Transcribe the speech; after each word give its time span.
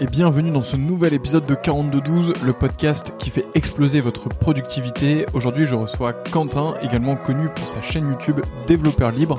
et 0.00 0.06
bienvenue 0.06 0.50
dans 0.50 0.62
ce 0.62 0.76
nouvel 0.76 1.14
épisode 1.14 1.46
de 1.46 1.54
4212, 1.54 2.44
le 2.44 2.52
podcast 2.52 3.14
qui 3.18 3.30
fait 3.30 3.46
exploser 3.54 4.00
votre 4.00 4.28
productivité. 4.28 5.26
Aujourd'hui 5.34 5.66
je 5.66 5.74
reçois 5.74 6.12
Quentin, 6.12 6.74
également 6.82 7.14
connu 7.14 7.48
pour 7.54 7.68
sa 7.68 7.80
chaîne 7.80 8.08
YouTube 8.08 8.40
Développeur 8.66 9.12
Libre. 9.12 9.38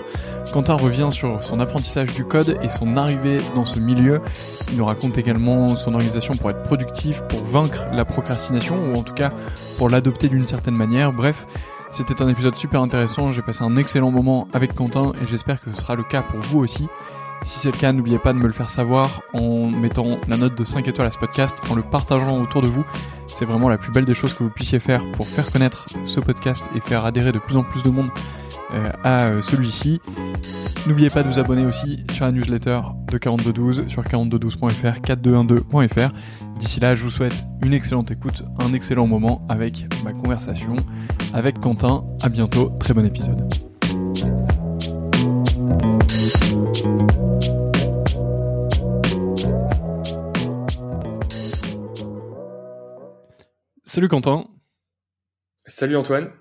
Quentin 0.54 0.76
revient 0.76 1.10
sur 1.12 1.44
son 1.44 1.60
apprentissage 1.60 2.14
du 2.16 2.24
code 2.24 2.58
et 2.62 2.70
son 2.70 2.96
arrivée 2.96 3.40
dans 3.54 3.66
ce 3.66 3.80
milieu. 3.80 4.22
Il 4.72 4.78
nous 4.78 4.86
raconte 4.86 5.18
également 5.18 5.76
son 5.76 5.94
organisation 5.94 6.36
pour 6.36 6.50
être 6.50 6.64
productif, 6.64 7.22
pour 7.24 7.44
vaincre 7.46 7.88
la 7.92 8.06
procrastination 8.06 8.78
ou 8.92 8.98
en 8.98 9.04
tout 9.04 9.14
cas 9.14 9.34
pour 9.78 9.90
l'adopter 9.90 10.30
d'une 10.30 10.48
certaine 10.48 10.76
manière. 10.76 11.12
Bref, 11.12 11.48
c'était 11.92 12.22
un 12.22 12.30
épisode 12.30 12.56
super 12.56 12.82
intéressant, 12.82 13.32
j'ai 13.32 13.42
passé 13.42 13.64
un 13.64 13.76
excellent 13.76 14.12
moment 14.12 14.48
avec 14.54 14.74
Quentin 14.74 15.12
et 15.22 15.28
j'espère 15.28 15.60
que 15.60 15.70
ce 15.70 15.76
sera 15.76 15.96
le 15.96 16.04
cas 16.04 16.22
pour 16.22 16.40
vous 16.40 16.60
aussi. 16.60 16.88
Si 17.44 17.60
c'est 17.60 17.72
le 17.72 17.78
cas, 17.78 17.92
n'oubliez 17.92 18.20
pas 18.20 18.34
de 18.34 18.38
me 18.38 18.48
le 18.48 18.54
faire 18.54 18.70
savoir 18.70 19.22
en 19.34 19.68
mettant 19.68 20.18
la 20.28 20.38
note 20.38 20.58
de 20.58 20.64
5 20.64 20.88
étoiles 20.88 21.08
à 21.08 21.12
ce 21.12 21.18
podcast, 21.18 21.58
en 21.70 21.76
le 21.76 21.84
partageant 21.84 22.42
autour 22.42 22.62
de 22.62 22.68
vous. 22.68 22.86
C'est 23.28 23.46
vraiment 23.46 23.70
la 23.70 23.78
plus 23.78 23.92
belle 23.92 24.06
des 24.06 24.14
choses 24.14 24.34
que 24.34 24.44
vous 24.44 24.50
puissiez 24.50 24.80
faire 24.80 25.04
pour 25.12 25.28
faire 25.28 25.52
connaître 25.52 25.86
ce 26.06 26.20
podcast 26.20 26.66
et 26.76 26.80
faire 26.80 27.06
adhérer 27.06 27.32
de 27.32 27.40
plus 27.40 27.58
en 27.58 27.64
plus 27.64 27.84
de 27.84 27.90
monde 27.90 28.10
euh, 28.74 28.90
à 29.04 29.26
euh, 29.26 29.42
celui-ci. 29.42 30.02
N'oubliez 30.88 31.10
pas 31.10 31.24
de 31.24 31.30
vous 31.30 31.40
abonner 31.40 31.66
aussi 31.66 32.04
sur 32.12 32.26
la 32.26 32.32
newsletter 32.32 32.82
de 33.12 33.18
4212 33.18 33.88
sur 33.88 34.04
4212.fr, 34.04 35.02
4212.fr. 35.02 36.10
D'ici 36.60 36.80
là, 36.80 36.96
je 36.96 37.04
vous 37.04 37.10
souhaite 37.10 37.46
une 37.64 37.74
excellente 37.74 38.12
écoute, 38.12 38.44
un 38.60 38.74
excellent 38.74 39.08
moment 39.08 39.46
avec 39.50 39.88
ma 40.04 40.14
conversation 40.14 40.76
avec 41.34 41.60
Quentin. 41.60 42.06
À 42.22 42.30
bientôt, 42.30 42.72
très 42.80 42.94
bon 42.94 43.06
épisode. 43.06 43.48
Salut 53.88 54.08
Quentin. 54.08 54.48
Salut 55.68 55.96
Antoine. 55.96 56.32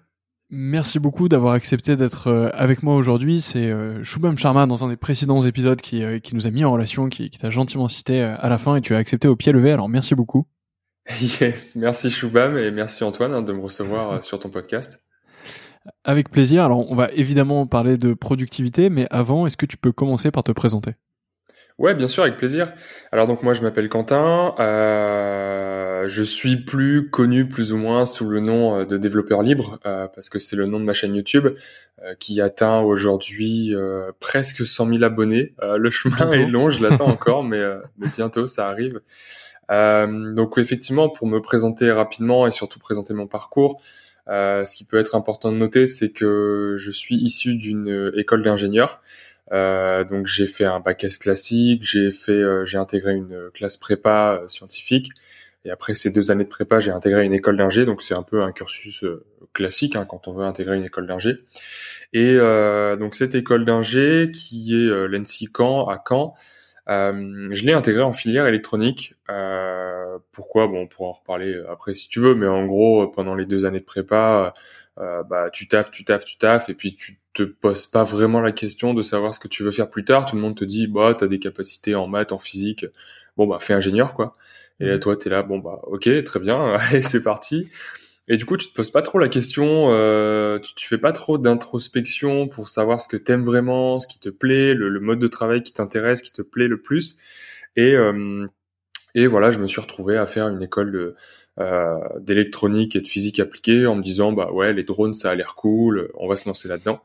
Merci 0.48 0.98
beaucoup 0.98 1.28
d'avoir 1.28 1.52
accepté 1.52 1.94
d'être 1.94 2.28
euh, 2.28 2.48
avec 2.54 2.82
moi 2.82 2.96
aujourd'hui. 2.96 3.42
C'est 3.42 3.66
euh, 3.66 4.02
Shubham 4.02 4.38
Sharma 4.38 4.66
dans 4.66 4.82
un 4.82 4.88
des 4.88 4.96
précédents 4.96 5.44
épisodes 5.44 5.78
qui, 5.78 6.02
euh, 6.02 6.18
qui 6.20 6.34
nous 6.34 6.46
a 6.46 6.50
mis 6.50 6.64
en 6.64 6.72
relation, 6.72 7.10
qui, 7.10 7.28
qui 7.28 7.38
t'a 7.38 7.50
gentiment 7.50 7.88
cité 7.88 8.22
à 8.22 8.48
la 8.48 8.56
fin 8.56 8.76
et 8.76 8.80
tu 8.80 8.94
as 8.94 8.96
accepté 8.96 9.28
au 9.28 9.36
pied 9.36 9.52
levé. 9.52 9.72
Alors 9.72 9.90
merci 9.90 10.14
beaucoup. 10.14 10.46
Yes, 11.20 11.76
merci 11.76 12.10
Shubham 12.10 12.56
et 12.56 12.70
merci 12.70 13.04
Antoine 13.04 13.34
hein, 13.34 13.42
de 13.42 13.52
me 13.52 13.60
recevoir 13.60 14.24
sur 14.24 14.38
ton 14.38 14.48
podcast. 14.48 15.04
Avec 16.02 16.30
plaisir. 16.30 16.64
Alors 16.64 16.90
on 16.90 16.94
va 16.94 17.10
évidemment 17.12 17.66
parler 17.66 17.98
de 17.98 18.14
productivité, 18.14 18.88
mais 18.88 19.06
avant, 19.10 19.46
est-ce 19.46 19.58
que 19.58 19.66
tu 19.66 19.76
peux 19.76 19.92
commencer 19.92 20.30
par 20.30 20.44
te 20.44 20.52
présenter? 20.52 20.92
Ouais, 21.78 21.94
bien 21.96 22.06
sûr, 22.06 22.22
avec 22.22 22.36
plaisir. 22.36 22.72
Alors 23.10 23.26
donc 23.26 23.42
moi 23.42 23.52
je 23.52 23.60
m'appelle 23.60 23.88
Quentin, 23.88 24.54
euh, 24.60 26.06
je 26.06 26.22
suis 26.22 26.54
plus 26.56 27.10
connu 27.10 27.48
plus 27.48 27.72
ou 27.72 27.76
moins 27.76 28.06
sous 28.06 28.28
le 28.28 28.38
nom 28.38 28.78
euh, 28.78 28.84
de 28.84 28.96
développeur 28.96 29.42
libre 29.42 29.80
euh, 29.84 30.06
parce 30.06 30.28
que 30.28 30.38
c'est 30.38 30.54
le 30.54 30.66
nom 30.66 30.78
de 30.78 30.84
ma 30.84 30.92
chaîne 30.92 31.16
YouTube 31.16 31.48
euh, 32.04 32.14
qui 32.20 32.40
atteint 32.40 32.78
aujourd'hui 32.80 33.74
euh, 33.74 34.12
presque 34.20 34.64
100 34.64 34.86
000 34.86 35.02
abonnés. 35.02 35.54
le 35.60 35.90
chemin 35.90 36.30
est 36.30 36.46
long, 36.46 36.70
je 36.70 36.80
l'attends 36.80 37.08
encore, 37.08 37.42
mais, 37.42 37.60
mais, 37.98 38.06
bientôt 38.14 38.46
ça 38.46 38.68
arrive. 38.68 39.00
donc 39.68 40.56
effectivement, 40.58 41.08
pour 41.08 41.26
me 41.26 41.40
présenter 41.40 41.90
rapidement 41.90 42.46
et 42.46 42.52
surtout 42.52 42.78
présenter 42.78 43.14
mon 43.14 43.26
parcours, 43.26 43.82
ce 44.28 44.76
qui 44.76 44.84
peut 44.84 44.98
être 44.98 45.16
important 45.16 45.50
de 45.50 45.56
noter, 45.56 45.88
c'est 45.88 46.12
que 46.12 46.76
je 46.78 46.90
suis 46.92 47.16
issu 47.16 47.56
d'une 47.56 48.12
école 48.16 48.44
d'ingénieur. 48.44 49.00
Euh, 49.52 50.04
donc 50.04 50.26
j'ai 50.26 50.46
fait 50.46 50.64
un 50.64 50.80
bac 50.80 51.04
S 51.04 51.18
classique, 51.18 51.82
j'ai 51.82 52.10
fait, 52.10 52.32
euh, 52.32 52.64
j'ai 52.64 52.78
intégré 52.78 53.14
une 53.14 53.50
classe 53.52 53.76
prépa 53.76 54.40
euh, 54.42 54.48
scientifique. 54.48 55.10
Et 55.64 55.70
après 55.70 55.94
ces 55.94 56.10
deux 56.10 56.30
années 56.30 56.44
de 56.44 56.48
prépa, 56.48 56.80
j'ai 56.80 56.90
intégré 56.90 57.24
une 57.24 57.32
école 57.34 57.56
d'ingé, 57.56 57.86
donc 57.86 58.02
c'est 58.02 58.14
un 58.14 58.22
peu 58.22 58.42
un 58.42 58.52
cursus 58.52 59.04
classique 59.54 59.96
hein, 59.96 60.04
quand 60.06 60.28
on 60.28 60.32
veut 60.32 60.44
intégrer 60.44 60.76
une 60.76 60.84
école 60.84 61.06
d'ingé. 61.06 61.38
Et 62.12 62.36
donc 62.98 63.14
cette 63.14 63.34
école 63.34 63.64
d'ingé, 63.64 64.30
qui 64.32 64.74
est 64.74 64.88
euh, 64.88 65.06
l'ENSI 65.06 65.48
Caen 65.56 65.88
à 65.88 66.02
Caen, 66.06 66.34
je 66.86 67.64
l'ai 67.64 67.72
intégrée 67.72 68.02
en 68.02 68.12
filière 68.12 68.46
électronique. 68.46 69.14
pourquoi? 70.32 70.66
Bon, 70.66 70.82
on 70.82 70.86
pourra 70.86 71.08
en 71.10 71.12
reparler 71.12 71.58
après 71.70 71.94
si 71.94 72.08
tu 72.08 72.20
veux, 72.20 72.34
mais 72.34 72.46
en 72.46 72.66
gros, 72.66 73.08
pendant 73.08 73.34
les 73.34 73.46
deux 73.46 73.64
années 73.64 73.78
de 73.78 73.84
prépa, 73.84 74.52
bah 74.98 75.48
tu 75.50 75.66
taffes, 75.66 75.90
tu 75.90 76.04
taffes, 76.04 76.26
tu 76.26 76.36
taffes, 76.36 76.68
et 76.68 76.74
puis 76.74 76.94
tu 76.94 77.23
te 77.34 77.42
poses 77.42 77.86
pas 77.86 78.04
vraiment 78.04 78.40
la 78.40 78.52
question 78.52 78.94
de 78.94 79.02
savoir 79.02 79.34
ce 79.34 79.40
que 79.40 79.48
tu 79.48 79.62
veux 79.62 79.72
faire 79.72 79.90
plus 79.90 80.04
tard. 80.04 80.26
Tout 80.26 80.36
le 80.36 80.42
monde 80.42 80.56
te 80.56 80.64
dit, 80.64 80.86
bah, 80.86 81.14
t'as 81.18 81.26
des 81.26 81.38
capacités 81.38 81.94
en 81.94 82.06
maths, 82.06 82.32
en 82.32 82.38
physique. 82.38 82.86
Bon, 83.36 83.46
bah, 83.46 83.58
fais 83.60 83.74
ingénieur, 83.74 84.14
quoi. 84.14 84.36
Et 84.80 84.86
là, 84.86 84.96
mmh. 84.96 85.00
toi, 85.00 85.16
t'es 85.16 85.30
là, 85.30 85.42
bon, 85.42 85.58
bah, 85.58 85.80
ok, 85.84 86.08
très 86.24 86.40
bien, 86.40 86.74
allez, 86.74 87.02
c'est 87.02 87.22
parti. 87.22 87.68
Et 88.26 88.36
du 88.38 88.46
coup, 88.46 88.56
tu 88.56 88.68
te 88.68 88.74
poses 88.74 88.90
pas 88.90 89.02
trop 89.02 89.18
la 89.18 89.28
question, 89.28 89.88
euh, 89.90 90.58
tu, 90.58 90.74
tu, 90.74 90.88
fais 90.88 90.98
pas 90.98 91.12
trop 91.12 91.36
d'introspection 91.36 92.48
pour 92.48 92.68
savoir 92.68 93.00
ce 93.00 93.08
que 93.08 93.18
t'aimes 93.18 93.44
vraiment, 93.44 94.00
ce 94.00 94.06
qui 94.06 94.18
te 94.18 94.30
plaît, 94.30 94.72
le, 94.72 94.98
mode 94.98 95.18
de 95.18 95.28
travail 95.28 95.62
qui 95.62 95.74
t'intéresse, 95.74 96.22
qui 96.22 96.32
te 96.32 96.40
plaît 96.40 96.68
le 96.68 96.80
plus. 96.80 97.18
Et, 97.76 97.94
euh, 97.94 98.46
et 99.14 99.26
voilà, 99.26 99.50
je 99.50 99.58
me 99.58 99.66
suis 99.66 99.80
retrouvé 99.80 100.16
à 100.16 100.26
faire 100.26 100.48
une 100.48 100.62
école 100.62 100.90
de, 100.90 101.14
euh, 101.60 101.98
d'électronique 102.20 102.96
et 102.96 103.00
de 103.00 103.08
physique 103.08 103.40
appliquée 103.40 103.86
en 103.86 103.94
me 103.94 104.02
disant 104.02 104.32
bah 104.32 104.50
ouais 104.52 104.72
les 104.72 104.82
drones 104.82 105.14
ça 105.14 105.30
a 105.30 105.34
l'air 105.34 105.54
cool, 105.54 106.10
on 106.14 106.28
va 106.28 106.36
se 106.36 106.48
lancer 106.48 106.68
là-dedans. 106.68 107.00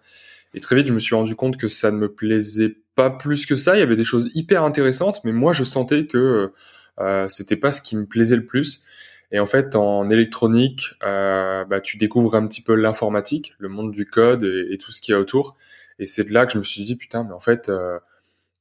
Et 0.54 0.60
très 0.60 0.76
vite 0.76 0.88
je 0.88 0.94
me 0.94 1.00
suis 1.00 1.16
rendu 1.16 1.36
compte 1.36 1.58
que 1.58 1.68
ça 1.68 1.92
ne 1.92 1.98
me 1.98 2.12
plaisait 2.12 2.78
pas 2.96 3.10
plus 3.10 3.46
que 3.46 3.56
ça. 3.56 3.76
Il 3.76 3.80
y 3.80 3.84
avait 3.84 3.96
des 3.96 4.04
choses 4.04 4.32
hyper 4.34 4.64
intéressantes, 4.64 5.22
mais 5.24 5.32
moi 5.32 5.54
je 5.54 5.64
sentais 5.64 6.06
que 6.06 6.52
euh, 7.00 7.28
c'était 7.28 7.56
pas 7.56 7.72
ce 7.72 7.82
qui 7.82 7.96
me 7.96 8.06
plaisait 8.06 8.36
le 8.36 8.46
plus. 8.46 8.84
Et 9.32 9.40
en 9.40 9.46
fait, 9.46 9.76
en 9.76 10.10
électronique, 10.10 10.96
euh, 11.04 11.64
bah, 11.66 11.82
tu 11.82 11.98
découvres 11.98 12.36
un 12.36 12.48
petit 12.48 12.62
peu 12.62 12.74
l'informatique, 12.76 13.56
le 13.60 13.70
monde 13.70 13.92
du 13.92 14.06
code 14.06 14.44
et, 14.44 14.78
tout 14.80 14.92
ce 14.92 15.02
qu'il 15.02 15.14
y 15.14 15.16
a 15.16 15.20
autour. 15.20 15.56
Et 16.00 16.06
c'est 16.06 16.24
de 16.24 16.34
là 16.34 16.46
que 16.46 16.54
je 16.54 16.58
me 16.58 16.64
suis 16.64 16.84
dit, 16.84 16.96
putain, 16.96 17.24
mais 17.24 17.34
en 17.34 17.40
fait, 17.40 17.70
euh, 17.70 18.00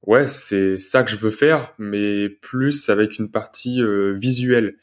ouais, 0.07 0.27
c'est 0.27 0.79
ça 0.79 1.03
que 1.03 1.11
je 1.11 1.17
veux 1.17 1.31
faire, 1.31 1.75
mais 1.79 2.29
plus 2.29 2.91
avec 2.91 3.19
une 3.19 3.31
partie 3.31 3.81
euh, 3.81 4.13
visuelle. 4.13 4.77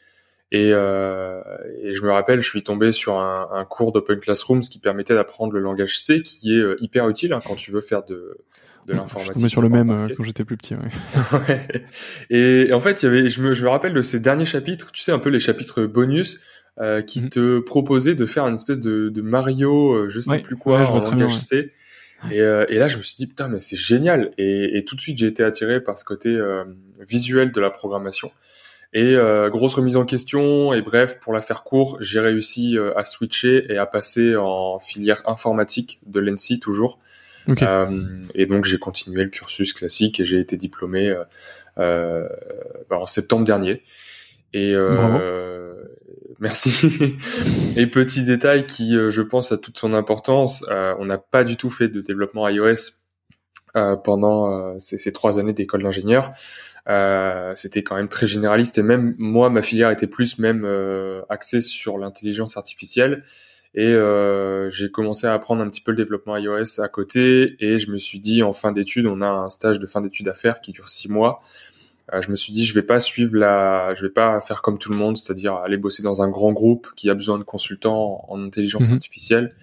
Et, 0.51 0.72
euh, 0.72 1.41
et, 1.81 1.95
je 1.95 2.01
me 2.03 2.11
rappelle, 2.11 2.41
je 2.41 2.47
suis 2.47 2.63
tombé 2.63 2.91
sur 2.91 3.19
un, 3.19 3.50
un 3.51 3.66
cours 3.66 3.91
d'Open 3.91 4.19
Classrooms 4.19 4.61
qui 4.61 4.79
permettait 4.79 5.16
d'apprendre 5.16 5.53
le 5.53 5.59
langage 5.59 6.00
C, 6.00 6.22
qui 6.22 6.53
est 6.53 6.61
euh, 6.61 6.78
hyper 6.81 7.09
utile 7.09 7.33
hein, 7.33 7.39
quand 7.45 7.56
tu 7.56 7.72
veux 7.72 7.81
faire 7.81 8.03
de, 8.03 8.38
de 8.85 8.94
l'informatique. 8.94 9.34
Je 9.34 9.39
tombé 9.39 9.50
sur 9.50 9.61
le 9.61 9.69
même 9.69 9.89
euh, 9.89 10.07
quand 10.16 10.23
j'étais 10.23 10.45
plus 10.45 10.57
petit. 10.57 10.75
Ouais. 10.75 10.91
ouais. 11.47 11.85
Et, 12.29 12.73
en 12.73 12.79
fait, 12.79 13.01
il 13.01 13.05
y 13.05 13.09
avait, 13.09 13.29
je 13.29 13.41
me, 13.41 13.53
je 13.53 13.63
me 13.63 13.69
rappelle 13.69 13.94
de 13.94 14.01
ces 14.01 14.19
derniers 14.19 14.45
chapitres, 14.45 14.91
tu 14.91 15.01
sais, 15.01 15.11
un 15.11 15.19
peu 15.19 15.29
les 15.29 15.39
chapitres 15.39 15.84
bonus, 15.85 16.41
euh, 16.81 17.01
qui 17.01 17.22
mhm. 17.22 17.29
te 17.29 17.59
proposaient 17.59 18.16
de 18.16 18.25
faire 18.25 18.45
une 18.47 18.55
espèce 18.55 18.81
de, 18.81 19.07
de 19.07 19.22
Mario, 19.22 19.94
euh, 19.94 20.09
je 20.09 20.19
sais 20.19 20.39
plus 20.39 20.57
quoi, 20.57 20.85
en 20.85 21.00
langage 21.00 21.38
C. 21.38 21.72
Et, 22.31 22.41
euh, 22.41 22.66
et, 22.69 22.79
là, 22.79 22.88
je 22.88 22.97
me 22.97 23.01
suis 23.01 23.16
dit 23.16 23.28
putain, 23.28 23.47
mais 23.47 23.59
c'est 23.59 23.78
génial. 23.78 24.31
Et, 24.38 24.78
et, 24.78 24.84
tout 24.84 24.95
de 24.95 25.01
suite, 25.01 25.17
j'ai 25.17 25.28
été 25.28 25.44
attiré 25.44 25.79
par 25.79 25.97
ce 25.97 26.03
côté 26.03 26.38
visuel 27.07 27.51
de 27.51 27.61
la 27.61 27.69
programmation. 27.69 28.31
Et 28.95 29.13
euh, 29.17 29.50
grosse 29.50 29.73
remise 29.73 29.97
en 29.97 30.06
question. 30.06 30.73
Et 30.73 30.81
bref, 30.81 31.19
pour 31.19 31.33
la 31.33 31.41
faire 31.41 31.63
court, 31.63 31.97
j'ai 32.00 32.22
réussi 32.22 32.78
euh, 32.78 32.97
à 32.97 33.03
switcher 33.03 33.66
et 33.69 33.78
à 33.78 33.85
passer 33.85 34.38
en 34.38 34.79
filière 34.79 35.22
informatique 35.25 36.00
de 36.06 36.22
l'ENSI 36.22 36.61
toujours. 36.61 36.97
Euh, 37.61 37.85
et 38.34 38.45
donc 38.47 38.63
j'ai 38.63 38.79
continué 38.79 39.23
le 39.23 39.29
cursus 39.29 39.73
classique 39.73 40.19
et 40.19 40.23
j'ai 40.23 40.39
été 40.39 40.57
diplômé 40.57 41.13
euh, 41.78 42.28
bah, 42.89 42.97
en 42.97 43.05
septembre 43.05 43.44
dernier. 43.44 43.84
Et 44.53 44.73
merci. 46.39 47.17
et 47.75 47.88
petit 47.88 48.23
détail 48.23 48.66
qui, 48.66 48.94
je 48.94 49.22
pense, 49.22 49.51
a 49.51 49.57
toute 49.57 49.78
son 49.78 49.94
importance. 49.94 50.66
on 50.69 51.03
n'a 51.03 51.17
pas 51.17 51.44
du 51.44 51.57
tout 51.57 51.69
fait 51.69 51.89
de 51.89 52.00
développement 52.00 52.47
iOS 52.47 52.94
pendant 54.05 54.79
ces, 54.79 54.97
ces, 54.97 55.11
trois 55.11 55.37
années 55.37 55.52
d'école 55.52 55.84
d'ingénieur. 55.84 56.31
Euh, 56.87 57.53
c'était 57.55 57.82
quand 57.82 57.96
même 57.96 58.09
très 58.09 58.28
généraliste 58.28 58.78
et 58.78 58.84
même 58.84 59.16
moi 59.17 59.49
ma 59.49 59.64
filière 59.64 59.90
était 59.90 60.05
plus 60.05 60.37
même 60.37 60.64
euh, 60.66 61.22
axée 61.29 61.61
sur 61.61 61.97
l'intelligence 61.97 62.58
artificielle. 62.58 63.23
Et 63.73 63.87
euh, 63.87 64.70
j'ai 64.70 64.90
commencé 64.90 65.28
à 65.28 65.34
apprendre 65.34 65.61
un 65.61 65.70
petit 65.70 65.82
peu 65.82 65.91
le 65.91 65.97
développement 65.97 66.37
iOS 66.37 66.79
à 66.79 66.87
côté 66.87 67.58
et 67.59 67.78
je 67.78 67.91
me 67.91 67.97
suis 67.97 68.20
dit 68.20 68.41
en 68.41 68.53
fin 68.53 68.72
d'études 68.72 69.05
on 69.05 69.22
a 69.22 69.28
un 69.28 69.49
stage 69.49 69.79
de 69.79 69.87
fin 69.87 69.99
d'études 69.99 70.29
à 70.29 70.34
faire 70.34 70.61
qui 70.61 70.72
dure 70.72 70.87
six 70.87 71.09
mois. 71.09 71.41
Euh, 72.14 72.22
je 72.22 72.29
me 72.29 72.35
suis 72.35 72.53
dit 72.53 72.66
je 72.66 72.73
vais 72.73 72.84
pas 72.84 72.99
suivre 72.99 73.35
la 73.35 73.93
je 73.96 74.03
vais 74.03 74.14
pas 74.14 74.40
faire 74.40 74.61
comme 74.61 74.78
tout 74.78 74.91
le 74.91 74.97
monde 74.97 75.17
c'est-à-dire 75.17 75.55
aller 75.55 75.78
bosser 75.78 76.03
dans 76.03 76.22
un 76.22 76.29
grand 76.29 76.53
groupe 76.53 76.88
qui 76.96 77.09
a 77.09 77.16
besoin 77.16 77.40
de 77.40 77.43
consultants 77.43 78.23
en 78.29 78.41
intelligence 78.43 78.88
mhm. 78.90 78.93
artificielle. 78.93 79.55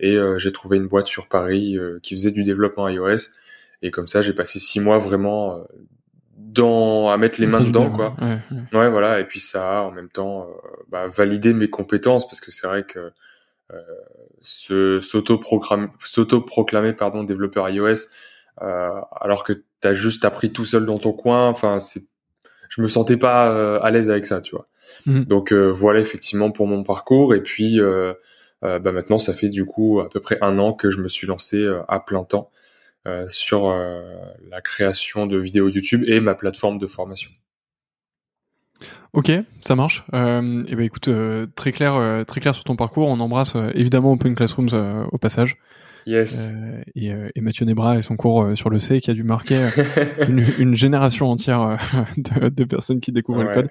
Et 0.00 0.16
euh, 0.16 0.38
j'ai 0.38 0.50
trouvé 0.50 0.76
une 0.76 0.88
boîte 0.88 1.06
sur 1.06 1.28
Paris 1.28 1.78
qui 2.02 2.14
faisait 2.16 2.32
du 2.32 2.42
développement 2.42 2.88
iOS. 2.88 3.30
Et 3.80 3.90
comme 3.90 4.08
ça 4.08 4.20
j'ai 4.20 4.34
passé 4.34 4.58
six 4.58 4.80
mois 4.80 4.98
vraiment 4.98 5.64
dans 6.54 7.10
à 7.10 7.16
mettre 7.16 7.40
les 7.40 7.46
mains 7.46 7.60
dedans 7.60 7.90
quoi. 7.90 8.14
ouais, 8.72 8.90
voilà. 8.90 9.20
Et 9.20 9.24
puis 9.24 9.40
ça 9.40 9.78
a 9.78 9.82
en 9.82 9.90
même 9.90 10.08
temps 10.08 10.42
euh, 10.42 10.52
bah, 10.88 11.06
valider 11.06 11.52
mes 11.52 11.68
compétences 11.68 12.26
parce 12.26 12.40
que 12.40 12.50
c'est 12.50 12.66
vrai 12.66 12.84
que 12.84 13.12
euh, 13.72 13.80
ce 14.40 15.00
s'auto 15.00 15.40
s'auto 16.04 16.40
proclamer 16.40 16.92
pardon 16.92 17.24
développeur 17.24 17.68
iOS 17.68 18.08
euh, 18.62 18.90
alors 19.20 19.42
que 19.42 19.52
tu 19.52 19.88
as 19.88 19.94
juste 19.94 20.24
appris 20.24 20.52
tout 20.52 20.64
seul 20.64 20.86
dans 20.86 20.98
ton 20.98 21.12
coin 21.12 21.48
enfin 21.48 21.80
c'est 21.80 22.02
je 22.68 22.82
me 22.82 22.88
sentais 22.88 23.16
pas 23.16 23.78
à 23.78 23.90
l'aise 23.92 24.10
avec 24.10 24.26
ça, 24.26 24.40
tu 24.40 24.56
vois. 24.56 24.66
Mhm. 25.06 25.26
Donc 25.26 25.52
voilà 25.52 26.00
effectivement 26.00 26.50
pour 26.50 26.66
mon 26.66 26.82
parcours. 26.82 27.32
Et 27.34 27.40
puis 27.40 27.78
bah 28.62 28.78
maintenant 28.80 29.18
ça 29.18 29.32
fait 29.32 29.48
du 29.48 29.64
coup 29.64 30.00
à 30.00 30.08
peu 30.08 30.18
près 30.18 30.38
un 30.40 30.58
an 30.58 30.72
que 30.72 30.90
je 30.90 31.00
me 31.00 31.06
suis 31.06 31.26
lancé 31.26 31.68
à 31.86 32.00
plein 32.00 32.24
temps 32.24 32.50
sur 33.28 33.68
la 34.50 34.60
création 34.60 35.26
de 35.26 35.36
vidéos 35.38 35.68
YouTube 35.68 36.04
et 36.06 36.20
ma 36.20 36.34
plateforme 36.34 36.78
de 36.78 36.86
formation. 36.86 37.30
Ok, 39.12 39.30
ça 39.60 39.76
marche. 39.76 40.04
Euh, 40.12 40.64
et 40.66 40.74
ben 40.74 40.84
écoute, 40.84 41.06
euh, 41.06 41.46
très 41.54 41.70
clair, 41.70 41.94
euh, 41.94 42.24
très 42.24 42.40
clair 42.40 42.54
sur 42.54 42.64
ton 42.64 42.74
parcours. 42.74 43.08
On 43.08 43.20
embrasse 43.20 43.54
euh, 43.54 43.70
évidemment 43.74 44.12
Open 44.12 44.34
Classrooms 44.34 45.06
au 45.12 45.18
passage. 45.18 45.56
Yes. 46.06 46.52
Et, 46.96 47.12
et, 47.34 47.40
Mathieu 47.40 47.64
Nebra 47.64 47.96
et 47.96 48.02
son 48.02 48.16
cours 48.16 48.54
sur 48.54 48.68
le 48.68 48.78
C 48.78 49.00
qui 49.00 49.10
a 49.10 49.14
dû 49.14 49.22
marquer 49.22 49.58
une, 50.28 50.44
une, 50.58 50.74
génération 50.74 51.30
entière 51.30 51.78
de, 52.18 52.50
de, 52.50 52.64
personnes 52.64 53.00
qui 53.00 53.10
découvrent 53.10 53.44
le 53.44 53.54
code. 53.54 53.70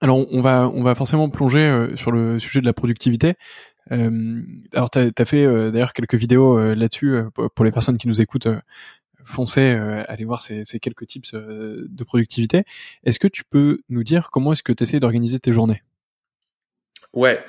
alors 0.00 0.32
on 0.32 0.40
va 0.40 0.70
on 0.72 0.82
va 0.82 0.94
forcément 0.94 1.28
plonger 1.28 1.88
sur 1.94 2.10
le 2.10 2.38
sujet 2.38 2.62
de 2.62 2.66
la 2.66 2.72
productivité. 2.72 3.34
Alors 3.90 4.90
tu 4.90 4.98
as, 4.98 5.24
fait 5.24 5.46
d'ailleurs 5.70 5.92
quelques 5.92 6.14
vidéos 6.14 6.74
là-dessus 6.74 7.20
pour 7.54 7.64
les 7.64 7.70
personnes 7.70 7.98
qui 7.98 8.08
nous 8.08 8.20
écoutent 8.20 8.48
foncez, 9.24 9.74
euh, 9.74 10.04
allez 10.06 10.24
voir 10.24 10.40
ces, 10.40 10.64
quelques 10.80 11.06
tips 11.06 11.34
euh, 11.34 11.86
de 11.88 12.04
productivité. 12.04 12.64
Est-ce 13.04 13.18
que 13.18 13.28
tu 13.28 13.44
peux 13.44 13.80
nous 13.88 14.04
dire 14.04 14.30
comment 14.30 14.52
est-ce 14.52 14.62
que 14.62 14.72
tu 14.72 14.84
essaies 14.84 15.00
d'organiser 15.00 15.40
tes 15.40 15.52
journées? 15.52 15.82
Ouais. 17.12 17.40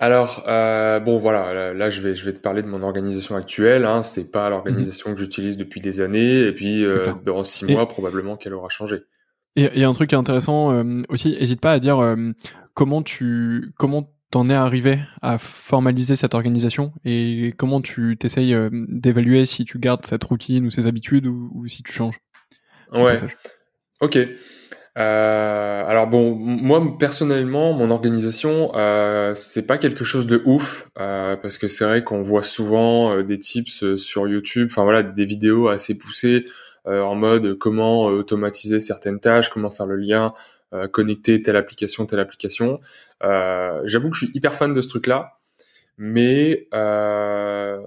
Alors 0.00 0.44
euh, 0.46 1.00
bon 1.00 1.18
voilà, 1.18 1.74
là, 1.74 1.90
je 1.90 2.00
vais 2.00 2.14
je 2.14 2.24
vais 2.24 2.32
te 2.32 2.38
parler 2.38 2.62
de 2.62 2.68
mon 2.68 2.82
organisation 2.82 3.34
actuelle. 3.34 3.84
Hein. 3.84 4.04
C'est 4.04 4.30
pas 4.30 4.48
l'organisation 4.48 5.12
que 5.12 5.18
j'utilise 5.20 5.56
depuis 5.56 5.80
des 5.80 6.00
années 6.00 6.42
et 6.42 6.52
puis 6.52 6.86
dans 7.24 7.42
six 7.42 7.64
mois 7.64 7.88
probablement 7.88 8.36
qu'elle 8.36 8.54
aura 8.54 8.68
changé. 8.68 9.02
Et 9.56 9.68
il 9.74 9.80
y 9.80 9.84
a 9.84 9.88
un 9.88 9.92
truc 9.92 10.12
intéressant 10.12 10.84
aussi. 11.08 11.36
N'hésite 11.40 11.60
pas 11.60 11.72
à 11.72 11.80
dire 11.80 12.16
comment 12.74 13.02
tu 13.02 13.72
comment 13.76 14.08
t'en 14.30 14.50
es 14.50 14.54
arrivé 14.54 15.00
à 15.22 15.38
formaliser 15.38 16.16
cette 16.16 16.34
organisation 16.34 16.92
et 17.04 17.54
comment 17.56 17.80
tu 17.80 18.16
t'essayes 18.18 18.54
euh, 18.54 18.68
d'évaluer 18.72 19.46
si 19.46 19.64
tu 19.64 19.78
gardes 19.78 20.04
cette 20.04 20.24
routine 20.24 20.66
ou 20.66 20.70
ces 20.70 20.86
habitudes 20.86 21.26
ou, 21.26 21.66
si 21.66 21.82
tu 21.82 21.92
changes 21.92 22.18
Ouais. 22.92 23.16
Ok. 24.00 24.18
Euh, 24.98 25.84
alors 25.86 26.08
bon, 26.08 26.34
moi 26.34 26.96
personnellement, 26.98 27.72
mon 27.72 27.90
organisation, 27.90 28.72
euh, 28.74 29.32
c'est 29.34 29.66
pas 29.66 29.78
quelque 29.78 30.02
chose 30.02 30.26
de 30.26 30.42
ouf 30.44 30.88
euh, 30.98 31.36
parce 31.36 31.56
que 31.56 31.68
c'est 31.68 31.84
vrai 31.84 32.02
qu'on 32.02 32.20
voit 32.20 32.42
souvent 32.42 33.22
des 33.22 33.38
tips 33.38 33.94
sur 33.94 34.26
YouTube, 34.26 34.68
enfin 34.70 34.82
voilà, 34.82 35.04
des 35.04 35.24
vidéos 35.24 35.68
assez 35.68 35.96
poussées 35.96 36.46
en 36.86 37.14
mode 37.14 37.58
comment 37.58 38.04
automatiser 38.04 38.80
certaines 38.80 39.20
tâches, 39.20 39.50
comment 39.50 39.68
faire 39.68 39.84
le 39.84 39.96
lien 39.96 40.32
connecter 40.92 41.40
telle 41.42 41.56
application, 41.56 42.06
telle 42.06 42.20
application. 42.20 42.80
Euh, 43.22 43.80
J'avoue 43.84 44.10
que 44.10 44.16
je 44.16 44.26
suis 44.26 44.36
hyper 44.36 44.54
fan 44.54 44.72
de 44.72 44.80
ce 44.80 44.88
truc-là, 44.88 45.38
mais 45.96 46.68
euh, 46.74 47.80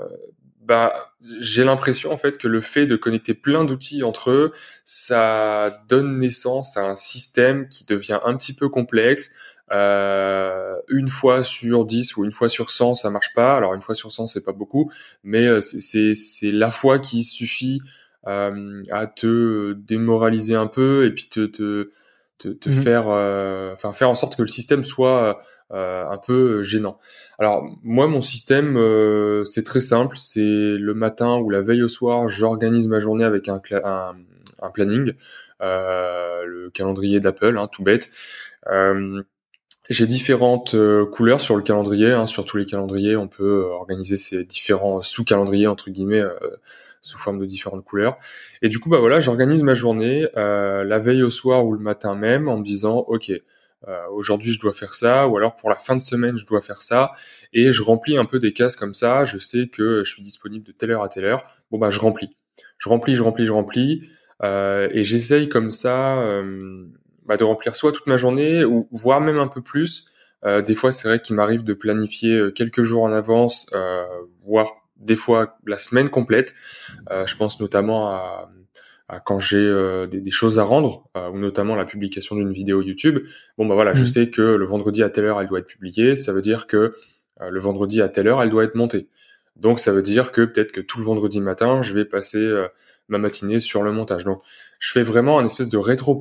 bah, 0.61 0.93
j'ai 1.39 1.63
l'impression 1.63 2.11
en 2.11 2.17
fait 2.17 2.37
que 2.37 2.47
le 2.47 2.61
fait 2.61 2.85
de 2.85 2.95
connecter 2.95 3.33
plein 3.33 3.63
d'outils 3.63 4.03
entre 4.03 4.31
eux, 4.31 4.53
ça 4.83 5.83
donne 5.89 6.19
naissance 6.19 6.77
à 6.77 6.83
un 6.83 6.95
système 6.95 7.67
qui 7.67 7.85
devient 7.85 8.19
un 8.23 8.35
petit 8.37 8.53
peu 8.53 8.69
complexe. 8.69 9.31
Euh, 9.71 10.75
une 10.89 11.07
fois 11.07 11.43
sur 11.43 11.85
10 11.85 12.17
ou 12.17 12.25
une 12.25 12.31
fois 12.31 12.49
sur 12.49 12.69
100, 12.69 12.95
ça 12.95 13.09
marche 13.09 13.33
pas. 13.33 13.55
Alors 13.55 13.73
une 13.73 13.81
fois 13.81 13.95
sur 13.95 14.11
100, 14.11 14.27
c'est 14.27 14.43
pas 14.43 14.51
beaucoup, 14.51 14.91
mais 15.23 15.45
euh, 15.45 15.61
c'est 15.61 16.51
la 16.51 16.71
fois 16.71 16.99
qui 16.99 17.23
suffit 17.23 17.81
euh, 18.27 18.83
à 18.91 19.07
te 19.07 19.73
démoraliser 19.73 20.55
un 20.55 20.67
peu 20.67 21.05
et 21.05 21.11
puis 21.11 21.27
te 21.29 21.91
te, 22.49 22.69
mmh 22.69 22.73
faire, 22.73 23.09
euh, 23.09 23.73
enfin 23.73 23.91
faire 23.91 24.09
en 24.09 24.15
sorte 24.15 24.35
que 24.35 24.41
le 24.41 24.47
système 24.47 24.83
soit 24.83 25.41
euh, 25.71 26.05
un 26.07 26.17
peu 26.17 26.61
gênant. 26.61 26.97
Alors 27.39 27.63
moi, 27.83 28.07
mon 28.07 28.21
système, 28.21 28.77
euh, 28.77 29.43
c'est 29.43 29.63
très 29.63 29.81
simple. 29.81 30.17
C'est 30.17 30.41
le 30.41 30.93
matin 30.93 31.37
ou 31.37 31.49
la 31.49 31.61
veille 31.61 31.83
au 31.83 31.87
soir, 31.87 32.27
j'organise 32.29 32.87
ma 32.87 32.99
journée 32.99 33.23
avec 33.23 33.47
un, 33.49 33.61
un, 33.83 34.15
un 34.61 34.69
planning, 34.69 35.13
le 35.59 36.69
calendrier 36.69 37.19
d'Apple, 37.19 37.57
hein, 37.57 37.67
tout 37.71 37.83
bête. 37.83 38.09
J'ai 39.91 40.07
différentes 40.07 40.75
couleurs 41.11 41.41
sur 41.41 41.55
le 41.55 41.61
calendrier. 41.61 42.11
Hein. 42.11 42.25
Sur 42.25 42.45
tous 42.45 42.57
les 42.57 42.65
calendriers, 42.65 43.15
on 43.15 43.27
peut 43.27 43.65
organiser 43.71 44.17
ces 44.17 44.43
différents 44.43 45.01
sous-calendriers 45.01 45.67
entre 45.67 45.89
guillemets 45.89 46.23
sous 47.01 47.17
forme 47.17 47.39
de 47.39 47.45
différentes 47.45 47.83
couleurs. 47.83 48.17
Et 48.61 48.69
du 48.69 48.79
coup, 48.79 48.89
bah 48.89 48.99
voilà, 48.99 49.19
j'organise 49.19 49.63
ma 49.63 49.73
journée 49.73 50.27
euh, 50.37 50.83
la 50.83 50.99
veille 50.99 51.23
au 51.23 51.29
soir 51.29 51.65
ou 51.65 51.73
le 51.73 51.79
matin 51.79 52.15
même 52.15 52.47
en 52.47 52.57
me 52.57 52.63
disant, 52.63 52.97
ok, 53.07 53.31
euh, 53.87 54.07
aujourd'hui 54.11 54.53
je 54.53 54.59
dois 54.59 54.73
faire 54.73 54.93
ça, 54.93 55.27
ou 55.27 55.37
alors 55.37 55.55
pour 55.55 55.69
la 55.69 55.77
fin 55.77 55.95
de 55.95 56.01
semaine 56.01 56.37
je 56.37 56.45
dois 56.45 56.61
faire 56.61 56.81
ça, 56.81 57.11
et 57.53 57.71
je 57.71 57.81
remplis 57.81 58.17
un 58.17 58.25
peu 58.25 58.39
des 58.39 58.53
cases 58.53 58.75
comme 58.75 58.93
ça. 58.93 59.25
Je 59.25 59.37
sais 59.39 59.67
que 59.67 60.03
je 60.03 60.11
suis 60.11 60.21
disponible 60.21 60.65
de 60.65 60.71
telle 60.71 60.91
heure 60.91 61.03
à 61.03 61.09
telle 61.09 61.25
heure. 61.25 61.43
Bon 61.71 61.79
bah 61.79 61.89
je 61.89 61.99
remplis, 61.99 62.35
je 62.77 62.89
remplis, 62.89 63.15
je 63.15 63.23
remplis, 63.23 63.45
je 63.45 63.51
remplis, 63.51 64.09
euh, 64.43 64.87
et 64.91 65.03
j'essaye 65.03 65.49
comme 65.49 65.71
ça 65.71 66.19
euh, 66.19 66.85
bah, 67.31 67.37
de 67.37 67.45
remplir 67.45 67.77
soit 67.77 67.93
toute 67.93 68.07
ma 68.07 68.17
journée 68.17 68.65
ou 68.65 68.89
voire 68.91 69.21
même 69.21 69.37
un 69.37 69.47
peu 69.47 69.61
plus. 69.61 70.05
Euh, 70.43 70.61
des 70.61 70.75
fois, 70.75 70.91
c'est 70.91 71.07
vrai 71.07 71.21
qu'il 71.21 71.33
m'arrive 71.33 71.63
de 71.63 71.73
planifier 71.73 72.35
euh, 72.35 72.51
quelques 72.51 72.83
jours 72.83 73.03
en 73.03 73.13
avance, 73.13 73.67
euh, 73.71 74.03
voire 74.43 74.69
des 74.97 75.15
fois 75.15 75.57
la 75.65 75.77
semaine 75.77 76.09
complète. 76.09 76.53
Euh, 77.09 77.25
je 77.25 77.37
pense 77.37 77.61
notamment 77.61 78.09
à, 78.09 78.51
à 79.07 79.21
quand 79.21 79.39
j'ai 79.39 79.65
des, 80.11 80.19
des, 80.19 80.29
choses 80.29 80.59
à 80.59 80.63
rendre, 80.63 81.05
ou 81.15 81.37
notamment 81.37 81.73
la 81.73 81.85
publication 81.85 82.35
d'une 82.35 82.51
vidéo 82.51 82.81
YouTube. 82.81 83.19
Bon 83.57 83.65
bah 83.65 83.75
voilà, 83.75 83.93
je 83.93 84.03
mmh. 84.03 84.07
sais 84.07 84.29
que 84.29 84.41
le 84.41 84.65
vendredi 84.65 85.01
à 85.01 85.09
telle 85.09 85.23
heure 85.23 85.39
elle 85.39 85.47
doit 85.47 85.59
être 85.59 85.67
publiée. 85.67 86.17
Ça 86.17 86.33
veut 86.33 86.41
dire 86.41 86.67
que 86.67 86.93
le 87.39 87.59
vendredi 87.61 88.01
à 88.01 88.09
telle 88.09 88.27
heure 88.27 88.43
elle 88.43 88.49
doit 88.49 88.65
être 88.65 88.75
montée. 88.75 89.07
Donc 89.55 89.79
ça 89.79 89.93
veut 89.93 90.01
dire 90.01 90.33
que 90.33 90.41
peut-être 90.41 90.73
que 90.73 90.81
tout 90.81 90.99
le 90.99 91.05
vendredi 91.05 91.39
matin 91.39 91.81
je 91.81 91.93
vais 91.93 92.03
passer 92.03 92.45
ma 93.07 93.19
matinée 93.19 93.61
sur 93.61 93.83
le 93.83 93.93
montage. 93.93 94.25
Donc 94.25 94.41
je 94.79 94.91
fais 94.91 95.03
vraiment 95.03 95.39
un 95.39 95.45
espèce 95.45 95.69
de 95.69 95.77
rétro 95.77 96.15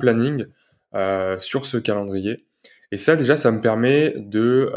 planning 0.93 1.37
sur 1.37 1.65
ce 1.65 1.77
calendrier. 1.77 2.45
Et 2.91 2.97
ça 2.97 3.15
déjà 3.15 3.35
ça 3.35 3.51
me 3.51 3.61
permet 3.61 4.13
de 4.17 4.71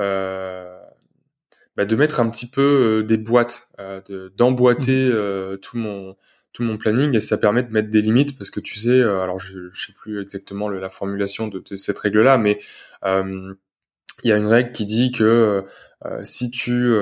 bah, 1.76 1.84
de 1.84 1.96
mettre 1.96 2.20
un 2.20 2.30
petit 2.30 2.48
peu 2.48 3.00
euh, 3.00 3.02
des 3.02 3.16
boîtes, 3.16 3.68
euh, 3.80 4.30
d'emboîter 4.36 5.08
mmh. 5.08 5.12
euh, 5.12 5.56
tout 5.56 5.76
mon 5.76 6.16
tout 6.52 6.62
mon 6.62 6.78
planning 6.78 7.16
et 7.16 7.20
ça 7.20 7.36
permet 7.36 7.64
de 7.64 7.72
mettre 7.72 7.90
des 7.90 8.00
limites 8.00 8.38
parce 8.38 8.48
que 8.48 8.60
tu 8.60 8.78
sais, 8.78 9.02
alors 9.02 9.40
je, 9.40 9.70
je 9.72 9.86
sais 9.86 9.92
plus 9.92 10.20
exactement 10.20 10.68
la 10.68 10.88
formulation 10.88 11.48
de, 11.48 11.74
cette 11.74 11.98
règle-là, 11.98 12.38
mais 12.38 12.60
il 14.22 14.30
y 14.30 14.32
a 14.32 14.36
une 14.36 14.46
règle 14.46 14.72
qui 14.72 14.84
dit 14.84 15.10
que 15.10 15.64
si 16.22 16.50
tu 16.50 16.94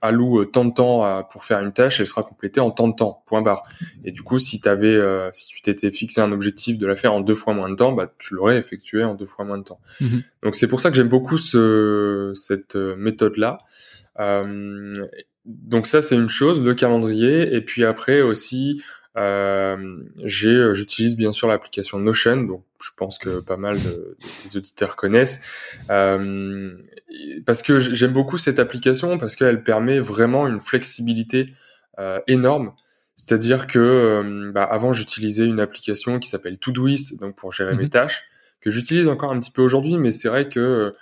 alloues 0.00 0.44
tant 0.44 0.64
de 0.64 0.72
temps 0.72 1.24
pour 1.24 1.42
faire 1.42 1.58
une 1.58 1.72
tâche, 1.72 1.98
elle 1.98 2.06
sera 2.06 2.22
complétée 2.22 2.60
en 2.60 2.70
tant 2.70 2.86
de 2.86 2.94
temps. 2.94 3.24
Point 3.26 3.42
barre. 3.42 3.64
Et 4.04 4.12
du 4.12 4.22
coup, 4.22 4.38
si 4.38 4.60
t'avais, 4.60 4.96
si 5.32 5.48
tu 5.48 5.60
t'étais 5.60 5.90
fixé 5.90 6.20
un 6.20 6.30
objectif 6.30 6.78
de 6.78 6.86
la 6.86 6.94
faire 6.94 7.12
en 7.12 7.20
deux 7.20 7.34
fois 7.34 7.52
moins 7.52 7.68
de 7.68 7.74
temps, 7.74 7.90
bah 7.90 8.12
tu 8.18 8.34
l'aurais 8.34 8.58
effectué 8.58 9.02
en 9.02 9.14
deux 9.14 9.26
fois 9.26 9.44
moins 9.44 9.58
de 9.58 9.64
temps. 9.64 9.80
Mmh 10.00 10.18
Donc 10.44 10.54
c'est 10.54 10.68
pour 10.68 10.80
ça 10.80 10.90
que 10.90 10.96
j'aime 10.96 11.08
beaucoup 11.08 11.36
ce, 11.36 12.30
cette 12.34 12.76
méthode-là. 12.76 13.58
Euh, 14.20 15.04
donc 15.44 15.86
ça 15.86 16.02
c'est 16.02 16.14
une 16.14 16.28
chose, 16.28 16.62
le 16.62 16.74
calendrier, 16.74 17.54
et 17.54 17.60
puis 17.60 17.84
après 17.84 18.20
aussi 18.20 18.82
euh, 18.82 19.01
j'utilise 19.16 21.16
bien 21.16 21.32
sûr 21.32 21.48
l'application 21.48 21.98
Notion, 21.98 22.42
donc 22.42 22.64
je 22.80 22.90
pense 22.96 23.18
que 23.18 23.40
pas 23.40 23.56
mal 23.56 23.80
de, 23.80 24.16
des 24.44 24.56
auditeurs 24.56 24.96
connaissent, 24.96 25.42
euh, 25.90 26.74
parce 27.46 27.62
que 27.62 27.78
j'aime 27.78 28.12
beaucoup 28.12 28.38
cette 28.38 28.58
application 28.58 29.18
parce 29.18 29.36
qu'elle 29.36 29.62
permet 29.62 29.98
vraiment 29.98 30.48
une 30.48 30.60
flexibilité 30.60 31.52
euh, 31.98 32.20
énorme. 32.26 32.74
C'est-à-dire 33.14 33.66
que 33.66 33.78
euh, 33.78 34.50
bah, 34.52 34.64
avant 34.64 34.92
j'utilisais 34.92 35.46
une 35.46 35.60
application 35.60 36.18
qui 36.18 36.28
s'appelle 36.28 36.58
Todoist, 36.58 37.20
donc 37.20 37.36
pour 37.36 37.52
gérer 37.52 37.76
mes 37.76 37.84
mhm. 37.84 37.90
tâches, 37.90 38.24
que 38.60 38.70
j'utilise 38.70 39.08
encore 39.08 39.32
un 39.32 39.40
petit 39.40 39.50
peu 39.50 39.62
aujourd'hui, 39.62 39.98
mais 39.98 40.12
c'est 40.12 40.28
vrai 40.28 40.48
que 40.48 40.94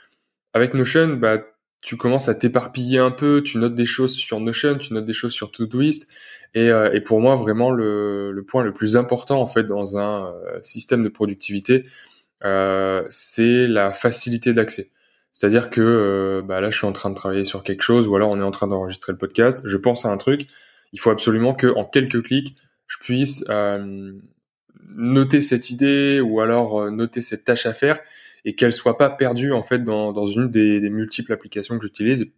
avec 0.53 0.75
Notion, 0.75 1.17
bah 1.17 1.39
tu 1.81 1.97
commences 1.97 2.29
à 2.29 2.35
t'éparpiller 2.35 2.99
un 2.99 3.11
peu, 3.11 3.43
tu 3.43 3.59
notes 3.59 3.75
des 3.75 3.87
choses 3.87 4.15
sur 4.15 4.41
Notion, 4.41 4.77
tu 4.77 4.93
notes 4.93 5.07
des 5.07 5.13
choses 5.13 5.33
sur 5.33 5.51
Todoist, 5.51 6.09
et, 6.55 6.69
euh, 6.69 6.93
et 6.93 7.01
pour 7.01 7.21
moi 7.21 7.37
vraiment 7.37 7.71
le, 7.71 8.33
le, 8.33 8.43
point 8.43 8.65
le 8.65 8.73
plus 8.73 8.97
important 8.97 9.41
en 9.41 9.47
fait 9.47 9.65
dans 9.65 9.99
un 9.99 10.27
euh, 10.27 10.59
système 10.63 11.05
de 11.05 11.09
productivité, 11.09 11.87
euh, 12.45 13.05
c'est 13.09 13.67
la 13.67 13.93
facilité 13.93 14.53
d'accès. 14.53 14.89
C'est-à-dire 15.33 15.71
que 15.71 16.43
bah 16.45 16.61
là 16.61 16.71
je 16.71 16.77
suis 16.77 16.87
en 16.87 16.93
train 16.93 17.09
de 17.09 17.15
travailler 17.15 17.45
sur 17.45 17.63
quelque 17.63 17.83
chose, 17.83 18.07
ou 18.09 18.15
alors 18.15 18.31
on 18.31 18.39
est 18.39 18.45
en 18.45 18.51
train 18.51 18.67
d'enregistrer 18.67 19.13
le 19.13 19.19
podcast, 19.19 19.63
je 19.65 19.77
pense 19.79 20.05
à 20.05 20.11
un 20.11 20.19
truc, 20.19 20.47
il 20.93 21.01
faut 21.01 21.11
absolument 21.11 21.55
que 21.55 21.69
en 21.77 21.85
quelques 21.85 22.23
clics 22.23 22.57
je 22.87 22.99
puisse 22.99 23.45
noter 24.97 25.41
cette 25.41 25.71
idée 25.71 26.21
ou 26.21 26.41
alors 26.41 26.91
noter 26.91 27.23
cette 27.23 27.45
tâche 27.45 27.65
à 27.65 27.73
faire 27.73 28.01
et 28.45 28.55
qu'elle 28.55 28.75
soit 28.75 28.99
pas 28.99 29.09
perdue 29.09 29.53
en 29.53 29.63
fait 29.63 29.83
dans, 29.83 30.13
dans 30.13 30.27
une 30.27 30.51
des, 30.51 30.79
des 30.79 30.91
multiples 30.91 31.33
applications 31.33 31.79
que 31.79 31.87
j'utilise. 31.87 32.31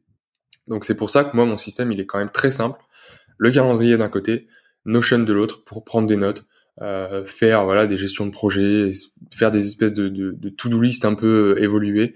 Donc 0.68 0.84
c'est 0.84 0.94
pour 0.94 1.10
ça 1.10 1.24
que 1.24 1.34
moi 1.34 1.44
mon 1.44 1.56
système 1.56 1.90
il 1.90 1.98
est 1.98 2.06
quand 2.06 2.18
même 2.18 2.30
très 2.30 2.52
simple. 2.52 2.78
Le 3.38 3.50
calendrier 3.50 3.96
d'un 3.96 4.08
côté, 4.08 4.46
Notion 4.84 5.20
de 5.20 5.32
l'autre 5.32 5.64
pour 5.64 5.84
prendre 5.84 6.08
des 6.08 6.16
notes. 6.16 6.44
euh, 6.80 7.24
faire 7.24 7.64
voilà 7.64 7.86
des 7.86 7.96
gestions 7.96 8.26
de 8.26 8.30
projets, 8.30 8.90
faire 9.30 9.50
des 9.50 9.66
espèces 9.66 9.92
de, 9.92 10.48
to-do 10.56 10.80
list 10.80 11.04
un 11.04 11.14
peu 11.14 11.54
euh, 11.56 11.62
évoluées. 11.62 12.14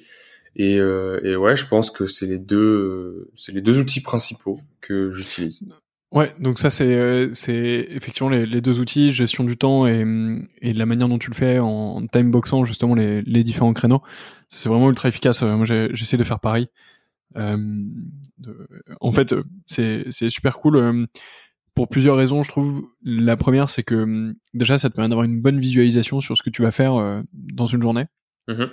Et, 0.58 0.78
euh, 0.78 1.36
ouais, 1.36 1.54
je 1.56 1.66
pense 1.66 1.90
que 1.90 2.06
c'est 2.06 2.26
les 2.26 2.38
deux, 2.38 3.30
c'est 3.36 3.52
les 3.52 3.60
deux 3.60 3.78
outils 3.78 4.00
principaux 4.00 4.60
que 4.80 5.12
j'utilise. 5.12 5.60
Ouais, 6.12 6.32
donc 6.40 6.58
ça 6.58 6.70
c'est 6.70 7.86
effectivement 7.90 8.30
les, 8.30 8.60
deux 8.60 8.80
outils, 8.80 9.12
gestion 9.12 9.44
du 9.44 9.58
temps 9.58 9.86
et, 9.86 10.04
la 10.62 10.86
manière 10.86 11.08
dont 11.08 11.18
tu 11.18 11.30
le 11.30 11.36
fais 11.36 11.58
en 11.58 12.06
time 12.06 12.30
boxant 12.30 12.64
justement 12.64 12.94
les, 12.94 13.20
les 13.22 13.44
différents 13.44 13.74
créneaux. 13.74 14.02
C'est 14.48 14.68
vraiment 14.68 14.88
ultra 14.88 15.08
efficace. 15.08 15.42
Moi 15.42 15.66
j'essaie 15.66 16.16
de 16.16 16.24
faire 16.24 16.40
pareil. 16.40 16.68
Euh, 17.36 17.56
de, 18.38 18.68
en 19.00 19.12
fait, 19.12 19.34
c'est 19.66 20.04
c'est 20.10 20.30
super 20.30 20.58
cool 20.58 21.06
pour 21.76 21.88
plusieurs 21.88 22.16
raisons, 22.16 22.42
je 22.42 22.50
trouve. 22.50 22.88
La 23.04 23.36
première, 23.36 23.68
c'est 23.68 23.84
que 23.84 24.34
déjà, 24.54 24.78
ça 24.78 24.88
te 24.88 24.94
permet 24.94 25.10
d'avoir 25.10 25.26
une 25.26 25.42
bonne 25.42 25.60
visualisation 25.60 26.20
sur 26.20 26.36
ce 26.36 26.42
que 26.42 26.50
tu 26.50 26.62
vas 26.62 26.72
faire 26.72 26.94
euh, 26.94 27.22
dans 27.32 27.66
une 27.66 27.82
journée. 27.82 28.06
Mmh 28.48 28.64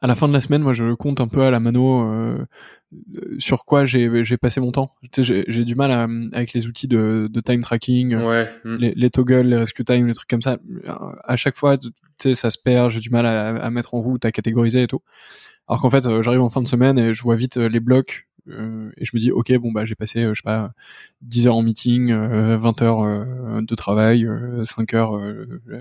à 0.00 0.06
la 0.06 0.14
fin 0.14 0.28
de 0.28 0.32
la 0.32 0.40
semaine, 0.40 0.62
moi, 0.62 0.72
je 0.72 0.94
compte 0.94 1.20
un 1.20 1.28
peu 1.28 1.42
à 1.42 1.50
la 1.50 1.60
mano 1.60 2.04
euh, 2.04 2.44
sur 3.38 3.64
quoi 3.64 3.84
j'ai 3.84 4.36
passé 4.36 4.60
mon 4.60 4.72
temps. 4.72 4.94
J'ai 5.16 5.64
du 5.64 5.74
mal 5.74 5.90
à, 5.90 6.06
avec 6.32 6.52
les 6.52 6.66
outils 6.66 6.88
de, 6.88 7.28
de 7.30 7.40
time 7.40 7.60
tracking, 7.60 8.16
ouais. 8.16 8.48
Mmh. 8.64 8.76
les, 8.76 8.94
les, 8.94 9.10
toggles, 9.10 9.46
les 9.46 9.56
rescue 9.56 9.84
time, 9.84 10.06
les 10.06 10.14
trucs 10.14 10.28
comme 10.28 10.42
ça. 10.42 10.58
À 11.24 11.36
chaque 11.36 11.56
fois, 11.56 11.78
tu 11.78 11.90
sais, 12.18 12.34
ça 12.34 12.50
se 12.50 12.58
perd. 12.58 12.90
J'ai 12.90 13.00
du 13.00 13.10
mal 13.10 13.26
à, 13.26 13.56
à, 13.56 13.70
mettre 13.70 13.94
en 13.94 14.00
route, 14.00 14.24
à 14.24 14.32
catégoriser 14.32 14.82
et 14.82 14.86
tout. 14.86 15.02
Alors 15.68 15.82
qu'en 15.82 15.90
fait, 15.90 16.06
euh, 16.06 16.20
j'arrive 16.22 16.40
en 16.40 16.50
fin 16.50 16.62
de 16.62 16.68
semaine 16.68 16.98
et 16.98 17.14
je 17.14 17.22
vois 17.22 17.36
vite 17.36 17.56
les 17.56 17.80
blocs 17.80 18.26
euh, 18.26 18.29
et 18.96 19.04
je 19.04 19.10
me 19.14 19.20
dis 19.20 19.30
ok 19.30 19.52
bon 19.58 19.72
bah 19.72 19.84
j'ai 19.84 19.94
passé 19.94 20.24
euh, 20.24 20.34
je 20.34 20.40
sais 20.40 20.44
pas 20.44 20.72
10 21.22 21.46
heures 21.46 21.56
en 21.56 21.62
meeting, 21.62 22.12
20 22.12 22.82
euh, 22.82 22.84
heures 22.84 23.62
de 23.62 23.74
travail, 23.74 24.26
5 24.64 24.94
heures 24.94 25.20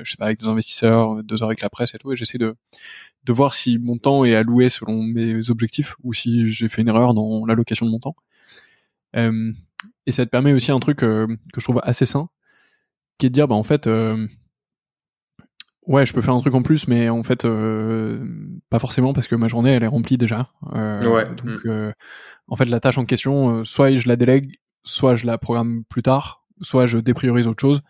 je 0.04 0.10
sais 0.10 0.18
pas 0.18 0.26
avec 0.26 0.40
des 0.40 0.48
investisseurs, 0.48 1.24
2 1.24 1.44
heures 1.44 1.50
avec 1.50 1.62
la 1.62 1.70
presse 1.70 1.94
et 1.96 1.98
tout 1.98 2.12
et 2.12 2.16
j'essaie 2.16 2.38
de 2.38 2.56
de 3.26 3.34
voir 3.34 3.54
si 3.54 3.78
mon 3.78 3.98
temps 3.98 4.24
est 4.26 4.36
alloué 4.36 4.70
selon 4.70 5.04
mes 5.04 5.50
objectifs 5.50 5.96
ou 6.04 6.14
si 6.14 6.50
j'ai 6.50 6.70
fait 6.70 6.82
une 6.82 6.88
erreur 6.88 7.14
dans 7.14 7.46
l'allocation 7.46 7.86
de 7.86 7.92
mon 7.92 8.00
temps. 8.00 8.16
et 9.14 10.12
ça 10.12 10.26
te 10.26 10.30
permet 10.30 10.54
aussi 10.54 10.72
un 10.72 10.80
truc 10.80 10.98
que 10.98 11.28
je 11.56 11.64
trouve 11.64 11.82
assez 11.84 12.06
sain, 12.06 12.30
qui 13.18 13.26
est 13.26 13.30
de 13.30 13.34
dire 13.34 13.48
bah 13.48 13.56
en 13.56 13.64
fait 13.64 13.90
ouais, 15.90 16.06
je 16.06 16.14
peux 16.14 16.22
faire 16.22 16.34
un 16.34 16.40
truc 16.40 16.54
en 16.54 16.62
plus, 16.62 16.88
mais 16.88 17.10
en 17.10 17.24
fait, 17.24 17.44
euh, 17.44 18.24
pas 18.70 18.80
forcément 18.80 19.12
parce 19.12 19.28
que 19.28 19.36
ma 19.36 19.48
journée, 19.50 19.72
elle 19.72 19.84
est 19.84 19.88
remplie 19.88 20.18
déjà. 20.18 20.50
Euh, 20.74 21.06
ouais. 21.06 21.26
Donc, 21.26 21.66
mm. 21.66 21.70
euh, 21.70 21.92
en 22.48 22.56
fait, 22.56 22.66
la 22.66 22.80
tâche 22.80 22.98
en 22.98 23.06
question, 23.06 23.66
soit 23.66 23.96
je 23.96 24.08
la 24.08 24.16
délègue, 24.16 24.60
soit 24.84 25.16
je 25.16 25.26
la 25.26 25.38
programme 25.38 25.84
plus 25.90 26.04
tard, 26.04 26.46
soit 26.62 26.88
je 26.88 27.00
dépriorise 27.00 27.48
autre 27.48 27.62
chose. 27.62 27.82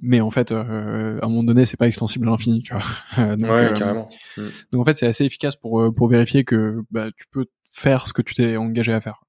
Mais 0.00 0.20
en 0.20 0.30
fait, 0.30 0.52
à 0.52 0.60
un 0.60 1.28
moment 1.28 1.42
donné, 1.42 1.66
c'est 1.66 1.76
pas 1.76 1.88
extensible 1.88 2.28
à 2.28 2.30
l'infini, 2.30 2.62
tu 2.62 2.72
vois. 2.72 3.36
donc, 3.36 3.50
ouais, 3.50 3.72
carrément. 3.74 4.08
Donc 4.70 4.82
en 4.82 4.84
fait, 4.84 4.94
c'est 4.94 5.08
assez 5.08 5.24
efficace 5.24 5.56
pour 5.56 5.92
pour 5.92 6.08
vérifier 6.08 6.44
que 6.44 6.82
bah, 6.92 7.08
tu 7.16 7.26
peux 7.32 7.46
faire 7.72 8.06
ce 8.06 8.12
que 8.12 8.22
tu 8.22 8.34
t'es 8.34 8.56
engagé 8.56 8.92
à 8.92 9.00
faire. 9.00 9.24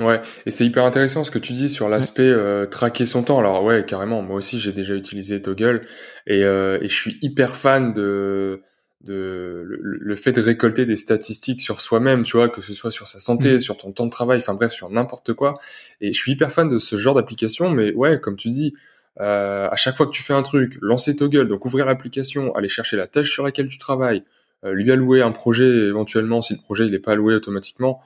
Ouais, 0.00 0.20
et 0.44 0.50
c'est 0.50 0.66
hyper 0.66 0.84
intéressant 0.84 1.22
ce 1.22 1.30
que 1.30 1.38
tu 1.38 1.52
dis 1.52 1.68
sur 1.68 1.88
l'aspect 1.88 2.22
euh, 2.22 2.66
traquer 2.66 3.06
son 3.06 3.22
temps. 3.22 3.38
Alors 3.38 3.62
ouais, 3.62 3.84
carrément, 3.86 4.22
moi 4.22 4.36
aussi 4.36 4.58
j'ai 4.58 4.72
déjà 4.72 4.94
utilisé 4.94 5.40
Toggle 5.40 5.82
et, 6.26 6.42
euh, 6.42 6.80
et 6.82 6.88
je 6.88 6.94
suis 6.94 7.18
hyper 7.22 7.54
fan 7.54 7.92
de 7.92 8.60
de 9.04 9.62
le, 9.66 10.16
fait 10.16 10.32
de 10.32 10.40
récolter 10.40 10.86
des 10.86 10.96
statistiques 10.96 11.60
sur 11.60 11.80
soi-même, 11.80 12.22
tu 12.22 12.38
vois, 12.38 12.48
que 12.48 12.62
ce 12.62 12.72
soit 12.72 12.90
sur 12.90 13.06
sa 13.06 13.18
santé, 13.18 13.54
mmh. 13.54 13.58
sur 13.58 13.76
ton 13.76 13.92
temps 13.92 14.06
de 14.06 14.10
travail, 14.10 14.38
enfin 14.38 14.54
bref, 14.54 14.72
sur 14.72 14.88
n'importe 14.90 15.34
quoi. 15.34 15.54
Et 16.00 16.12
je 16.12 16.18
suis 16.18 16.32
hyper 16.32 16.50
fan 16.50 16.70
de 16.70 16.78
ce 16.78 16.96
genre 16.96 17.14
d'application, 17.14 17.70
mais 17.70 17.92
ouais, 17.92 18.18
comme 18.18 18.36
tu 18.36 18.48
dis, 18.48 18.74
euh, 19.20 19.68
à 19.70 19.76
chaque 19.76 19.94
fois 19.94 20.06
que 20.06 20.10
tu 20.10 20.22
fais 20.22 20.32
un 20.32 20.42
truc, 20.42 20.78
lancer 20.80 21.14
Toggle, 21.14 21.48
donc 21.48 21.64
ouvrir 21.66 21.86
l'application, 21.86 22.54
aller 22.54 22.68
chercher 22.68 22.96
la 22.96 23.06
tâche 23.06 23.30
sur 23.30 23.44
laquelle 23.44 23.68
tu 23.68 23.78
travailles, 23.78 24.24
euh, 24.64 24.72
lui 24.72 24.90
allouer 24.90 25.22
un 25.22 25.32
projet 25.32 25.68
éventuellement 25.68 26.40
si 26.40 26.54
le 26.54 26.60
projet 26.60 26.86
il 26.86 26.92
n'est 26.92 26.98
pas 26.98 27.12
alloué 27.12 27.34
automatiquement 27.34 28.00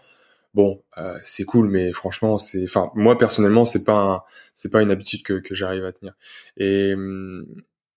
bon, 0.59 0.83
euh, 0.99 1.17
c'est 1.23 1.45
cool, 1.45 1.69
mais 1.69 1.93
franchement, 1.93 2.37
c'est, 2.37 2.65
enfin, 2.65 2.91
moi 2.97 3.17
personnellement, 3.17 3.65
c'est 3.65 3.85
pas, 3.85 4.25
c'est 4.55 4.73
pas 4.73 4.83
une 4.83 4.91
habitude 4.91 5.23
que, 5.23 5.35
que 5.35 5.55
j'arrive 5.55 5.85
à 5.85 5.93
tenir. 5.93 6.15
Et, 6.57 6.95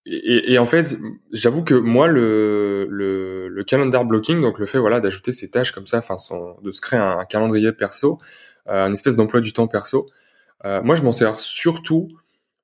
et, 0.05 0.53
et 0.53 0.59
en 0.59 0.67
fait, 0.67 0.95
j'avoue 1.31 1.63
que 1.63 1.73
moi, 1.73 2.05
le, 2.05 2.85
le, 2.87 3.47
le, 3.47 3.63
calendar 3.63 4.05
blocking, 4.05 4.39
donc 4.41 4.59
le 4.59 4.67
fait, 4.67 4.77
voilà, 4.77 4.99
d'ajouter 4.99 5.33
ces 5.33 5.49
tâches 5.49 5.71
comme 5.71 5.87
ça, 5.87 5.97
enfin, 5.97 6.17
de 6.61 6.71
se 6.71 6.81
créer 6.81 6.99
un, 6.99 7.25
calendrier 7.25 7.71
perso, 7.71 8.19
euh, 8.67 8.85
un 8.85 8.93
espèce 8.93 9.15
d'emploi 9.15 9.41
du 9.41 9.53
temps 9.53 9.67
perso. 9.67 10.07
Euh, 10.63 10.83
moi, 10.83 10.95
je 10.95 11.01
m'en 11.01 11.11
sers 11.11 11.39
surtout 11.39 12.09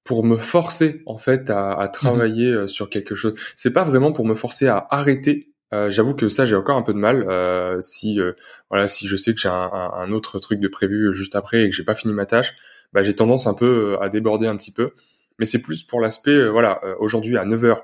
pour 0.04 0.24
me 0.24 0.38
forcer 0.38 1.02
en 1.08 1.18
fait 1.18 1.50
à, 1.50 1.72
à 1.72 1.88
mmh 1.88 1.92
travailler 1.92 2.52
euh, 2.52 2.68
sur 2.68 2.92
quelque 2.92 3.16
chose. 3.16 3.34
C'est 3.56 3.74
pas 3.74 3.84
vraiment 3.84 4.12
pour 4.12 4.26
me 4.26 4.36
forcer 4.36 4.68
à 4.68 4.86
arrêter 4.92 5.52
euh, 5.74 5.90
J'avoue 5.90 6.16
que 6.16 6.30
ça, 6.30 6.46
j'ai 6.46 6.56
encore 6.56 6.78
un 6.78 6.82
peu 6.82 6.94
de 6.94 7.00
mal. 7.00 7.26
Euh, 7.30 7.80
si 7.82 8.20
euh, 8.20 8.34
voilà, 8.70 8.88
si 8.88 9.08
je 9.08 9.16
sais 9.16 9.34
que 9.34 9.40
j'ai 9.40 9.50
un, 9.50 9.72
un, 9.72 10.12
autre 10.12 10.40
truc 10.40 10.60
de 10.60 10.68
prévu 10.68 11.14
juste 11.14 11.36
après 11.36 11.64
et 11.64 11.70
que 11.70 11.76
j'ai 11.76 11.84
pas 11.84 11.96
fini 11.96 12.14
ma 12.14 12.26
tâche, 12.26 12.56
bah, 12.94 13.02
j'ai 13.04 13.16
tendance 13.16 13.48
un 13.48 13.54
peu 13.54 13.96
euh, 13.96 14.02
à 14.02 14.10
déborder 14.10 14.48
un 14.48 14.58
petit 14.58 14.72
peu. 14.72 14.92
Mais 15.40 15.46
c'est 15.46 15.62
plus 15.62 15.84
pour 15.84 16.02
l'aspect, 16.02 16.32
euh, 16.32 16.50
voilà, 16.50 16.82
aujourd'hui 17.00 17.38
à 17.38 17.46
9h, 17.46 17.82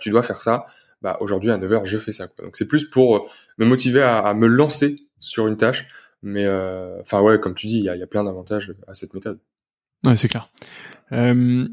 tu 0.00 0.10
dois 0.10 0.22
faire 0.22 0.40
ça. 0.40 0.64
Bah, 1.02 1.18
aujourd'hui 1.20 1.50
à 1.50 1.58
9h, 1.58 1.84
je 1.84 1.98
fais 1.98 2.12
ça. 2.12 2.28
Quoi. 2.28 2.46
Donc 2.46 2.56
c'est 2.56 2.66
plus 2.66 2.88
pour 2.88 3.30
me 3.58 3.66
motiver 3.66 4.00
à, 4.02 4.18
à, 4.18 4.34
me 4.34 4.46
lancer 4.46 5.02
sur 5.18 5.46
une 5.46 5.56
tâche. 5.56 5.86
Mais 6.22 6.48
enfin 7.00 7.20
ouais, 7.20 7.38
comme 7.38 7.54
tu 7.54 7.66
dis, 7.66 7.78
il 7.78 7.84
y 7.84 7.90
a, 7.90 7.96
y 7.96 8.02
a, 8.02 8.06
plein 8.06 8.24
d'avantages 8.24 8.74
à 8.88 8.94
cette 8.94 9.12
méthode. 9.12 9.38
Ouais, 10.04 10.16
c'est 10.16 10.28
clair. 10.28 10.48
Euh, 11.12 11.66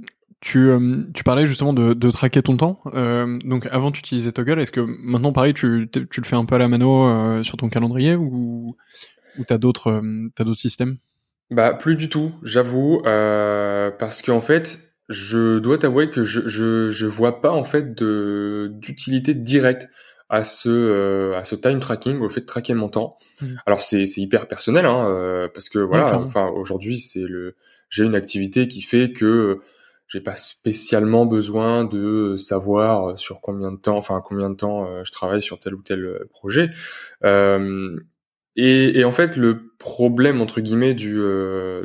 tu, 0.44 0.68
euh, 0.68 1.04
tu 1.14 1.24
parlais 1.24 1.46
justement 1.46 1.72
de, 1.72 1.94
de 1.94 2.12
traquer 2.12 2.42
ton 2.42 2.58
temps. 2.58 2.82
Euh, 2.94 3.40
donc 3.46 3.66
avant 3.72 3.92
tu 3.92 4.02
utilisais 4.02 4.34
Toggle, 4.34 4.60
est-ce 4.60 4.74
que 4.74 4.82
maintenant 4.82 5.32
pareil 5.32 5.54
tu, 5.54 5.90
tu 5.90 6.22
le 6.22 6.26
fais 6.26 6.36
un 6.36 6.44
peu 6.44 6.56
à 6.56 6.58
la 6.58 6.68
mano 6.68 7.08
euh, 7.08 7.44
sur 7.44 7.56
ton 7.56 7.70
calendrier 7.70 8.16
ou, 8.16 8.76
ou 9.40 9.44
t'as 9.48 9.58
d'autres 9.58 9.88
euh, 9.88 10.28
t'as 10.36 10.44
d'autres 10.44 10.60
systèmes? 10.60 10.98
Bah 11.50 11.74
plus 11.74 11.96
du 11.96 12.10
tout, 12.10 12.34
j'avoue, 12.44 13.02
parce 13.04 14.22
qu'en 14.22 14.42
fait 14.42 14.80
je 15.08 15.60
dois 15.60 15.78
t'avouer 15.78 16.10
que 16.10 16.26
je, 16.26 16.42
je 16.46 16.92
je 16.92 17.06
vois 17.06 17.40
pas 17.40 17.52
en 17.52 17.64
fait 17.64 17.98
de 17.98 18.70
d'utilité 18.74 19.34
directe 19.34 19.88
à 20.28 20.44
ce 20.44 21.34
à 21.36 21.46
ce 21.46 21.56
time 21.56 21.80
tracking, 21.80 22.20
au 22.20 22.28
fait 22.28 22.42
de 22.42 22.46
traquer 22.46 22.74
mon 22.74 22.90
temps. 22.90 23.16
Mmh. 23.42 23.46
Alors 23.66 23.82
c'est 23.82 24.06
c'est 24.08 24.20
hyper 24.20 24.48
personnel 24.50 24.86
hein, 24.86 25.48
parce 25.54 25.70
que 25.70 25.80
voilà, 25.80 26.18
enfin 26.20 26.48
aujourd'hui 26.48 27.00
c'est 27.00 27.24
le 27.24 27.56
j'ai 27.90 28.04
une 28.04 28.16
activité 28.16 28.68
qui 28.68 28.82
fait 28.82 29.14
que 29.14 29.62
j'ai 30.14 30.22
pas 30.22 30.36
spécialement 30.36 31.26
besoin 31.26 31.86
de 31.86 32.36
savoir 32.38 33.10
euh, 33.10 33.18
sur 33.18 33.42
combien 33.42 33.72
de 33.72 33.78
temps, 33.78 33.98
enfin 33.98 34.22
combien 34.24 34.52
de 34.52 34.56
temps 34.56 34.86
euh, 34.86 35.04
je 35.04 35.12
travaille 35.12 35.42
sur 35.42 35.58
tel 35.58 35.74
ou 35.74 35.82
tel 35.82 36.06
euh, 36.06 36.30
projet. 36.30 36.70
Euh, 37.24 38.00
et, 38.56 39.00
et, 39.00 39.04
en 39.06 39.12
fait, 39.12 39.36
le 39.36 39.74
problème 39.80 40.40
entre 40.40 40.62
guillemets 40.62 40.94
du, 40.94 41.20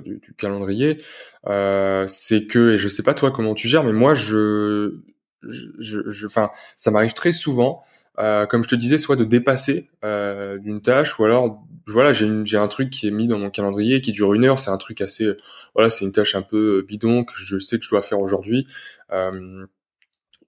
du, 0.05 0.35
calendrier, 0.37 1.03
euh, 1.47 2.05
c'est 2.07 2.47
que, 2.47 2.75
et 2.75 2.79
je 2.79 2.89
sais 2.89 3.03
pas 3.03 3.15
toi 3.15 3.31
comment 3.31 3.55
tu 3.55 3.69
gères, 3.69 3.85
mais 3.85 3.95
moi 3.95 4.13
je, 4.13 4.99
je, 5.43 6.27
enfin, 6.27 6.51
ça 6.77 6.91
m'arrive 6.91 7.15
très 7.15 7.33
souvent 7.33 7.81
euh, 8.19 8.47
comme 8.47 8.63
je 8.63 8.69
te 8.69 8.75
disais, 8.75 8.99
soit 8.99 9.17
de 9.17 9.25
dépasser 9.25 9.91
euh, 10.05 10.59
d'une 10.59 10.83
tâche, 10.83 11.19
ou 11.19 11.25
alors 11.25 11.63
voilà, 11.87 12.13
j'ai 12.13 12.59
un 12.59 12.69
truc 12.69 12.91
qui 12.91 13.09
est 13.09 13.11
mis 13.11 13.27
dans 13.27 13.39
mon 13.39 13.51
calendrier 13.51 14.01
qui 14.01 14.13
dure 14.13 14.35
une 14.35 14.45
heure. 14.45 14.59
C'est 14.59 14.71
un 14.71 14.77
truc 14.77 15.01
assez, 15.01 15.27
voilà, 15.75 15.91
c'est 15.91 16.05
une 16.05 16.13
tâche 16.13 16.35
un 16.35 16.43
peu 16.43 16.85
bidon 16.87 17.25
que 17.25 17.33
je 17.35 17.59
sais 17.59 17.79
que 17.79 17.85
je 17.85 17.89
dois 17.89 18.03
faire 18.03 18.21
aujourd'hui, 18.21 18.67
euh, 19.13 19.67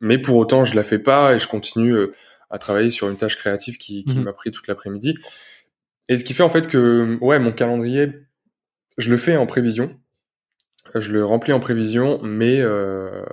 mais 0.01 0.19
pour 0.19 0.37
autant 0.37 0.65
je 0.65 0.75
la 0.75 0.83
fais 0.83 0.99
pas 0.99 1.35
et 1.35 1.39
je 1.39 1.49
continue 1.49 1.95
euh, 1.95 2.13
à 2.51 2.59
travailler 2.59 2.91
sur 2.91 3.09
une 3.09 3.17
tâche 3.17 3.37
créative 3.37 3.79
qui, 3.79 4.05
qui 4.05 4.19
mhm. 4.19 4.25
m'a 4.25 4.33
pris 4.33 4.51
toute 4.51 4.67
l'après-midi. 4.67 5.15
Et 6.09 6.17
ce 6.17 6.25
qui 6.25 6.35
fait 6.35 6.43
en 6.43 6.51
fait 6.51 6.67
que 6.67 7.17
ouais, 7.21 7.39
mon 7.39 7.53
calendrier, 7.53 8.11
je 8.99 9.11
le 9.11 9.17
fais 9.17 9.37
en 9.37 9.47
prévision, 9.47 9.97
je 10.95 11.13
le 11.13 11.25
remplis 11.25 11.53
en 11.53 11.61
prévision, 11.61 12.21
mais 12.23 12.61
euh, 12.61 13.25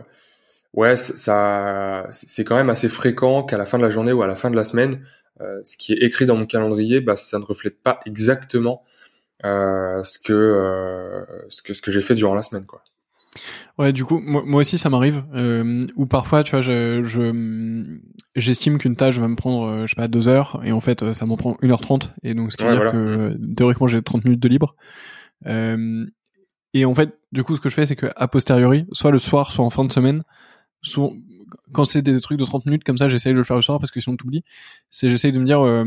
ouais, 0.78 0.96
ça, 0.96 2.08
c'est 2.12 2.46
quand 2.46 2.56
même 2.56 2.70
assez 2.70 2.88
fréquent 2.88 3.44
qu'à 3.44 3.58
la 3.58 3.66
fin 3.66 3.78
de 3.78 3.84
la 3.84 3.90
journée 3.90 4.14
ou 4.14 4.22
à 4.22 4.28
la 4.28 4.36
fin 4.36 4.50
de 4.50 4.56
la 4.56 4.64
semaine, 4.64 5.02
euh, 5.42 5.60
ce 5.64 5.76
qui 5.76 5.92
est 5.92 6.04
écrit 6.04 6.26
dans 6.26 6.38
mon 6.38 6.46
calendrier, 6.46 7.02
bah, 7.02 7.18
ça 7.18 7.40
ne 7.40 7.44
reflète 7.44 7.82
pas 7.82 8.00
exactement 8.06 8.84
euh, 9.44 10.02
ce 10.04 10.20
que 10.20 10.34
euh, 10.34 11.26
ce 11.50 11.62
que 11.62 11.74
ce 11.74 11.82
que 11.82 11.92
j'ai 11.92 12.02
fait 12.02 12.16
durant 12.16 12.36
la 12.36 12.44
semaine, 12.44 12.66
quoi. 12.66 12.84
Ouais, 13.78 13.94
du 13.94 14.06
coup, 14.06 14.20
moi, 14.20 14.42
moi 14.46 14.62
aussi, 14.62 14.78
ça 14.78 14.90
m'arrive. 14.90 15.24
Euh, 15.36 15.86
ou 15.96 16.08
parfois, 16.08 16.42
tu 16.44 16.52
vois, 16.52 16.62
je, 16.62 17.04
je 17.04 17.98
j'estime 18.36 18.78
qu'une 18.78 18.96
tâche 18.96 19.20
va 19.20 19.28
me 19.28 19.36
prendre, 19.36 19.86
je 19.86 19.94
sais 19.94 19.96
pas, 19.96 20.08
deux 20.08 20.28
heures, 20.28 20.62
et 20.64 20.72
en 20.72 20.80
fait, 20.80 21.14
ça 21.14 21.26
m'en 21.26 21.38
prend 21.38 21.54
1h30, 21.62 22.12
et 22.24 22.34
donc 22.34 22.52
ce 22.52 22.58
qui 22.58 22.66
veut 22.66 22.76
dire 22.76 22.92
que 22.92 23.38
théoriquement, 23.56 23.88
j'ai 23.88 24.02
30 24.02 24.26
minutes 24.26 24.40
de 24.40 24.48
libre. 24.48 24.76
Euh, 25.46 26.06
et 26.74 26.86
en 26.86 26.94
fait, 26.96 27.18
du 27.32 27.44
coup, 27.44 27.56
ce 27.56 27.62
que 27.62 27.70
je 27.70 27.76
fais, 27.76 27.86
c'est 27.86 27.96
que 27.96 28.08
a 28.16 28.28
posteriori, 28.28 28.86
soit 28.92 29.12
le 29.12 29.20
soir, 29.20 29.52
soit 29.52 29.66
en 29.66 29.70
fin 29.70 29.84
de 29.84 29.92
semaine, 29.92 30.24
souvent, 30.82 31.14
quand 31.72 31.86
c'est 31.86 32.02
des 32.02 32.20
trucs 32.20 32.40
de 32.40 32.46
30 32.46 32.66
minutes 32.66 32.84
comme 32.84 32.98
ça, 32.98 33.08
j'essaye 33.08 33.34
de 33.34 33.38
le 33.38 33.44
faire 33.44 33.56
le 33.56 33.62
soir 33.62 33.80
parce 33.80 33.92
que 33.92 34.00
sinon 34.00 34.16
t'oublies. 34.16 34.44
C'est 34.90 35.10
j'essaye 35.10 35.32
de 35.32 35.40
me 35.40 35.46
dire, 35.46 35.62
euh, 35.62 35.84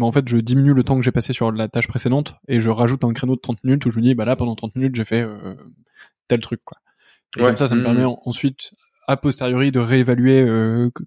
en 0.00 0.12
fait, 0.12 0.28
je 0.28 0.38
diminue 0.38 0.74
le 0.74 0.82
temps 0.82 0.96
que 0.96 1.02
j'ai 1.02 1.12
passé 1.12 1.32
sur 1.32 1.52
la 1.52 1.68
tâche 1.68 1.88
précédente 1.88 2.34
et 2.48 2.60
je 2.60 2.70
rajoute 2.70 3.04
un 3.04 3.12
créneau 3.12 3.36
de 3.36 3.40
30 3.40 3.64
minutes 3.64 3.86
où 3.86 3.90
je 3.90 3.98
me 3.98 4.02
dis, 4.02 4.14
bah 4.14 4.24
là, 4.24 4.36
pendant 4.36 4.54
30 4.54 4.76
minutes, 4.76 4.94
j'ai 4.94 5.04
fait 5.04 5.22
euh, 5.22 5.54
tel 6.28 6.40
truc, 6.40 6.60
quoi. 6.64 6.78
Et 7.36 7.40
comme 7.40 7.56
ça, 7.56 7.66
ça 7.66 7.74
me 7.74 7.80
mmh. 7.80 7.84
permet 7.84 8.04
ensuite, 8.04 8.74
a 9.08 9.16
posteriori 9.16 9.72
de 9.72 9.80
réévaluer 9.80 10.46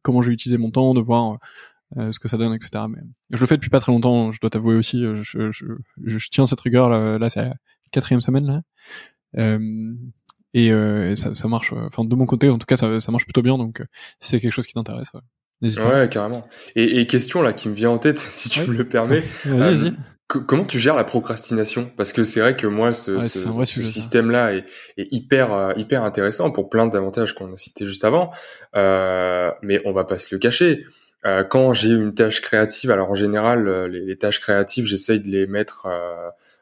comment 0.01 0.23
j'ai 0.23 0.31
utilisé 0.31 0.57
mon 0.57 0.71
temps, 0.71 0.95
de 0.95 0.99
voir 0.99 1.37
ce 1.95 2.17
que 2.17 2.27
ça 2.27 2.37
donne, 2.37 2.51
etc. 2.51 2.85
Mais 2.89 2.97
je 3.29 3.39
le 3.39 3.45
fais 3.45 3.57
depuis 3.57 3.69
pas 3.69 3.79
très 3.79 3.91
longtemps, 3.91 4.31
je 4.31 4.39
dois 4.39 4.49
t'avouer 4.49 4.73
aussi. 4.73 5.03
Je, 5.03 5.51
je, 5.51 5.63
je, 6.03 6.29
tiens 6.31 6.47
cette 6.47 6.61
rigueur 6.61 6.89
là, 6.89 7.19
là 7.19 7.29
c'est 7.29 7.43
la 7.43 7.53
quatrième 7.91 8.21
semaine 8.21 8.47
là. 8.47 8.61
Euh, 9.37 9.93
et, 10.55 10.71
euh, 10.71 11.15
ça, 11.15 11.35
ça, 11.35 11.47
marche. 11.47 11.73
Enfin, 11.73 12.03
de 12.03 12.15
mon 12.15 12.25
côté, 12.25 12.49
en 12.49 12.57
tout 12.57 12.65
cas, 12.65 12.77
ça, 12.77 12.99
ça 12.99 13.11
marche 13.11 13.25
plutôt 13.25 13.41
bien. 13.41 13.57
Donc, 13.57 13.83
si 14.19 14.31
c'est 14.31 14.39
quelque 14.39 14.53
chose 14.53 14.65
qui 14.65 14.73
t'intéresse, 14.73 15.09
ouais. 15.13 15.21
Ouais, 15.61 16.09
carrément. 16.09 16.47
Et, 16.75 16.99
et, 16.99 17.07
question 17.07 17.41
là 17.41 17.53
qui 17.53 17.69
me 17.69 17.73
vient 17.73 17.89
en 17.89 17.97
tête, 17.97 18.19
si 18.29 18.49
tu 18.49 18.61
me 18.61 18.73
le 18.73 18.87
permets. 18.87 19.23
Vas-y, 19.45 19.75
vas-y 19.75 19.93
comment 20.27 20.65
tu 20.65 20.79
gères 20.79 20.95
la 20.95 21.03
procrastination? 21.03 21.91
Parce 21.97 22.11
que 22.11 22.23
c'est 22.23 22.39
vrai 22.39 22.55
que 22.55 22.67
moi, 22.67 22.93
ce, 22.93 23.21
ce, 23.21 23.83
système-là 23.83 24.53
est, 24.53 24.65
est, 24.97 25.07
hyper 25.11 25.53
euh, 25.53 25.73
hyper 25.77 26.03
intéressant 26.03 26.51
pour 26.51 26.69
plein 26.69 26.87
d'avantages 26.87 27.35
qu'on 27.35 27.53
a 27.53 27.57
cités 27.57 27.85
juste 27.85 28.03
avant. 28.03 28.31
Euh, 28.75 29.51
mais 29.61 29.81
on 29.85 29.91
va 29.91 30.03
pas 30.03 30.17
se 30.17 30.33
le 30.33 30.39
cacher. 30.39 30.85
Euh, 31.25 31.43
quand 31.43 31.73
j'ai 31.73 31.89
une 31.89 32.13
tâche 32.13 32.41
créative, 32.41 32.91
alors 32.91 33.09
en 33.09 33.15
général, 33.15 33.67
euh, 33.67 33.87
les, 33.87 34.01
les 34.01 34.17
tâches 34.17 34.39
créatives, 34.39 34.85
j'essaye 34.85 35.19
de 35.19 35.27
les 35.27 35.47
mettre, 35.47 35.87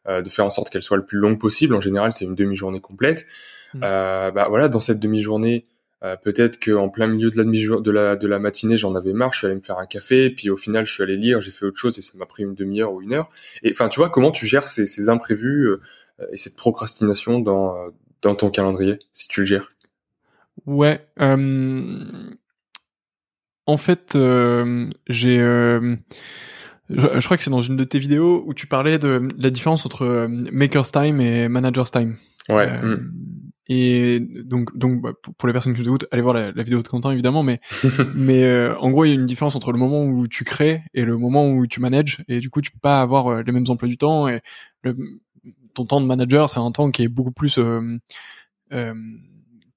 euh, 0.07 0.21
de 0.21 0.29
faire 0.29 0.45
en 0.45 0.50
sorte 0.50 0.69
qu'elles 0.69 0.83
soient 0.83 0.97
le 0.97 1.05
plus 1.05 1.17
longues 1.17 1.39
possible. 1.39 1.75
En 1.75 1.81
général, 1.81 2.13
c'est 2.13 2.23
une 2.23 2.35
demi-journée 2.35 2.79
complète. 2.79 3.25
Mmh. 3.74 3.80
bah 3.80 4.48
voilà, 4.50 4.70
dans 4.70 4.80
cette 4.80 5.00
demi-journée, 5.00 5.65
euh, 6.03 6.18
peut-être 6.18 6.60
qu'en 6.62 6.89
plein 6.89 7.08
milieu 7.08 7.30
de 7.30 7.38
la, 7.38 7.80
de 7.80 7.92
la, 7.92 8.15
de 8.18 8.27
la 8.27 8.39
matinée, 8.39 8.75
j'en 8.75 8.94
avais 8.94 9.13
marre, 9.13 9.32
je 9.32 9.38
suis 9.38 9.48
allé 9.48 9.56
me 9.56 9.62
faire 9.62 9.77
un 9.77 9.86
café, 9.86 10.30
puis 10.30 10.50
au 10.50 10.58
final, 10.58 10.86
je 10.86 10.92
suis 10.92 11.01
allé 11.01 11.15
lire, 11.15 11.39
j'ai 11.39 11.51
fait 11.51 11.65
autre 11.65 11.77
chose 11.77 11.98
et 11.98 12.01
ça 12.01 12.18
m'a 12.18 12.25
pris 12.25 12.44
une 12.44 12.56
demi-heure 12.56 12.92
ou 12.92 13.01
une 13.01 13.13
heure. 13.13 13.30
Et 13.63 13.72
enfin, 13.72 13.88
tu 13.88 14.01
vois, 14.01 14.10
comment 14.10 14.32
tu 14.32 14.46
gères 14.46 14.68
ces, 14.68 14.86
ces 14.86 15.08
imprévus 15.08 15.68
euh, 15.68 15.80
et 16.34 16.38
cette 16.38 16.58
procrastination 16.58 17.39
dans, 17.39 17.74
dans 18.22 18.36
ton 18.36 18.50
calendrier, 18.50 19.00
si 19.13 19.30
tu 19.30 19.42
le 19.42 19.46
gères? 19.46 19.72
Ouais. 20.65 21.08
Euh... 21.22 22.32
En 23.65 23.77
fait, 23.77 24.18
euh, 24.18 24.89
j'ai... 25.08 25.39
Euh, 25.39 25.96
je, 26.89 27.08
je, 27.18 27.25
crois 27.25 27.38
que 27.38 27.44
c'est 27.44 27.50
dans 27.50 27.62
une 27.62 27.77
de 27.77 27.86
tes 27.86 27.98
vidéos 27.98 28.44
où 28.46 28.53
tu 28.53 28.68
parlais 28.68 29.00
de 29.00 29.30
la 29.38 29.50
différence 29.50 29.86
entre 29.86 30.27
Maker's 30.27 30.92
Time 30.92 31.22
et 31.22 31.48
Manager's 31.48 31.92
Time. 31.92 32.18
Ouais. 32.50 32.77
Hmm. 32.77 33.10
Et 33.67 34.20
donc, 34.20 34.75
donc 34.77 35.01
bah, 35.01 35.13
pour 35.38 35.48
les 35.48 35.53
personnes 35.53 35.74
qui 35.74 35.79
nous 35.79 35.88
écoutent, 35.88 36.05
allez 36.12 36.22
voir 36.22 36.34
la, 36.34 36.51
vidéo 36.51 36.82
de 36.82 36.88
Quentin 36.88 37.12
évidemment, 37.12 37.43
mais 37.43 37.62
mais 38.15 38.43
euh, 38.43 38.77
en 38.79 38.91
gros, 38.91 39.05
il 39.05 39.10
y 39.10 39.12
a 39.12 39.15
une 39.15 39.25
différence 39.25 39.55
entre 39.55 39.72
le 39.72 39.79
moment 39.79 40.03
où 40.03 40.27
tu 40.27 40.43
crées 40.43 40.84
et 40.93 41.05
le 41.05 41.17
moment 41.17 41.50
où 41.50 41.65
tu 41.65 41.79
manages, 41.79 42.24
et 42.27 42.39
du 42.39 42.50
coup, 42.50 42.62
tu 42.62 42.72
peux 42.72 42.79
pas 42.79 43.01
avoir 43.01 43.27
euh, 43.27 43.43
les 43.43 43.51
mêmes 43.51 43.65
emplois 43.70 43.88
du 43.88 43.98
temps. 43.98 44.27
Et 44.27 44.41
le, 44.82 44.98
ton 45.74 45.86
temps 45.86 46.01
de 46.01 46.05
manager, 46.05 46.50
c'est 46.50 46.60
un 46.60 46.72
temps 46.72 46.91
qui 46.91 47.03
est 47.03 47.08
beaucoup 47.08 47.32
plus 47.32 47.58
euh, 47.58 47.98
euh 48.74 48.93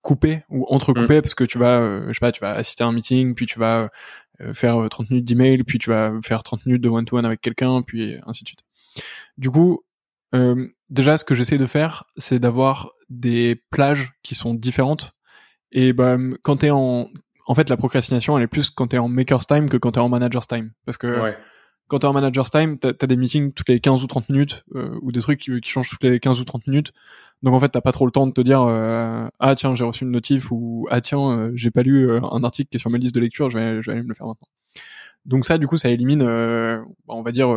coupé 0.03 0.45
ou 0.51 0.65
entrecoupé 0.69 1.19
mm. 1.19 1.23
parce 1.23 1.35
que 1.35 1.43
tu 1.43 1.59
vas, 1.59 2.07
je 2.07 2.13
sais 2.13 2.21
pas, 2.21 2.31
tu 2.31 2.41
vas 2.41 2.53
assister 2.53 2.85
à 2.85 2.87
un 2.87 2.93
meeting, 2.93 3.35
puis 3.35 3.47
tu 3.47 3.59
vas 3.59 3.91
faire 4.53 4.89
30 4.89 5.11
minutes 5.11 5.25
d'email, 5.25 5.65
puis 5.65 5.81
tu 5.81 5.91
vas 5.91 6.13
faire 6.23 6.45
30 6.45 6.65
minutes 6.65 6.83
de 6.83 6.89
one-to-one 6.89 7.25
avec 7.25 7.41
quelqu'un, 7.41 7.83
puis 7.83 8.15
ainsi 8.25 8.45
de 8.45 8.49
suite. 8.49 8.61
Du 9.37 9.51
coup, 9.51 9.81
euh, 10.35 10.67
déjà, 10.91 11.17
ce 11.17 11.25
que 11.25 11.35
j'essaie 11.35 11.59
de 11.59 11.67
faire, 11.67 12.05
c'est 12.17 12.39
d'avoir 12.39 12.93
des 13.09 13.63
plages 13.71 14.13
qui 14.23 14.35
sont 14.35 14.55
différentes. 14.55 15.13
Et 15.73 15.93
bah, 15.93 16.17
quand 16.43 16.59
t'es 16.59 16.71
en, 16.71 17.09
en 17.47 17.55
fait, 17.55 17.71
la 17.71 17.77
procrastination, 17.77 18.37
elle 18.37 18.45
est 18.45 18.49
plus 18.49 18.71
quand 18.71 18.89
t'es 18.89 18.99
en 18.99 19.09
maker's 19.09 19.47
time 19.47 19.69
que 19.69 19.77
quand 19.77 19.93
t'es 19.93 20.01
en 20.01 20.09
manager's 20.09 20.49
time, 20.49 20.73
parce 20.85 20.99
que 20.99 21.21
ouais. 21.21 21.37
quand 21.89 22.01
t'es 22.01 22.07
en 22.07 22.13
manager's 22.13 22.51
time, 22.51 22.79
t'as 22.79 22.93
as 23.01 23.07
des 23.07 23.17
meetings 23.17 23.53
toutes 23.53 23.69
les 23.69 23.81
15 23.81 24.03
ou 24.03 24.07
30 24.07 24.29
minutes 24.29 24.65
euh, 24.75 24.99
ou 25.03 25.13
des 25.13 25.21
trucs 25.21 25.41
qui, 25.41 25.61
changent 25.65 25.91
toutes 25.91 26.03
les 26.03 26.19
15 26.19 26.41
ou 26.41 26.45
30 26.45 26.67
minutes. 26.67 26.93
Donc 27.43 27.55
en 27.55 27.61
fait, 27.61 27.69
t'as 27.69 27.81
pas 27.81 27.93
trop 27.93 28.07
le 28.07 28.13
temps 28.13 28.27
de 28.27 28.33
te 28.33 28.41
dire 28.41 28.63
euh, 28.63 29.29
ah 29.39 29.55
tiens 29.55 29.75
j'ai 29.75 29.85
reçu 29.85 30.05
une 30.05 30.11
notif 30.11 30.51
ou 30.51 30.89
ah 30.91 31.01
tiens 31.01 31.31
euh, 31.31 31.53
j'ai 31.55 31.71
pas 31.71 31.83
lu 31.83 32.11
un 32.11 32.43
article 32.43 32.71
qui 32.71 32.79
est 32.79 32.81
sur 32.81 32.91
ma 32.91 32.99
liste 32.99 33.15
de 33.15 33.21
lecture, 33.21 33.51
je 33.51 33.59
vais, 33.59 33.83
je 33.83 33.91
vais 33.91 33.93
aller 33.93 34.03
me 34.03 34.09
le 34.09 34.15
faire 34.15 34.27
maintenant. 34.27 34.49
Donc 35.25 35.45
ça, 35.45 35.59
du 35.59 35.67
coup, 35.67 35.77
ça 35.77 35.89
élimine, 35.89 36.23
on 36.23 37.23
va 37.23 37.33
dire 37.33 37.49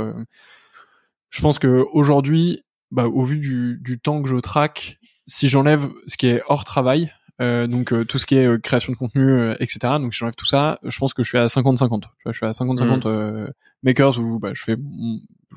je 1.29 1.41
pense 1.41 1.59
que 1.59 1.85
aujourd'hui, 1.91 2.63
bah, 2.91 3.07
au 3.07 3.23
vu 3.25 3.37
du, 3.37 3.79
du, 3.81 3.99
temps 3.99 4.21
que 4.21 4.29
je 4.29 4.35
traque, 4.37 4.97
si 5.27 5.49
j'enlève 5.49 5.89
ce 6.07 6.17
qui 6.17 6.27
est 6.27 6.41
hors 6.47 6.63
travail, 6.63 7.11
euh, 7.41 7.67
donc 7.67 7.93
euh, 7.93 8.03
tout 8.03 8.17
ce 8.17 8.25
qui 8.25 8.35
est 8.35 8.45
euh, 8.45 8.57
création 8.57 8.91
de 8.91 8.97
contenu, 8.97 9.29
euh, 9.29 9.55
etc. 9.59 9.93
Donc 9.99 10.13
si 10.13 10.19
j'enlève 10.19 10.35
tout 10.35 10.45
ça, 10.45 10.77
je 10.83 10.97
pense 10.97 11.13
que 11.13 11.23
je 11.23 11.29
suis 11.29 11.37
à 11.37 11.45
50-50. 11.45 12.03
Je 12.25 12.31
suis 12.33 12.45
à 12.45 12.51
50-50 12.51 13.07
mmh. 13.07 13.53
makers 13.83 14.19
où 14.19 14.39
bah, 14.39 14.51
je 14.53 14.63
fais 14.63 14.75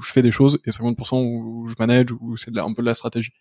je 0.04 0.12
fais 0.12 0.22
des 0.22 0.30
choses 0.30 0.58
et 0.64 0.70
50% 0.70 1.22
où 1.22 1.66
je 1.68 1.74
manage 1.78 2.12
où 2.20 2.36
c'est 2.36 2.56
un 2.56 2.72
peu 2.72 2.82
de 2.82 2.86
la 2.86 2.94
stratégie. 2.94 3.32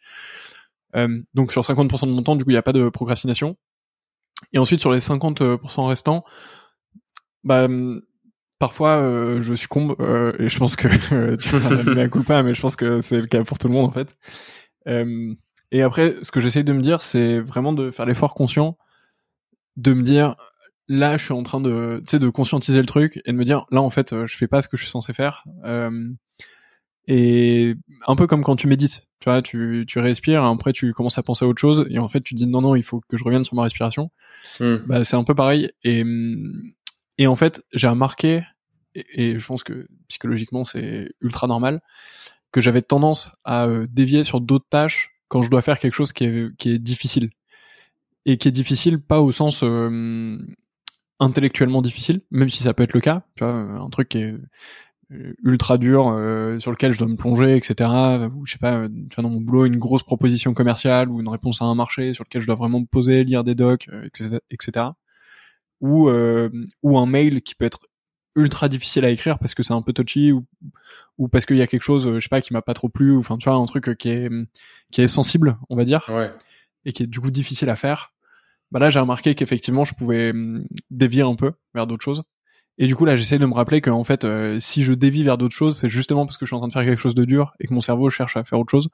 donc 1.33 1.51
sur 1.51 1.61
50% 1.61 2.07
de 2.07 2.11
mon 2.11 2.23
temps, 2.23 2.35
du 2.35 2.43
coup, 2.43 2.49
il 2.49 2.53
n'y 2.53 2.57
a 2.57 2.63
pas 2.63 2.73
de 2.73 2.89
procrastination. 2.89 3.57
Et 4.53 4.57
ensuite 4.57 4.81
sur 4.81 4.91
les 4.91 4.99
50% 4.99 5.87
restants, 5.87 6.25
bah 7.43 7.67
parfois 8.61 9.01
euh, 9.01 9.41
je 9.41 9.55
succombe 9.55 9.95
euh, 9.99 10.33
et 10.37 10.47
je 10.47 10.59
pense 10.59 10.75
que 10.75 10.87
tu 11.35 11.49
vas 11.57 12.01
un 12.01 12.09
coup 12.09 12.21
pas 12.21 12.43
mais 12.43 12.53
je 12.53 12.61
pense 12.61 12.75
que 12.75 13.01
c'est 13.01 13.19
le 13.19 13.25
cas 13.25 13.43
pour 13.43 13.57
tout 13.57 13.67
le 13.67 13.73
monde 13.73 13.89
en 13.89 13.91
fait. 13.91 14.15
Euh, 14.87 15.33
et 15.71 15.81
après 15.81 16.15
ce 16.21 16.29
que 16.29 16.39
j'essaye 16.39 16.63
de 16.63 16.71
me 16.71 16.81
dire 16.81 17.01
c'est 17.01 17.39
vraiment 17.39 17.73
de 17.73 17.89
faire 17.89 18.05
l'effort 18.05 18.35
conscient 18.35 18.77
de 19.77 19.93
me 19.93 20.03
dire 20.03 20.35
là 20.87 21.17
je 21.17 21.25
suis 21.25 21.33
en 21.33 21.41
train 21.41 21.59
de 21.59 22.03
tu 22.05 22.11
sais 22.11 22.19
de 22.19 22.29
conscientiser 22.29 22.79
le 22.79 22.85
truc 22.85 23.19
et 23.25 23.31
de 23.31 23.37
me 23.37 23.45
dire 23.45 23.65
là 23.71 23.81
en 23.81 23.89
fait 23.89 24.13
je 24.27 24.37
fais 24.37 24.47
pas 24.47 24.61
ce 24.61 24.67
que 24.67 24.77
je 24.77 24.83
suis 24.83 24.91
censé 24.91 25.11
faire. 25.11 25.43
Et 27.07 27.73
un 28.05 28.15
peu 28.15 28.27
comme 28.27 28.43
quand 28.43 28.55
tu 28.55 28.67
médites 28.67 29.07
tu 29.19 29.29
vois 29.29 29.41
tu, 29.41 29.85
tu 29.87 29.97
respires 29.97 30.43
après 30.43 30.71
tu 30.71 30.93
commences 30.93 31.17
à 31.17 31.23
penser 31.23 31.45
à 31.45 31.47
autre 31.47 31.59
chose 31.59 31.87
et 31.89 31.97
en 31.97 32.07
fait 32.07 32.21
tu 32.21 32.35
dis 32.35 32.45
non 32.45 32.61
non 32.61 32.75
il 32.75 32.83
faut 32.83 33.01
que 33.09 33.17
je 33.17 33.23
revienne 33.23 33.43
sur 33.43 33.55
ma 33.55 33.63
respiration. 33.63 34.11
Hmm. 34.59 34.77
bah 34.85 35.03
c'est 35.03 35.15
un 35.15 35.23
peu 35.23 35.33
pareil 35.33 35.71
et 35.83 36.03
et 37.21 37.27
en 37.27 37.35
fait, 37.35 37.63
j'ai 37.71 37.87
remarqué, 37.87 38.41
et, 38.95 39.37
je 39.37 39.45
pense 39.45 39.63
que 39.63 39.87
psychologiquement 40.07 40.63
c'est 40.63 41.13
ultra 41.21 41.45
normal, 41.45 41.81
que 42.51 42.61
j'avais 42.61 42.81
tendance 42.81 43.29
à 43.43 43.67
euh, 43.67 43.85
dévier 43.87 44.23
sur 44.23 44.41
d'autres 44.41 44.65
tâches 44.67 45.11
quand 45.27 45.43
je 45.43 45.51
dois 45.51 45.61
faire 45.61 45.77
quelque 45.77 45.93
chose 45.93 46.13
qui 46.13 46.23
est, 46.23 46.79
difficile. 46.79 47.29
Et 48.25 48.37
qui 48.37 48.47
est 48.47 48.51
difficile 48.51 48.99
pas 48.99 49.21
au 49.21 49.31
sens 49.31 49.61
euh, 49.63 50.35
intellectuellement 51.19 51.83
difficile, 51.83 52.21
même 52.31 52.49
si 52.49 52.63
ça 52.63 52.73
peut 52.73 52.81
être 52.81 52.93
le 52.93 53.01
cas, 53.01 53.23
tu 53.35 53.43
vois, 53.43 53.53
un 53.53 53.89
truc 53.91 54.09
qui 54.09 54.17
est 54.17 54.33
euh, 55.11 55.33
ultra 55.43 55.77
dur 55.77 56.05
sur 56.59 56.71
lequel 56.71 56.91
je 56.91 56.97
dois 56.97 57.07
me 57.07 57.17
plonger, 57.17 57.55
etc. 57.55 57.87
Ou 58.35 58.47
je 58.47 58.53
sais 58.53 58.57
pas, 58.57 58.87
dans 58.89 59.29
mon 59.29 59.41
boulot 59.41 59.65
une 59.65 59.77
grosse 59.77 60.03
proposition 60.03 60.55
commerciale 60.55 61.11
ou 61.11 61.21
une 61.21 61.29
réponse 61.29 61.61
à 61.61 61.65
un 61.65 61.75
marché 61.75 62.15
sur 62.15 62.23
lequel 62.23 62.41
je 62.41 62.47
dois 62.47 62.55
vraiment 62.55 62.79
me 62.79 62.87
poser, 62.87 63.23
lire 63.23 63.43
des 63.43 63.53
docs, 63.53 63.87
etc 64.49 64.89
ou 65.81 66.07
euh, 66.09 66.49
ou 66.83 66.97
un 66.97 67.05
mail 67.05 67.41
qui 67.41 67.55
peut 67.55 67.65
être 67.65 67.79
ultra 68.35 68.69
difficile 68.69 69.03
à 69.03 69.09
écrire 69.09 69.39
parce 69.39 69.53
que 69.53 69.61
c'est 69.61 69.73
un 69.73 69.81
peu 69.81 69.91
touchy 69.91 70.31
ou 70.31 70.45
ou 71.17 71.27
parce 71.27 71.45
qu'il 71.45 71.57
y 71.57 71.61
a 71.61 71.67
quelque 71.67 71.81
chose 71.83 72.09
je 72.15 72.19
sais 72.19 72.29
pas 72.29 72.41
qui 72.41 72.53
m'a 72.53 72.61
pas 72.61 72.73
trop 72.73 72.87
plu 72.87 73.11
ou 73.11 73.19
enfin 73.19 73.37
tu 73.37 73.49
vois 73.49 73.57
un 73.57 73.65
truc 73.65 73.97
qui 73.97 74.09
est 74.09 74.29
qui 74.91 75.01
est 75.01 75.07
sensible 75.07 75.57
on 75.69 75.75
va 75.75 75.83
dire. 75.83 76.09
Ouais. 76.09 76.31
et 76.85 76.93
qui 76.93 77.03
est 77.03 77.07
du 77.07 77.19
coup 77.19 77.31
difficile 77.31 77.69
à 77.69 77.75
faire. 77.75 78.13
Bah 78.71 78.79
là 78.79 78.89
j'ai 78.89 78.99
remarqué 78.99 79.35
qu'effectivement 79.35 79.83
je 79.83 79.93
pouvais 79.93 80.29
hum, 80.31 80.65
dévier 80.89 81.23
un 81.23 81.35
peu 81.35 81.51
vers 81.73 81.87
d'autres 81.87 82.03
choses. 82.03 82.23
Et 82.77 82.87
du 82.87 82.95
coup 82.95 83.03
là 83.05 83.17
j'essaie 83.17 83.37
de 83.37 83.45
me 83.45 83.53
rappeler 83.53 83.81
que 83.81 83.89
en 83.89 84.05
fait 84.05 84.23
euh, 84.23 84.59
si 84.59 84.83
je 84.83 84.93
dévie 84.93 85.23
vers 85.23 85.37
d'autres 85.37 85.55
choses 85.55 85.77
c'est 85.77 85.89
justement 85.89 86.25
parce 86.25 86.37
que 86.37 86.45
je 86.45 86.49
suis 86.49 86.55
en 86.55 86.59
train 86.59 86.69
de 86.69 86.73
faire 86.73 86.85
quelque 86.85 87.01
chose 87.01 87.15
de 87.15 87.25
dur 87.25 87.53
et 87.59 87.67
que 87.67 87.73
mon 87.73 87.81
cerveau 87.81 88.09
cherche 88.09 88.37
à 88.37 88.43
faire 88.45 88.59
autre 88.59 88.71
chose 88.71 88.89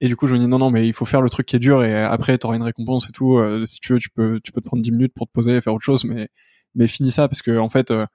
et 0.00 0.08
du 0.08 0.16
coup, 0.16 0.26
je 0.26 0.34
me 0.34 0.38
dis 0.38 0.46
non, 0.46 0.58
non, 0.58 0.70
mais 0.70 0.86
il 0.86 0.94
faut 0.94 1.04
faire 1.04 1.22
le 1.22 1.28
truc 1.28 1.46
qui 1.46 1.56
est 1.56 1.60
dur 1.60 1.84
et 1.84 2.02
après, 2.02 2.38
t'auras 2.38 2.56
une 2.56 2.62
récompense 2.62 3.08
et 3.08 3.12
tout. 3.12 3.36
Euh, 3.36 3.64
si 3.66 3.80
tu 3.80 3.92
veux, 3.92 3.98
tu 3.98 4.10
peux, 4.10 4.40
tu 4.42 4.52
peux 4.52 4.60
te 4.60 4.66
prendre 4.66 4.82
10 4.82 4.92
minutes 4.92 5.12
pour 5.14 5.26
te 5.26 5.32
poser 5.32 5.56
et 5.56 5.60
faire 5.60 5.74
autre 5.74 5.84
chose, 5.84 6.04
mais, 6.04 6.28
mais 6.74 6.86
finis 6.86 7.10
ça 7.10 7.28
parce 7.28 7.42
que 7.42 7.58
en 7.58 7.68
fait, 7.68 7.90
euh, 7.90 8.06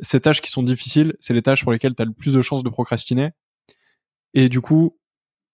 ces 0.00 0.20
tâches 0.20 0.42
qui 0.42 0.50
sont 0.50 0.62
difficiles, 0.62 1.16
c'est 1.20 1.34
les 1.34 1.42
tâches 1.42 1.62
pour 1.62 1.72
lesquelles 1.72 1.94
t'as 1.94 2.04
le 2.04 2.12
plus 2.12 2.34
de 2.34 2.42
chances 2.42 2.62
de 2.62 2.68
procrastiner. 2.70 3.30
Et 4.34 4.48
du 4.48 4.60
coup, 4.60 4.98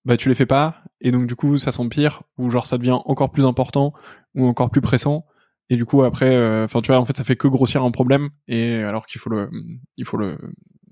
bah 0.05 0.17
tu 0.17 0.29
les 0.29 0.35
fais 0.35 0.47
pas 0.47 0.83
et 1.01 1.13
donc 1.13 1.27
du 1.27 1.37
coup 1.37 1.59
ça 1.59 1.73
s'empire 1.73 2.23
ou 2.39 2.51
genre 2.51 2.67
ça 2.67 2.79
devient 2.79 2.99
encore 3.05 3.31
plus 3.31 3.45
important 3.45 3.93
ou 4.35 4.47
encore 4.47 4.71
plus 4.71 4.81
pressant 4.81 5.25
et 5.71 5.77
du 5.77 5.85
coup 5.85 6.03
après 6.03 6.35
euh, 6.35 6.65
enfin 6.65 6.81
tu 6.83 6.89
vois 6.89 6.99
en 6.99 7.05
fait 7.05 7.17
ça 7.17 7.25
fait 7.25 7.37
que 7.37 7.47
grossir 7.47 7.85
un 7.85 7.91
problème 7.93 8.31
et 8.49 8.75
alors 8.83 9.07
qu'il 9.07 9.21
faut 9.21 9.31
le 9.31 9.49
il 9.97 10.05
faut 10.05 10.17
le 10.17 10.39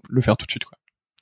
le 0.09 0.21
faire 0.21 0.37
tout 0.37 0.47
de 0.47 0.51
suite 0.51 0.65
quoi 0.65 0.79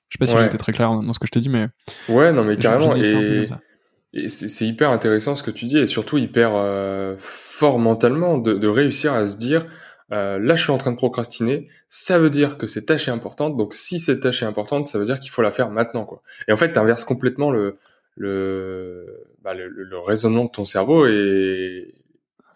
je 0.08 0.14
sais 0.14 0.18
pas 0.18 0.26
si 0.26 0.36
j'ai 0.36 0.46
été 0.46 0.58
très 0.58 0.72
clair 0.72 0.90
dans 0.90 1.12
ce 1.12 1.18
que 1.18 1.26
je 1.26 1.32
t'ai 1.32 1.40
dit, 1.40 1.48
mais. 1.48 1.68
Ouais, 2.08 2.32
non, 2.32 2.44
mais 2.44 2.56
carrément. 2.56 2.96
Et, 2.96 4.28
c'est 4.28 4.66
hyper 4.66 4.90
intéressant 4.90 5.36
ce 5.36 5.42
que 5.42 5.50
tu 5.50 5.66
dis 5.66 5.76
et 5.76 5.86
surtout 5.86 6.16
hyper 6.16 6.52
euh, 6.54 7.14
fort 7.18 7.78
mentalement 7.78 8.38
de, 8.38 8.54
de, 8.54 8.66
réussir 8.66 9.12
à 9.12 9.26
se 9.26 9.36
dire 9.36 9.66
euh, 10.12 10.38
là, 10.38 10.54
je 10.54 10.62
suis 10.62 10.72
en 10.72 10.78
train 10.78 10.92
de 10.92 10.96
procrastiner. 10.96 11.68
Ça 11.90 12.18
veut 12.18 12.30
dire 12.30 12.56
que 12.56 12.66
cette 12.66 12.86
tâche 12.86 13.08
est 13.08 13.10
importante. 13.10 13.58
Donc, 13.58 13.74
si 13.74 13.98
cette 13.98 14.22
tâche 14.22 14.42
est 14.42 14.46
importante, 14.46 14.86
ça 14.86 14.98
veut 14.98 15.04
dire 15.04 15.18
qu'il 15.18 15.30
faut 15.30 15.42
la 15.42 15.50
faire 15.50 15.70
maintenant, 15.70 16.06
quoi. 16.06 16.22
Et 16.48 16.52
en 16.52 16.56
fait, 16.56 16.72
tu 16.72 16.78
inverses 16.78 17.04
complètement 17.04 17.50
le 17.50 17.76
le, 18.18 19.28
bah, 19.42 19.54
le, 19.54 19.68
le, 19.68 19.98
raisonnement 19.98 20.44
de 20.44 20.50
ton 20.50 20.64
cerveau 20.64 21.06
et, 21.06 21.94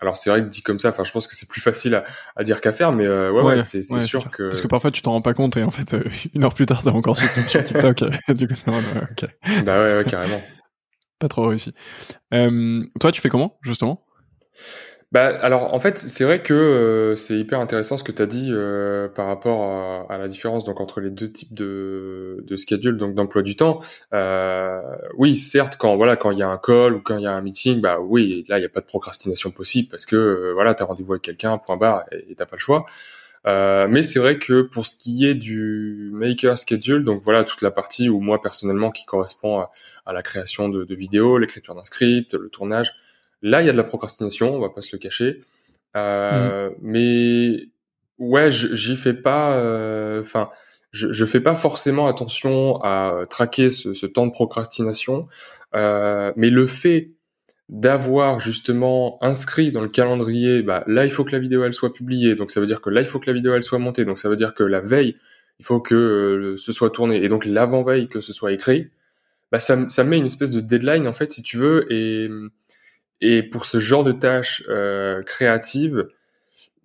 alors 0.02 0.16
c'est 0.16 0.30
vrai 0.30 0.42
que 0.42 0.48
dit 0.48 0.62
comme 0.62 0.80
ça, 0.80 0.88
enfin 0.88 1.04
je 1.04 1.12
pense 1.12 1.28
que 1.28 1.36
c'est 1.36 1.48
plus 1.48 1.60
facile 1.60 1.94
à, 1.94 2.04
à 2.34 2.42
dire 2.42 2.60
qu'à 2.60 2.72
faire, 2.72 2.92
mais 2.92 3.06
euh, 3.06 3.30
ouais, 3.30 3.42
ouais, 3.42 3.60
c'est 3.60 3.82
sûr 3.82 4.30
que 4.30 4.48
parce 4.48 4.60
que 4.60 4.66
parfois 4.66 4.90
tu 4.90 5.00
t'en 5.00 5.12
rends 5.12 5.22
pas 5.22 5.32
compte 5.32 5.56
et 5.56 5.62
en 5.62 5.70
fait 5.70 5.94
euh, 5.94 6.02
une 6.34 6.42
heure 6.44 6.54
plus 6.54 6.66
tard 6.66 6.82
t'as 6.82 6.90
encore 6.90 7.16
sur, 7.16 7.64
TikTok. 7.64 8.02
du 8.34 8.48
coup 8.48 8.54
ok. 8.66 9.28
Bah 9.64 9.80
ouais, 9.80 9.96
ouais 9.96 10.04
carrément. 10.04 10.42
Pas 11.20 11.28
trop 11.28 11.46
réussi. 11.46 11.72
Euh, 12.34 12.84
toi 13.00 13.12
tu 13.12 13.20
fais 13.20 13.28
comment 13.28 13.58
justement? 13.62 14.04
Bah, 15.12 15.26
alors 15.42 15.74
en 15.74 15.78
fait, 15.78 15.98
c'est 15.98 16.24
vrai 16.24 16.42
que 16.42 16.54
euh, 16.54 17.16
c'est 17.16 17.36
hyper 17.36 17.60
intéressant 17.60 17.98
ce 17.98 18.04
que 18.04 18.12
tu 18.12 18.22
as 18.22 18.26
dit 18.26 18.48
euh, 18.50 19.08
par 19.08 19.26
rapport 19.26 20.10
à, 20.10 20.16
la 20.16 20.26
différence 20.26 20.64
donc 20.64 20.80
entre 20.80 21.02
les 21.02 21.10
deux 21.10 21.30
types 21.30 21.52
de, 21.52 22.42
de 22.46 22.56
schedule, 22.56 22.96
donc 22.96 23.14
d'emploi 23.14 23.42
du 23.42 23.54
temps. 23.54 23.80
Euh, 24.14 24.80
oui, 25.18 25.36
certes, 25.38 25.76
quand 25.78 25.96
voilà, 25.96 26.16
quand 26.16 26.30
il 26.30 26.38
y 26.38 26.42
a 26.42 26.48
un 26.48 26.56
call 26.56 26.94
ou 26.94 27.00
quand 27.00 27.18
il 27.18 27.24
y 27.24 27.26
a 27.26 27.32
un 27.32 27.42
meeting, 27.42 27.82
bah 27.82 27.98
oui, 28.00 28.46
là 28.48 28.56
il 28.56 28.60
n'y 28.60 28.66
a 28.66 28.70
pas 28.70 28.80
de 28.80 28.86
procrastination 28.86 29.50
possible 29.50 29.88
parce 29.90 30.06
que 30.06 30.16
euh, 30.16 30.52
voilà, 30.54 30.74
tu 30.74 30.82
as 30.82 30.86
rendez-vous 30.86 31.12
avec 31.12 31.22
quelqu'un, 31.22 31.58
point 31.58 31.76
barre, 31.76 32.06
et 32.10 32.34
t'as 32.34 32.46
pas 32.46 32.56
le 32.56 32.60
choix. 32.60 32.86
mais 33.44 34.02
c'est 34.02 34.18
vrai 34.18 34.38
que 34.38 34.62
pour 34.62 34.86
ce 34.86 34.96
qui 34.96 35.26
est 35.26 35.34
du 35.34 36.10
maker 36.14 36.56
schedule, 36.56 37.04
donc 37.04 37.22
voilà 37.22 37.44
toute 37.44 37.60
la 37.60 37.70
partie 37.70 38.08
où 38.08 38.20
moi 38.20 38.40
personnellement 38.40 38.90
qui 38.90 39.04
correspond 39.04 39.58
à, 39.58 39.72
à 40.06 40.14
la 40.14 40.22
création 40.22 40.70
de, 40.70 40.84
de 40.84 40.94
vidéos, 40.94 41.36
l'écriture 41.36 41.74
d'un 41.74 41.84
script, 41.84 42.32
le 42.32 42.48
tournage, 42.48 42.94
Là, 43.42 43.60
il 43.60 43.66
y 43.66 43.68
a 43.68 43.72
de 43.72 43.76
la 43.76 43.84
procrastination, 43.84 44.54
on 44.54 44.60
va 44.60 44.70
pas 44.70 44.82
se 44.82 44.94
le 44.94 44.98
cacher. 44.98 45.40
Euh, 45.96 46.70
mmh. 46.70 46.74
Mais 46.80 47.68
ouais, 48.18 48.50
j'y 48.50 48.96
fais 48.96 49.14
pas. 49.14 49.56
Euh, 49.56 50.22
enfin, 50.22 50.50
je, 50.92 51.12
je 51.12 51.24
fais 51.24 51.40
pas 51.40 51.54
forcément 51.54 52.06
attention 52.06 52.80
à 52.82 53.24
traquer 53.28 53.70
ce, 53.70 53.94
ce 53.94 54.06
temps 54.06 54.26
de 54.26 54.32
procrastination. 54.32 55.28
Euh, 55.74 56.32
mais 56.36 56.50
le 56.50 56.66
fait 56.66 57.12
d'avoir 57.68 58.40
justement 58.40 59.18
inscrit 59.22 59.72
dans 59.72 59.80
le 59.80 59.88
calendrier, 59.88 60.62
bah, 60.62 60.84
là 60.86 61.06
il 61.06 61.10
faut 61.10 61.24
que 61.24 61.32
la 61.32 61.38
vidéo 61.38 61.64
elle 61.64 61.72
soit 61.72 61.92
publiée, 61.92 62.34
donc 62.34 62.50
ça 62.50 62.60
veut 62.60 62.66
dire 62.66 62.82
que 62.82 62.90
là 62.90 63.00
il 63.00 63.06
faut 63.06 63.18
que 63.18 63.28
la 63.28 63.32
vidéo 63.32 63.54
elle 63.54 63.64
soit 63.64 63.78
montée, 63.78 64.04
donc 64.04 64.18
ça 64.18 64.28
veut 64.28 64.36
dire 64.36 64.52
que 64.52 64.62
la 64.62 64.80
veille 64.80 65.16
il 65.58 65.64
faut 65.64 65.80
que 65.80 66.54
ce 66.58 66.72
soit 66.72 66.90
tourné 66.90 67.22
et 67.24 67.28
donc 67.28 67.46
l'avant 67.46 67.82
veille 67.82 68.08
que 68.08 68.20
ce 68.20 68.34
soit 68.34 68.52
écrit, 68.52 68.90
bah 69.50 69.58
ça, 69.58 69.88
ça 69.88 70.04
met 70.04 70.18
une 70.18 70.26
espèce 70.26 70.50
de 70.50 70.60
deadline 70.60 71.06
en 71.06 71.14
fait 71.14 71.32
si 71.32 71.42
tu 71.42 71.56
veux 71.56 71.90
et 71.90 72.28
et 73.22 73.42
pour 73.42 73.64
ce 73.64 73.78
genre 73.78 74.04
de 74.04 74.12
tâches 74.12 74.64
euh, 74.68 75.22
créatives, 75.22 76.08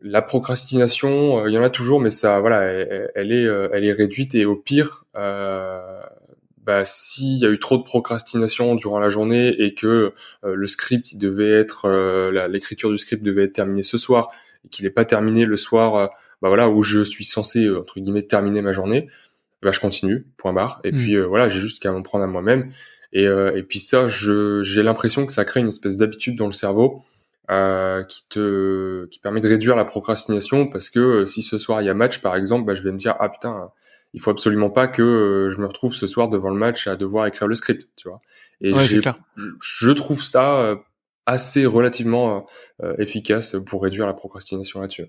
la 0.01 0.21
procrastination, 0.21 1.43
euh, 1.43 1.49
il 1.49 1.53
y 1.53 1.57
en 1.57 1.63
a 1.63 1.69
toujours, 1.69 1.99
mais 1.99 2.09
ça, 2.09 2.39
voilà, 2.39 2.61
elle, 2.63 3.31
est, 3.31 3.45
euh, 3.45 3.69
elle 3.73 3.83
est 3.83 3.91
réduite. 3.91 4.35
Et 4.35 4.45
au 4.45 4.55
pire, 4.55 5.05
euh, 5.15 5.99
bah, 6.63 6.83
s'il 6.85 7.37
y 7.39 7.45
a 7.45 7.49
eu 7.49 7.59
trop 7.59 7.77
de 7.77 7.83
procrastination 7.83 8.75
durant 8.75 8.99
la 8.99 9.09
journée 9.09 9.49
et 9.59 9.73
que 9.73 10.13
le 10.43 10.67
script 10.67 11.13
il 11.13 11.17
devait 11.17 11.51
être, 11.51 11.89
l'écriture 12.49 12.91
du 12.91 12.97
script 12.97 13.23
devait 13.23 13.45
être 13.45 13.53
terminée 13.53 13.83
ce 13.83 13.97
soir 13.97 14.29
et 14.65 14.67
qu'il 14.67 14.83
n'est 14.83 14.91
pas 14.91 15.05
terminé 15.05 15.45
le 15.45 15.55
soir, 15.55 16.09
bah 16.41 16.49
voilà, 16.49 16.69
où 16.69 16.83
je 16.83 17.01
suis 17.05 17.23
censé 17.23 17.69
entre 17.69 18.01
guillemets 18.01 18.23
terminer 18.23 18.61
ma 18.61 18.73
journée, 18.73 19.07
bah 19.61 19.71
je 19.71 19.79
continue, 19.79 20.27
point 20.35 20.51
barre. 20.51 20.81
Et 20.83 20.91
mmh. 20.91 20.97
puis 20.97 21.17
voilà, 21.21 21.47
j'ai 21.47 21.61
juste 21.61 21.81
qu'à 21.81 21.93
m'en 21.93 22.01
prendre 22.01 22.25
à 22.25 22.27
moi-même. 22.27 22.69
Et, 23.13 23.25
euh, 23.25 23.55
et 23.55 23.63
puis 23.63 23.79
ça, 23.79 24.07
j'ai 24.07 24.83
l'impression 24.83 25.25
que 25.25 25.31
ça 25.31 25.45
crée 25.45 25.59
une 25.59 25.69
espèce 25.69 25.97
d'habitude 25.97 26.35
dans 26.35 26.47
le 26.47 26.51
cerveau 26.51 27.03
euh, 27.49 28.03
qui 28.03 28.27
te 28.27 29.05
qui 29.05 29.19
permet 29.19 29.39
de 29.39 29.47
réduire 29.47 29.77
la 29.77 29.85
procrastination 29.85 30.67
parce 30.67 30.89
que 30.89 30.99
euh, 30.99 31.25
si 31.25 31.41
ce 31.41 31.57
soir 31.57 31.81
il 31.81 31.85
y 31.85 31.89
a 31.89 31.93
match 31.93 32.19
par 32.19 32.35
exemple, 32.35 32.65
bah, 32.65 32.73
je 32.73 32.81
vais 32.81 32.91
me 32.91 32.97
dire 32.97 33.15
ah 33.21 33.29
putain 33.29 33.69
il 34.13 34.19
faut 34.19 34.31
absolument 34.31 34.69
pas 34.69 34.89
que 34.89 35.01
euh, 35.01 35.49
je 35.49 35.57
me 35.61 35.65
retrouve 35.65 35.95
ce 35.95 36.07
soir 36.07 36.27
devant 36.27 36.49
le 36.49 36.57
match 36.57 36.87
à 36.87 36.97
devoir 36.97 37.25
écrire 37.25 37.47
le 37.47 37.55
script, 37.55 37.87
tu 37.95 38.09
vois. 38.09 38.19
Et 38.59 38.73
je 38.73 39.91
trouve 39.91 40.25
ça 40.25 40.75
assez 41.25 41.65
relativement 41.65 42.47
efficace 42.97 43.55
pour 43.65 43.81
réduire 43.81 44.07
la 44.07 44.13
procrastination 44.13 44.81
là-dessus. 44.81 45.05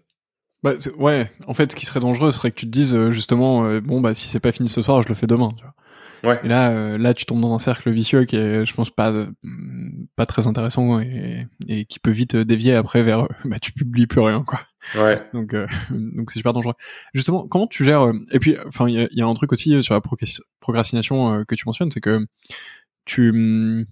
Bah, 0.63 0.75
ouais, 0.97 1.33
en 1.49 1.55
fait, 1.55 1.73
ce 1.73 1.77
qui 1.77 1.87
serait 1.87 2.01
dangereux 2.01 2.31
serait 2.31 2.53
que 2.53 2.57
tu 2.57 2.67
te 2.67 2.71
dises 2.71 3.11
justement, 3.11 3.81
bon 3.81 4.01
bah 4.01 4.15
si 4.15 4.29
c'est 4.29 4.39
pas 4.39 4.53
fini 4.53 4.69
ce 4.69 4.83
soir, 4.83 5.03
je 5.03 5.09
le 5.09 5.17
fais 5.17 5.27
demain. 5.27 5.51
Tu 5.57 5.65
vois. 5.65 5.75
Ouais. 6.25 6.41
Et 6.45 6.49
là, 6.49 6.71
euh, 6.71 6.99
là, 6.99 7.15
tu 7.15 7.27
tombes 7.27 7.41
dans 7.41 7.55
un 7.55 7.59
cercle 7.59 7.91
vicieux 7.91 8.25
qui 8.25 8.37
est, 8.37 8.67
je 8.67 8.75
pense, 8.75 8.91
pas 8.91 9.13
pas 10.17 10.27
très 10.27 10.47
intéressant 10.47 11.01
et, 11.01 11.47
et 11.69 11.85
qui 11.85 11.99
peut 11.99 12.11
vite 12.11 12.37
dévier 12.37 12.75
après 12.75 13.03
vers, 13.03 13.29
bah, 13.45 13.59
tu 13.59 13.73
publies 13.73 14.07
plus 14.07 14.21
rien, 14.21 14.43
quoi. 14.45 14.61
Ouais. 14.95 15.23
Donc, 15.33 15.55
euh, 15.55 15.67
donc 15.91 16.31
c'est 16.31 16.39
super 16.39 16.53
dangereux. 16.53 16.75
Justement, 17.15 17.47
comment 17.47 17.67
tu 17.67 17.85
gères 17.85 18.03
euh, 18.03 18.13
Et 18.33 18.39
puis, 18.39 18.57
enfin, 18.67 18.89
il 18.89 18.95
y 18.95 19.01
a, 19.01 19.09
y 19.11 19.23
a, 19.23 19.27
un 19.27 19.35
truc 19.35 19.53
aussi 19.53 19.83
sur 19.83 19.95
la 19.95 20.03
procrastination 20.61 21.45
que 21.45 21.55
tu 21.55 21.65
mentionnes, 21.67 21.91
c'est 21.91 22.01
que 22.01 22.27
tu 23.05 23.33
mm, 23.33 23.87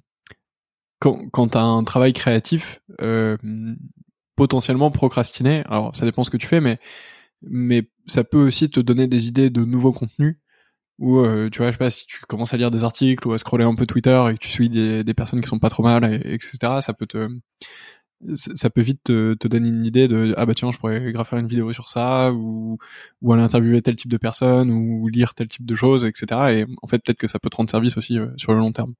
quand 1.00 1.28
quand 1.30 1.48
t'as 1.48 1.62
un 1.62 1.84
travail 1.84 2.12
créatif, 2.12 2.80
potentiellement 4.36 4.90
procrastiner. 4.90 5.62
Alors, 5.66 5.94
ça 5.94 6.04
dépend 6.04 6.24
ce 6.24 6.30
que 6.30 6.36
tu 6.36 6.46
fais, 6.46 6.60
mais 6.60 6.78
mais 7.42 7.88
ça 8.06 8.24
peut 8.24 8.44
aussi 8.44 8.70
te 8.70 8.80
donner 8.80 9.06
des 9.06 9.28
idées 9.28 9.50
de 9.50 9.64
nouveaux 9.64 9.92
contenus 9.92 10.38
ou 10.98 11.18
euh, 11.18 11.50
tu 11.50 11.58
vois 11.58 11.68
je 11.68 11.72
sais 11.72 11.78
pas 11.78 11.90
si 11.90 12.06
tu 12.06 12.20
commences 12.26 12.54
à 12.54 12.56
lire 12.56 12.70
des 12.70 12.84
articles 12.84 13.26
ou 13.28 13.32
à 13.32 13.38
scroller 13.38 13.64
un 13.64 13.74
peu 13.74 13.86
Twitter 13.86 14.22
et 14.30 14.34
que 14.34 14.38
tu 14.38 14.48
suis 14.48 14.68
des, 14.68 15.14
personnes 15.14 15.40
qui 15.40 15.48
sont 15.48 15.58
pas 15.58 15.68
trop 15.68 15.82
mal 15.82 16.04
et, 16.04 16.34
etc 16.34 16.80
ça 16.80 16.94
peut 16.94 17.06
te 17.06 17.28
ça 18.34 18.70
peut 18.70 18.80
vite 18.80 19.00
te, 19.04 19.34
te, 19.34 19.46
donner 19.46 19.68
une 19.68 19.84
idée 19.84 20.08
de 20.08 20.32
ah 20.38 20.46
bah 20.46 20.54
tiens 20.54 20.72
je 20.72 20.78
pourrais 20.78 21.12
grave 21.12 21.28
faire 21.28 21.38
une 21.38 21.48
vidéo 21.48 21.70
sur 21.74 21.88
ça 21.88 22.32
ou 22.32 22.78
ou 23.20 23.32
aller 23.32 23.42
interviewer 23.42 23.82
tel 23.82 23.96
type 23.96 24.10
de 24.10 24.16
personne 24.16 24.70
ou 24.70 25.06
lire 25.08 25.34
tel 25.34 25.48
type 25.48 25.66
de 25.66 25.74
choses 25.74 26.06
etc 26.06 26.26
et 26.50 26.66
en 26.82 26.86
fait 26.86 26.98
peut-être 27.04 27.18
que 27.18 27.28
ça 27.28 27.38
peut 27.38 27.50
te 27.50 27.56
rendre 27.56 27.70
service 27.70 27.98
aussi 27.98 28.18
euh, 28.18 28.28
sur 28.36 28.52
le 28.52 28.58
long 28.58 28.72
terme. 28.72 28.94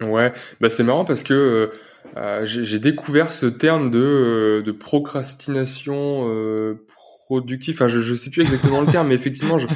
Ouais. 0.00 0.32
Bah 0.60 0.70
c'est 0.70 0.84
marrant 0.84 1.04
parce 1.04 1.22
que 1.22 1.34
euh, 1.34 1.72
euh 2.16 2.44
j'ai 2.44 2.78
découvert 2.80 3.32
ce 3.32 3.46
terme 3.46 3.90
de 3.90 4.62
de 4.64 4.72
procrastination 4.72 6.76
productive 7.26 7.74
enfin 7.74 7.88
je 7.88 8.00
je 8.00 8.14
sais 8.16 8.30
plus 8.30 8.42
exactement 8.42 8.80
le 8.80 8.90
terme 8.90 9.08
mais 9.08 9.14
effectivement 9.14 9.58
je 9.58 9.68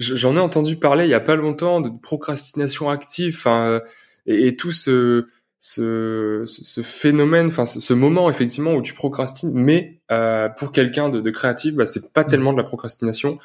j'en 0.00 0.36
ai 0.36 0.40
entendu 0.40 0.76
parler 0.76 1.04
il 1.04 1.10
y 1.10 1.14
a 1.14 1.20
pas 1.20 1.36
longtemps 1.36 1.80
de 1.80 1.90
procrastination 2.02 2.90
active, 2.90 3.36
enfin, 3.36 3.66
euh, 3.66 3.80
et, 4.26 4.48
et, 4.48 4.56
tout 4.56 4.72
ce, 4.72 5.28
ce, 5.58 6.42
ce 6.46 6.82
phénomène, 6.82 7.46
enfin, 7.46 7.66
ce, 7.66 7.92
moment 7.94 8.30
effectivement 8.30 8.72
où 8.74 8.82
tu 8.82 8.94
procrastines, 8.94 9.52
mais 9.54 10.00
euh, 10.10 10.48
pour 10.48 10.72
quelqu'un 10.72 11.10
de, 11.10 11.20
de, 11.20 11.30
créatif, 11.30 11.74
bah, 11.74 11.86
c'est 11.86 12.12
pas 12.12 12.24
mmh. 12.24 12.28
tellement 12.28 12.52
de 12.52 12.58
la 12.58 12.64
procrastination. 12.64 13.38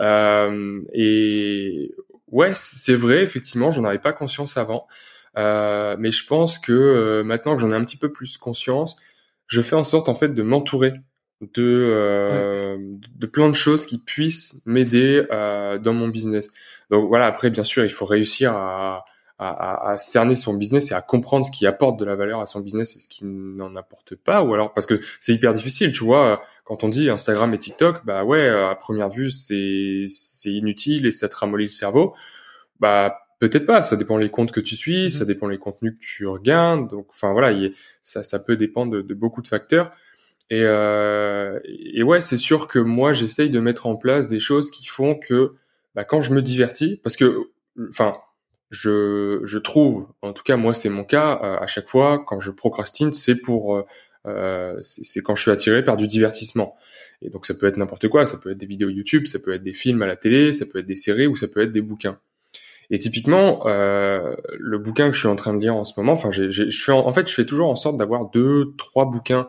Euh, 0.00 0.80
et 0.92 1.94
ouais, 2.30 2.50
c'est 2.54 2.94
vrai, 2.94 3.22
effectivement, 3.22 3.70
j'en 3.70 3.84
avais 3.84 3.98
pas 3.98 4.12
conscience 4.12 4.56
avant, 4.56 4.86
euh, 5.36 5.96
mais 5.98 6.10
je 6.10 6.26
pense 6.26 6.58
que 6.58 6.72
euh, 6.72 7.24
maintenant 7.24 7.54
que 7.54 7.60
j'en 7.60 7.72
ai 7.72 7.76
un 7.76 7.84
petit 7.84 7.96
peu 7.96 8.10
plus 8.10 8.38
conscience, 8.38 8.96
je 9.46 9.62
fais 9.62 9.76
en 9.76 9.84
sorte 9.84 10.08
en 10.08 10.14
fait 10.14 10.28
de 10.28 10.42
m'entourer 10.42 10.94
de 11.40 11.62
euh, 11.62 12.76
de 13.16 13.26
plein 13.26 13.48
de 13.48 13.54
choses 13.54 13.86
qui 13.86 13.98
puissent 13.98 14.60
m'aider 14.66 15.24
euh, 15.30 15.78
dans 15.78 15.92
mon 15.92 16.08
business. 16.08 16.50
Donc 16.90 17.08
voilà, 17.08 17.26
après 17.26 17.50
bien 17.50 17.64
sûr, 17.64 17.84
il 17.84 17.90
faut 17.90 18.06
réussir 18.06 18.52
à, 18.54 19.04
à, 19.38 19.90
à, 19.90 19.96
cerner 19.96 20.34
son 20.34 20.54
business 20.54 20.90
et 20.90 20.94
à 20.94 21.00
comprendre 21.00 21.46
ce 21.46 21.50
qui 21.50 21.66
apporte 21.66 21.98
de 21.98 22.04
la 22.04 22.16
valeur 22.16 22.40
à 22.40 22.46
son 22.46 22.60
business 22.60 22.96
et 22.96 22.98
ce 22.98 23.08
qui 23.08 23.24
n'en 23.24 23.76
apporte 23.76 24.16
pas 24.16 24.42
ou 24.42 24.52
alors 24.52 24.74
parce 24.74 24.86
que 24.86 25.00
c'est 25.20 25.32
hyper 25.32 25.52
difficile, 25.52 25.92
tu 25.92 26.02
vois, 26.02 26.42
quand 26.64 26.82
on 26.82 26.88
dit 26.88 27.08
Instagram 27.08 27.54
et 27.54 27.58
TikTok, 27.58 28.04
bah 28.04 28.24
ouais, 28.24 28.48
à 28.48 28.74
première 28.74 29.10
vue, 29.10 29.30
c'est 29.30 30.06
c'est 30.08 30.50
inutile 30.50 31.06
et 31.06 31.10
ça 31.12 31.28
te 31.28 31.36
ramollit 31.36 31.66
le 31.66 31.70
cerveau. 31.70 32.14
Bah 32.80 33.20
peut-être 33.38 33.66
pas, 33.66 33.82
ça 33.82 33.96
dépend 33.96 34.16
les 34.16 34.30
comptes 34.30 34.50
que 34.50 34.60
tu 34.60 34.74
suis, 34.74 35.06
mmh 35.06 35.08
ça 35.10 35.24
dépend 35.24 35.46
les 35.46 35.58
contenus 35.58 35.94
que 35.94 36.04
tu 36.04 36.26
regardes. 36.26 36.90
Donc 36.90 37.06
enfin 37.10 37.32
voilà, 37.32 37.56
ça 38.02 38.24
ça 38.24 38.40
peut 38.40 38.56
dépendre 38.56 38.92
de, 38.92 39.02
de 39.02 39.14
beaucoup 39.14 39.42
de 39.42 39.48
facteurs. 39.48 39.92
Et, 40.50 40.62
euh, 40.62 41.58
et 41.64 42.02
ouais, 42.02 42.20
c'est 42.20 42.36
sûr 42.36 42.68
que 42.68 42.78
moi, 42.78 43.12
j'essaye 43.12 43.50
de 43.50 43.60
mettre 43.60 43.86
en 43.86 43.96
place 43.96 44.28
des 44.28 44.38
choses 44.38 44.70
qui 44.70 44.86
font 44.86 45.14
que 45.14 45.54
bah, 45.94 46.04
quand 46.04 46.22
je 46.22 46.32
me 46.32 46.42
divertis, 46.42 47.00
parce 47.02 47.16
que, 47.16 47.50
enfin, 47.90 48.14
je, 48.70 49.40
je 49.44 49.58
trouve, 49.58 50.08
en 50.22 50.32
tout 50.32 50.42
cas 50.42 50.56
moi 50.56 50.72
c'est 50.72 50.88
mon 50.88 51.04
cas, 51.04 51.40
euh, 51.42 51.56
à 51.58 51.66
chaque 51.66 51.88
fois 51.88 52.22
quand 52.26 52.40
je 52.40 52.50
procrastine, 52.50 53.12
c'est 53.12 53.36
pour, 53.36 53.76
euh, 53.76 53.86
euh 54.26 54.76
c'est 54.82 55.22
quand 55.22 55.34
je 55.34 55.42
suis 55.42 55.50
attiré 55.50 55.82
par 55.82 55.96
du 55.96 56.06
divertissement. 56.06 56.76
Et 57.22 57.30
donc 57.30 57.46
ça 57.46 57.54
peut 57.54 57.66
être 57.66 57.76
n'importe 57.78 58.08
quoi, 58.08 58.26
ça 58.26 58.38
peut 58.38 58.52
être 58.52 58.58
des 58.58 58.66
vidéos 58.66 58.90
YouTube, 58.90 59.26
ça 59.26 59.38
peut 59.38 59.54
être 59.54 59.62
des 59.62 59.72
films 59.72 60.02
à 60.02 60.06
la 60.06 60.16
télé, 60.16 60.52
ça 60.52 60.66
peut 60.66 60.78
être 60.80 60.86
des 60.86 60.96
séries 60.96 61.26
ou 61.26 61.36
ça 61.36 61.48
peut 61.48 61.62
être 61.62 61.72
des 61.72 61.80
bouquins. 61.80 62.18
Et 62.90 62.98
typiquement, 62.98 63.66
euh, 63.66 64.34
le 64.58 64.78
bouquin 64.78 65.08
que 65.08 65.14
je 65.14 65.20
suis 65.20 65.28
en 65.28 65.36
train 65.36 65.52
de 65.54 65.60
lire 65.60 65.74
en 65.74 65.84
ce 65.84 65.92
moment, 65.98 66.12
enfin, 66.12 66.30
je 66.30 66.70
fais 66.70 66.92
en, 66.92 67.06
en, 67.06 67.12
fait, 67.12 67.28
je 67.28 67.34
fais 67.34 67.44
toujours 67.44 67.68
en 67.68 67.74
sorte 67.74 67.96
d'avoir 67.98 68.30
deux, 68.30 68.74
trois 68.78 69.04
bouquins 69.04 69.48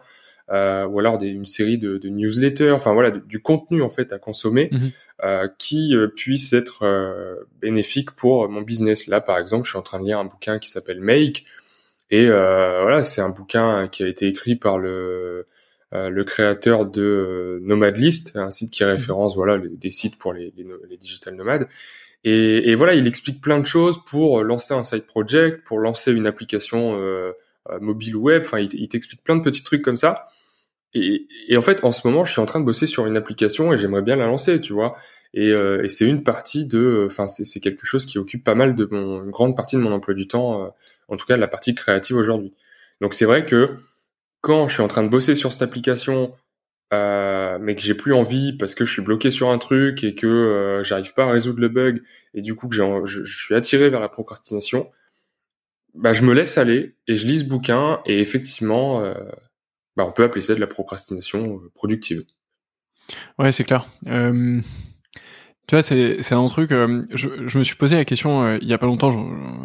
euh, 0.51 0.87
ou 0.87 0.99
alors 0.99 1.19
des, 1.19 1.27
une 1.27 1.45
série 1.45 1.77
de, 1.77 1.99
de 1.99 2.09
newsletters, 2.09 2.71
enfin 2.71 2.93
voilà, 2.93 3.11
du, 3.11 3.39
contenu 3.39 3.83
en 3.83 3.89
fait 3.91 4.11
à 4.11 4.17
consommer 4.17 4.69
mhm. 4.71 4.91
euh, 5.23 5.47
qui 5.59 5.95
euh, 5.95 6.07
puisse 6.07 6.53
être 6.53 7.37
bénéfique 7.61 8.11
pour 8.11 8.49
mon 8.49 8.61
business. 8.61 9.05
Là, 9.07 9.21
par 9.21 9.37
exemple, 9.37 9.65
je 9.65 9.69
suis 9.69 9.77
en 9.77 9.83
train 9.83 9.99
de 9.99 10.05
lire 10.05 10.17
un 10.17 10.25
bouquin 10.25 10.57
qui 10.57 10.69
s'appelle 10.69 11.01
Make, 11.01 11.45
et 12.09 12.25
voilà, 12.25 13.03
c'est 13.03 13.21
un 13.21 13.29
bouquin 13.29 13.87
qui 13.87 14.03
a 14.03 14.07
été 14.07 14.27
écrit 14.27 14.55
par 14.55 14.77
le 14.77 15.45
le 15.91 16.23
créateur 16.23 16.85
de 16.85 17.59
Nomadlist, 17.63 18.35
un 18.35 18.51
site 18.51 18.71
qui 18.71 18.83
mhm. 18.83 18.91
référence 18.91 19.35
voilà 19.35 19.57
des 19.59 19.89
sites 19.89 20.17
pour 20.17 20.33
les, 20.33 20.53
les, 20.57 20.65
les 20.89 20.97
digital 20.97 21.35
nomades. 21.35 21.67
Et, 22.23 22.69
et, 22.69 22.75
voilà, 22.75 22.95
il 22.95 23.07
explique 23.07 23.39
plein 23.39 23.59
de 23.59 23.65
choses 23.65 23.97
pour 24.05 24.43
lancer 24.43 24.73
un 24.73 24.83
side 24.83 25.05
project, 25.05 25.63
pour 25.65 25.79
lancer 25.79 26.11
une 26.11 26.25
application 26.25 26.99
mobile 27.79 28.15
ou 28.15 28.23
web. 28.23 28.41
Enfin, 28.43 28.59
il, 28.59 28.73
il 28.73 28.87
t'explique 28.87 29.23
plein 29.23 29.35
de 29.35 29.43
petits 29.43 29.63
trucs 29.63 29.83
comme 29.83 29.97
ça. 29.97 30.25
Et, 30.93 31.27
et, 31.47 31.57
en 31.57 31.61
fait, 31.61 31.83
en 31.83 31.91
ce 31.91 32.07
moment, 32.07 32.23
je 32.23 32.31
suis 32.31 32.41
en 32.41 32.45
train 32.45 32.59
de 32.59 32.65
bosser 32.65 32.87
sur 32.87 33.05
une 33.05 33.15
application 33.15 33.71
et 33.73 33.77
j'aimerais 33.77 34.01
bien 34.01 34.15
la 34.15 34.25
lancer, 34.25 34.59
tu 34.59 34.73
vois. 34.73 34.95
Et, 35.33 35.51
euh, 35.51 35.83
et 35.83 35.89
c'est 35.89 36.05
une 36.05 36.23
partie 36.23 36.67
de, 36.67 37.05
enfin, 37.07 37.27
c'est 37.27 37.59
quelque 37.59 37.85
chose 37.85 38.05
qui 38.05 38.17
occupe 38.17 38.43
pas 38.43 38.55
mal 38.55 38.75
de 38.75 38.87
mon, 38.89 39.23
une 39.23 39.29
grande 39.29 39.55
partie 39.55 39.75
de 39.75 39.81
mon 39.81 39.91
emploi 39.91 40.15
du 40.15 40.27
temps, 40.27 40.63
euh, 40.63 40.69
en 41.07 41.17
tout 41.17 41.27
cas 41.27 41.37
la 41.37 41.47
partie 41.47 41.75
créative 41.75 42.17
aujourd'hui. 42.17 42.53
Donc 43.01 43.13
c'est 43.13 43.25
vrai 43.25 43.45
que 43.45 43.77
quand 44.41 44.67
je 44.67 44.75
suis 44.75 44.83
en 44.83 44.87
train 44.87 45.03
de 45.03 45.09
bosser 45.09 45.35
sur 45.35 45.53
cette 45.53 45.61
application, 45.61 46.33
euh, 46.91 47.59
mais 47.61 47.75
que 47.75 47.81
j'ai 47.81 47.93
plus 47.93 48.13
envie 48.13 48.53
parce 48.53 48.73
que 48.73 48.83
je 48.83 48.91
suis 48.91 49.03
bloqué 49.03 49.29
sur 49.29 49.49
un 49.51 49.59
truc 49.59 50.03
et 50.03 50.15
que 50.15 50.25
euh, 50.25 50.83
j'arrive 50.83 51.13
pas 51.13 51.25
à 51.25 51.31
résoudre 51.31 51.59
le 51.59 51.69
bug 51.69 52.01
et 52.33 52.41
du 52.41 52.55
coup 52.55 52.67
que 52.67 52.75
je, 52.75 52.83
je, 53.05 53.23
suis 53.23 53.53
attiré 53.53 53.91
vers 53.91 53.99
la 53.99 54.09
procrastination, 54.09 54.89
bah 55.93 56.13
je 56.13 56.23
me 56.23 56.33
laisse 56.33 56.57
aller 56.57 56.95
et 57.07 57.15
je 57.15 57.27
lis 57.27 57.39
ce 57.39 57.43
bouquin 57.43 58.01
et 58.07 58.19
effectivement, 58.21 59.03
euh, 59.03 59.13
bah 59.99 60.05
on 60.07 60.13
peut 60.13 60.23
appeler 60.23 60.39
ça 60.39 60.55
de 60.55 60.61
la 60.61 60.67
procrastination 60.67 61.57
euh, 61.57 61.71
productive. 61.75 62.23
Ouais, 63.37 63.51
c'est 63.51 63.65
clair. 63.65 63.85
Euh, 64.07 64.61
tu 65.67 65.75
vois, 65.75 65.81
c'est 65.81 66.31
un 66.31 66.47
truc. 66.47 66.71
Euh, 66.71 67.05
je, 67.13 67.27
je 67.47 67.57
me 67.59 67.65
suis 67.65 67.75
posé 67.75 67.97
la 67.97 68.05
question 68.05 68.43
euh, 68.43 68.57
il 68.61 68.67
y 68.69 68.73
a 68.73 68.77
pas 68.77 68.85
longtemps. 68.85 69.11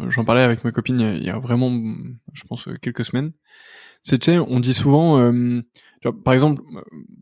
J'en 0.09 0.25
parlais 0.25 0.41
avec 0.41 0.65
ma 0.65 0.73
copine 0.73 0.99
il 0.99 1.23
y 1.23 1.29
a 1.29 1.39
vraiment, 1.39 1.71
je 2.33 2.43
pense, 2.43 2.67
quelques 2.81 3.05
semaines. 3.05 3.31
C'est 4.03 4.19
tu 4.19 4.33
sais, 4.33 4.37
on 4.37 4.59
dit 4.59 4.73
souvent, 4.73 5.31
tu 5.31 5.63
vois, 6.03 6.21
par 6.21 6.33
exemple, 6.33 6.61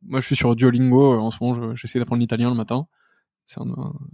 moi 0.02 0.20
je 0.20 0.26
suis 0.26 0.36
sur 0.36 0.56
Duolingo 0.56 1.20
en 1.20 1.30
ce 1.30 1.38
moment. 1.40 1.76
J'essaie 1.76 2.00
d'apprendre 2.00 2.20
l'italien 2.20 2.50
le 2.50 2.56
matin. 2.56 2.88
ça, 3.46 3.62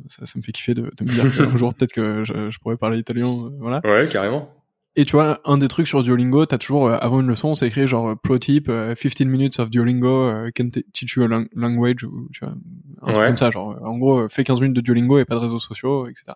ça, 0.10 0.26
me 0.36 0.42
fait 0.42 0.52
kiffer 0.52 0.74
de, 0.74 0.92
de 0.98 1.04
me 1.06 1.10
dire 1.10 1.24
qu'un 1.38 1.56
jour 1.56 1.74
peut-être 1.74 1.94
que 1.94 2.26
je, 2.26 2.50
je, 2.50 2.60
pourrais 2.60 2.76
parler 2.76 3.00
italien. 3.00 3.50
voilà. 3.60 3.80
Ouais, 3.86 4.10
carrément. 4.12 4.59
Et 4.96 5.06
tu 5.06 5.14
vois, 5.14 5.40
un 5.46 5.58
des 5.58 5.68
trucs 5.68 5.88
sur 5.88 6.04
Duolingo, 6.04 6.46
t'as 6.46 6.58
toujours, 6.58 6.88
euh, 6.88 6.98
avant 7.00 7.22
une 7.22 7.28
leçon, 7.28 7.56
c'est 7.56 7.68
écrit 7.68 7.88
genre 7.88 8.20
pro 8.22 8.38
tip, 8.38 8.66
15 8.68 8.72
euh, 8.76 9.26
minutes 9.26 9.60
of 9.60 9.70
Duolingo 9.70 10.08
euh, 10.08 10.50
can 10.56 10.70
teach 10.94 11.14
you 11.14 11.24
a 11.24 11.46
language, 11.54 12.04
ou 12.04 12.28
tu 12.34 12.44
vois, 12.44 12.56
un 13.04 13.14
truc 13.14 13.28
comme 13.28 13.38
ça, 13.38 13.52
genre, 13.52 13.78
en 13.82 13.98
gros, 13.98 14.28
fais 14.30 14.44
15 14.44 14.60
minutes 14.60 14.76
de 14.76 14.82
Duolingo 14.82 15.20
et 15.20 15.26
pas 15.26 15.36
de 15.36 15.40
réseaux 15.40 15.60
sociaux, 15.60 16.08
etc. 16.08 16.34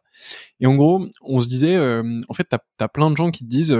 Et 0.59 0.67
en 0.67 0.75
gros, 0.75 1.07
on 1.21 1.41
se 1.41 1.47
disait, 1.47 1.77
en 1.77 2.33
fait, 2.33 2.45
t'as 2.45 2.59
as 2.79 2.87
plein 2.87 3.09
de 3.09 3.17
gens 3.17 3.31
qui 3.31 3.43
te 3.43 3.49
disent, 3.49 3.75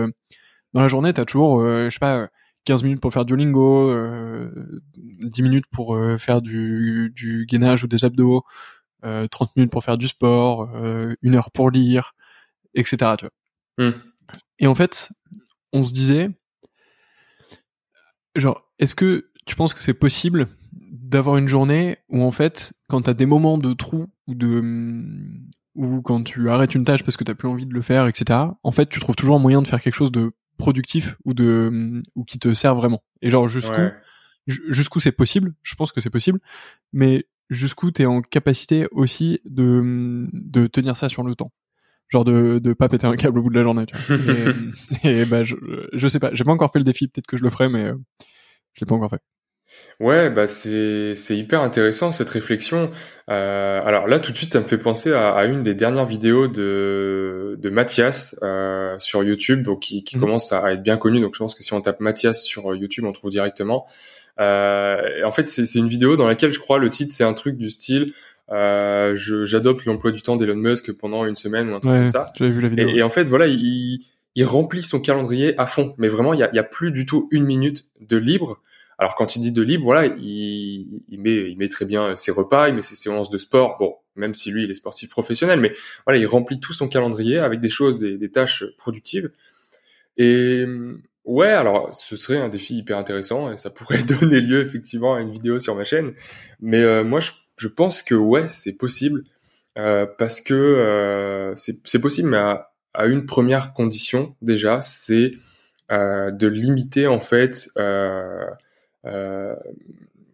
dans 0.74 0.82
la 0.82 0.88
journée, 0.88 1.14
t'as 1.14 1.26
toujours, 1.26 1.62
je 1.62 1.90
sais 1.90 2.00
pas, 2.00 2.28
15 2.66 2.84
minutes 2.84 3.00
pour 3.00 3.14
faire 3.14 3.26
Duolingo, 3.26 3.90
euh, 3.90 4.82
10 4.96 5.44
minutes 5.44 5.66
pour 5.72 5.98
faire 6.18 6.42
du, 6.42 7.12
du 7.16 7.46
gainage 7.48 7.84
ou 7.84 7.88
des 7.88 8.06
abdos, 8.06 8.44
30 9.02 9.56
minutes 9.56 9.72
pour 9.72 9.84
faire 9.84 9.98
du 9.98 10.08
sport, 10.08 10.70
une 11.22 11.36
heure 11.36 11.52
pour 11.52 11.70
lire, 11.70 12.14
etc. 12.74 13.14
Tu 13.18 13.26
vois. 13.26 13.90
Hmm. 13.90 14.13
Et 14.60 14.68
en 14.68 14.76
fait, 14.76 15.12
on 15.72 15.86
se 15.86 15.94
disait, 15.94 16.30
genre, 18.36 18.70
est-ce 18.80 18.96
que 18.96 19.30
tu 19.46 19.56
penses 19.56 19.74
que 19.74 19.82
c'est 19.82 19.94
possible 19.94 20.48
d'avoir 20.72 21.38
une 21.38 21.48
journée 21.48 21.98
où 22.10 22.24
en 22.24 22.32
fait, 22.32 22.74
quand 22.90 23.04
t'as 23.04 23.14
des 23.14 23.26
moments 23.26 23.58
de 23.58 23.74
trou 23.74 24.08
ou 24.28 24.36
de 24.36 24.62
ou 25.76 26.02
quand 26.02 26.24
tu 26.24 26.50
arrêtes 26.50 26.76
une 26.76 26.86
tâche 26.86 27.04
parce 27.04 27.18
que 27.18 27.24
t'as 27.24 27.34
plus 27.34 27.48
envie 27.48 27.66
de 27.66 27.74
le 27.74 27.82
faire, 27.82 28.08
etc. 28.08 28.40
En 28.64 28.72
fait, 28.72 28.88
tu 28.88 29.00
trouves 29.00 29.16
toujours 29.16 29.36
un 29.36 29.40
moyen 29.40 29.62
de 29.62 29.68
faire 29.68 29.82
quelque 29.82 29.96
chose 29.96 30.12
de 30.12 30.32
productif 30.58 31.16
ou 31.26 31.34
de 31.34 32.04
ou 32.16 32.24
qui 32.24 32.40
te 32.40 32.54
sert 32.54 32.76
vraiment. 32.76 33.04
Et 33.22 33.30
genre 33.30 33.48
jusqu'où 33.48 33.82
jusqu'où 34.48 35.00
c'est 35.00 35.12
possible? 35.12 35.54
Je 35.62 35.76
pense 35.76 35.92
que 35.92 36.02
c'est 36.02 36.10
possible, 36.10 36.40
mais 36.92 37.26
jusqu'où 37.50 37.92
t'es 37.92 38.06
en 38.06 38.22
capacité 38.22 38.88
aussi 38.92 39.40
de 39.46 40.28
de 40.32 40.68
tenir 40.68 40.96
ça 40.96 41.10
sur 41.10 41.24
le 41.24 41.36
temps 41.36 41.52
genre 42.10 42.24
de 42.24 42.60
de 42.60 42.74
pas 42.74 42.90
péter 42.90 43.08
un 43.08 43.16
câble 43.16 43.40
au 43.40 43.44
bout 43.44 43.50
de 43.50 43.56
la 43.56 43.64
journée. 43.64 43.86
Tu 43.86 43.96
vois. 43.96 44.54
et, 45.04 45.22
et 45.22 45.26
bah 45.26 45.44
je, 45.44 45.56
je 45.94 46.08
sais 46.08 46.20
pas, 46.20 46.30
j'ai 46.34 46.44
pas 46.44 46.52
encore 46.52 46.72
fait 46.72 46.80
le 46.80 46.86
défi, 46.86 47.08
peut-être 47.08 47.28
que 47.28 47.38
je 47.38 47.44
le 47.44 47.50
ferai, 47.50 47.70
mais 47.70 47.86
euh, 47.86 47.96
je 48.74 48.82
l'ai 48.82 48.88
pas 48.88 48.96
encore 48.96 49.10
fait. 49.10 49.22
Ouais, 50.00 50.30
bah 50.30 50.48
c'est 50.48 51.16
c'est 51.16 51.38
hyper 51.38 51.62
intéressant 51.62 52.12
cette 52.12 52.30
réflexion. 52.30 52.92
Euh, 53.30 53.82
alors 53.84 54.08
là, 54.08 54.20
tout 54.20 54.32
de 54.32 54.38
suite, 54.38 54.52
ça 54.52 54.60
me 54.60 54.66
fait 54.66 54.78
penser 54.78 55.14
à, 55.14 55.34
à 55.34 55.46
une 55.46 55.64
des 55.64 55.74
dernières 55.76 56.06
vidéos 56.06 56.48
de 56.48 57.56
de 57.60 57.70
Mathias 57.70 58.38
euh, 58.44 58.98
sur 59.00 59.24
YouTube, 59.24 59.64
donc 59.64 59.82
qui, 59.82 60.04
qui 60.04 60.18
mhm. 60.18 60.22
commence 60.22 60.52
à 60.52 60.74
être 60.74 60.84
bien 60.84 60.98
connu. 60.98 61.22
Donc 61.22 61.36
je 61.36 61.40
pense 61.40 61.56
que 61.56 61.64
si 61.64 61.74
on 61.74 61.82
tape 61.82 62.00
Mathias 62.00 62.44
sur 62.44 62.76
YouTube, 62.76 63.06
on 63.06 63.12
trouve 63.12 63.32
directement. 63.32 63.86
Euh, 64.40 65.24
en 65.24 65.32
fait, 65.32 65.46
c'est 65.48 65.78
une 65.78 65.88
vidéo 65.88 66.18
dans 66.18 66.28
laquelle 66.28 66.54
je 66.54 66.60
crois 66.60 66.80
le 66.80 66.90
titre 66.90 67.12
c'est 67.14 67.24
un 67.24 67.34
truc 67.34 67.58
du 67.58 67.70
style 67.70 68.14
euh, 68.52 69.16
j'adopte 69.16 69.86
l'emploi 69.86 70.12
du 70.12 70.22
temps 70.22 70.36
d'Elon 70.36 70.56
Musk 70.56 70.92
pendant 70.94 71.26
une 71.26 71.36
semaine 71.36 71.70
ou 71.70 71.76
un 71.76 71.80
truc 71.80 71.94
comme 71.94 72.10
ça. 72.10 72.32
Vu 72.40 72.62
la 72.62 72.70
vidéo. 72.70 72.90
Et, 72.90 72.98
et, 72.98 73.04
en 73.04 73.10
fait, 73.10 73.24
voilà, 73.24 73.48
il, 73.48 74.00
il 74.36 74.44
remplit 74.44 74.84
son 74.84 75.00
calendrier 75.00 75.60
à 75.60 75.66
fond. 75.66 75.94
Mais 75.98 76.08
vraiment, 76.08 76.34
il 76.34 76.40
y 76.40 76.44
a, 76.44 76.54
y 76.54 76.60
a, 76.60 76.64
plus 76.64 76.92
du 76.92 77.06
tout 77.06 77.28
une 77.32 77.46
minute 77.46 77.88
de 78.02 78.18
libre. 78.18 78.62
Alors 79.00 79.16
quand 79.16 79.36
il 79.36 79.42
dit 79.42 79.52
de 79.52 79.62
libre, 79.62 79.84
voilà, 79.86 80.06
il, 80.06 81.02
il, 81.10 81.20
met, 81.20 81.50
il 81.50 81.58
met 81.58 81.68
très 81.68 81.86
bien 81.86 82.16
ses 82.16 82.32
repas, 82.32 82.70
il 82.70 82.76
met 82.76 82.82
ses 82.82 82.96
séances 82.96 83.30
de 83.30 83.38
sport. 83.38 83.78
Bon, 83.80 83.96
même 84.16 84.34
si 84.34 84.52
lui, 84.52 84.64
il 84.64 84.70
est 84.70 84.76
sportif 84.76 85.10
professionnel, 85.10 85.60
mais 85.60 85.72
voilà, 86.06 86.20
il 86.20 86.26
remplit 86.26 86.60
tout 86.60 86.74
son 86.74 86.88
calendrier 86.88 87.40
avec 87.40 87.60
des 87.60 87.70
choses, 87.70 87.98
des, 87.98 88.18
des 88.18 88.30
tâches 88.30 88.64
productives. 88.78 89.32
Et 90.18 90.66
ouais, 91.26 91.50
alors 91.50 91.94
ce 91.94 92.16
serait 92.16 92.38
un 92.38 92.50
défi 92.50 92.78
hyper 92.78 92.98
intéressant 92.98 93.52
et 93.52 93.58
ça 93.58 93.70
pourrait 93.70 94.04
donner 94.22 94.42
lieu 94.42 94.62
effectivement 94.62 95.16
à 95.16 95.22
une 95.22 95.32
vidéo 95.32 95.60
sur 95.60 95.76
ma 95.76 95.84
chaîne. 95.84 96.14
Mais 96.60 96.82
euh, 96.82 97.04
moi, 97.04 97.20
je 97.20 97.32
je 97.58 97.68
pense 97.68 98.04
que 98.04 98.16
ouais, 98.16 98.48
c'est 98.48 98.78
possible 98.78 99.24
euh, 99.78 100.06
parce 100.18 100.42
que 100.42 100.54
euh, 100.54 101.56
c'est 101.56 102.00
possible, 102.00 102.30
mais 102.30 102.38
à, 102.38 102.72
à, 102.94 103.08
une 103.08 103.26
première 103.26 103.74
condition 103.74 104.36
déjà, 104.42 104.82
c'est 104.82 105.34
euh, 105.92 106.32
de 106.32 106.48
limiter 106.48 107.08
en 107.08 107.20
fait, 107.20 107.70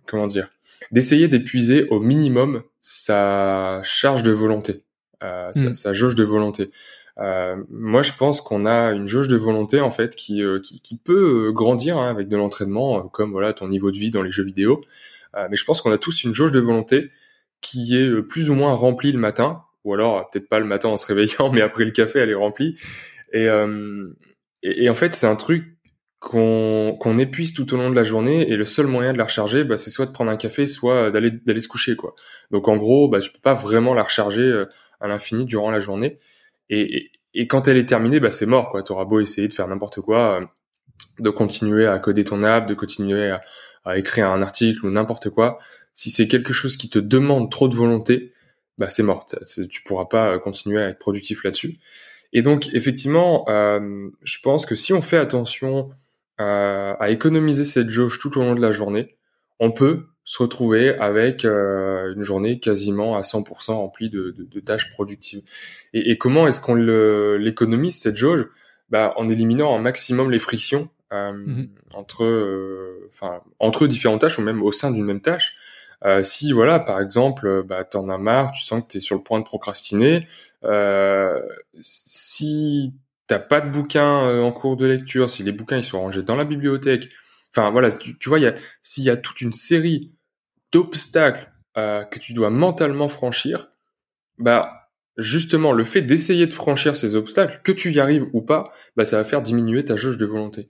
comment 0.05 0.27
dire, 0.27 0.49
d'essayer 0.91 1.27
d'épuiser 1.27 1.87
au 1.89 1.99
minimum 1.99 2.63
sa 2.81 3.81
charge 3.83 4.23
de 4.23 4.31
volonté, 4.31 4.83
sa, 5.21 5.51
mm. 5.55 5.75
sa, 5.75 5.93
jauge 5.93 6.15
de 6.15 6.23
volonté. 6.23 6.71
moi, 7.69 8.01
je 8.01 8.11
pense 8.17 8.41
qu'on 8.41 8.65
a 8.65 8.91
une 8.91 9.07
jauge 9.07 9.29
de 9.29 9.37
volonté 9.37 9.79
en 9.79 9.91
fait 9.91 10.15
qui, 10.15 10.43
qui, 10.63 10.81
qui 10.81 10.97
peut 10.97 11.51
grandir 11.53 11.97
hein, 11.97 12.09
avec 12.09 12.27
de 12.27 12.35
l'entraînement, 12.35 13.07
comme 13.07 13.31
voilà 13.31 13.53
ton 13.53 13.69
niveau 13.69 13.91
de 13.91 13.97
vie 13.97 14.11
dans 14.11 14.21
les 14.21 14.31
jeux 14.31 14.43
vidéo. 14.43 14.81
Euh, 15.35 15.47
mais 15.49 15.55
je 15.55 15.65
pense 15.65 15.81
qu'on 15.81 15.91
a 15.91 15.97
tous 15.97 16.23
une 16.23 16.33
jauge 16.33 16.51
de 16.51 16.59
volonté 16.59 17.09
qui 17.61 17.95
est 17.95 18.07
euh, 18.07 18.25
plus 18.25 18.49
ou 18.49 18.55
moins 18.55 18.73
remplie 18.73 19.11
le 19.11 19.19
matin, 19.19 19.63
ou 19.83 19.93
alors 19.93 20.17
euh, 20.17 20.21
peut-être 20.31 20.49
pas 20.49 20.59
le 20.59 20.65
matin 20.65 20.89
en 20.89 20.97
se 20.97 21.05
réveillant, 21.05 21.49
mais 21.53 21.61
après 21.61 21.85
le 21.85 21.91
café, 21.91 22.19
elle 22.19 22.29
est 22.29 22.35
remplie. 22.35 22.77
Et, 23.31 23.47
et, 24.63 24.89
en 24.89 24.95
fait, 24.95 25.13
c'est 25.13 25.27
un 25.27 25.35
truc 25.35 25.77
qu'on 26.19 26.97
qu'on 26.99 27.19
épuise 27.19 27.53
tout 27.53 27.71
au 27.73 27.77
long 27.77 27.91
de 27.91 27.95
la 27.95 28.03
journée 28.03 28.49
et 28.49 28.57
le 28.57 28.65
seul 28.65 28.87
moyen 28.87 29.13
de 29.13 29.19
la 29.19 29.23
recharger 29.23 29.63
bah, 29.63 29.77
c'est 29.77 29.89
soit 29.89 30.05
de 30.05 30.11
prendre 30.11 30.29
un 30.31 30.35
café 30.35 30.65
soit 30.65 31.11
d'aller 31.11 31.31
d'aller 31.31 31.61
se 31.61 31.69
coucher 31.69 31.95
quoi. 31.95 32.13
Donc 32.51 32.67
en 32.67 32.75
gros 32.75 33.07
bah, 33.07 33.21
je 33.21 33.29
peux 33.29 33.39
pas 33.39 33.53
vraiment 33.53 33.93
la 33.93 34.03
recharger 34.03 34.65
à 34.99 35.07
l'infini 35.07 35.45
durant 35.45 35.71
la 35.71 35.79
journée. 35.79 36.19
Et, 36.69 37.11
et, 37.35 37.47
quand 37.47 37.67
elle 37.67 37.77
est 37.77 37.85
terminée 37.85 38.19
bah, 38.19 38.31
c'est 38.31 38.47
mort 38.47 38.69
quoi. 38.71 38.83
Auras 38.91 39.05
beau 39.05 39.19
essayer 39.19 39.47
de 39.47 39.53
faire 39.53 39.67
n'importe 39.67 40.01
quoi 40.01 40.41
de 41.19 41.29
continuer 41.29 41.85
à 41.85 41.99
coder 41.99 42.23
ton 42.23 42.43
app 42.43 42.67
de 42.67 42.73
continuer 42.73 43.29
à, 43.29 43.41
à 43.85 43.97
écrire 43.97 44.29
un 44.29 44.41
article 44.41 44.85
ou 44.85 44.89
n'importe 44.89 45.29
quoi, 45.29 45.57
si 45.93 46.09
c'est 46.09 46.27
quelque 46.27 46.53
chose 46.53 46.77
qui 46.77 46.89
te 46.89 46.99
demande 46.99 47.51
trop 47.51 47.67
de 47.67 47.75
volonté, 47.75 48.33
bah 48.77 48.87
c'est 48.87 49.03
mort. 49.03 49.25
Tu 49.69 49.83
pourras 49.83 50.05
pas 50.05 50.29
euh, 50.29 50.39
continuer 50.39 50.81
à 50.81 50.89
être 50.89 50.99
productif 50.99 51.43
là-dessus. 51.43 51.77
Et 52.31 52.41
donc 52.41 52.73
effectivement, 52.73 53.45
euh, 53.49 54.09
je 54.23 54.37
pense 54.41 54.65
que 54.65 54.75
si 54.75 54.93
on 54.93 55.01
fait 55.01 55.17
attention 55.17 55.91
à 56.41 57.09
économiser 57.09 57.65
cette 57.65 57.89
jauge 57.89 58.17
tout 58.17 58.37
au 58.37 58.41
long 58.41 58.55
de 58.55 58.61
la 58.61 58.71
journée, 58.71 59.17
on 59.59 59.71
peut 59.71 60.05
se 60.23 60.41
retrouver 60.41 60.95
avec 60.97 61.43
euh, 61.43 62.13
une 62.15 62.21
journée 62.21 62.59
quasiment 62.59 63.17
à 63.17 63.21
100% 63.21 63.73
remplie 63.73 64.09
de, 64.09 64.31
tâches 64.63 64.89
productives. 64.91 65.41
Et, 65.93 66.11
et 66.11 66.17
comment 66.17 66.47
est-ce 66.47 66.61
qu'on 66.61 66.75
l'économise 66.75 67.99
cette 67.99 68.15
jauge? 68.15 68.47
Bah, 68.89 69.13
En 69.17 69.27
éliminant 69.27 69.75
un 69.75 69.81
maximum 69.81 70.31
les 70.31 70.39
frictions 70.39 70.89
euh, 71.13 71.31
mhm. 71.31 71.69
entre, 71.93 72.23
euh, 72.23 73.09
enfin, 73.09 73.41
entre 73.59 73.87
différentes 73.87 74.21
tâches 74.21 74.39
ou 74.39 74.41
même 74.41 74.61
au 74.63 74.71
sein 74.71 74.91
d'une 74.91 75.05
même 75.05 75.21
tâche. 75.21 75.55
Euh, 76.05 76.23
si 76.23 76.53
voilà, 76.53 76.79
par 76.79 77.01
exemple, 77.01 77.63
bah, 77.63 77.83
t'en 77.83 78.09
as 78.09 78.17
marre, 78.17 78.51
tu 78.53 78.63
sens 78.63 78.83
que 78.83 78.87
t'es 78.87 78.99
sur 78.99 79.15
le 79.15 79.23
point 79.23 79.39
de 79.39 79.45
procrastiner. 79.45 80.27
Euh, 80.63 81.41
si 81.81 82.93
t'as 83.27 83.39
pas 83.39 83.61
de 83.61 83.69
bouquin 83.69 84.41
en 84.41 84.51
cours 84.51 84.77
de 84.77 84.85
lecture, 84.85 85.29
si 85.29 85.43
les 85.43 85.51
bouquins 85.51 85.77
ils 85.77 85.83
sont 85.83 85.99
rangés 85.99 86.23
dans 86.23 86.35
la 86.35 86.45
bibliothèque, 86.45 87.09
enfin 87.53 87.69
voilà, 87.69 87.91
tu, 87.91 88.17
tu 88.17 88.29
vois, 88.29 88.39
s'il 88.81 89.03
y 89.03 89.09
a 89.09 89.17
toute 89.17 89.41
une 89.41 89.53
série 89.53 90.13
d'obstacles 90.71 91.51
euh, 91.77 92.03
que 92.03 92.19
tu 92.19 92.33
dois 92.33 92.49
mentalement 92.49 93.09
franchir, 93.09 93.69
bah 94.37 94.89
justement 95.17 95.73
le 95.73 95.83
fait 95.83 96.01
d'essayer 96.01 96.47
de 96.47 96.53
franchir 96.53 96.95
ces 96.95 97.15
obstacles, 97.15 97.61
que 97.63 97.71
tu 97.71 97.91
y 97.91 97.99
arrives 97.99 98.27
ou 98.33 98.41
pas, 98.41 98.71
bah 98.95 99.05
ça 99.05 99.17
va 99.17 99.23
faire 99.23 99.41
diminuer 99.41 99.85
ta 99.85 99.95
jauge 99.95 100.17
de 100.17 100.25
volonté. 100.25 100.69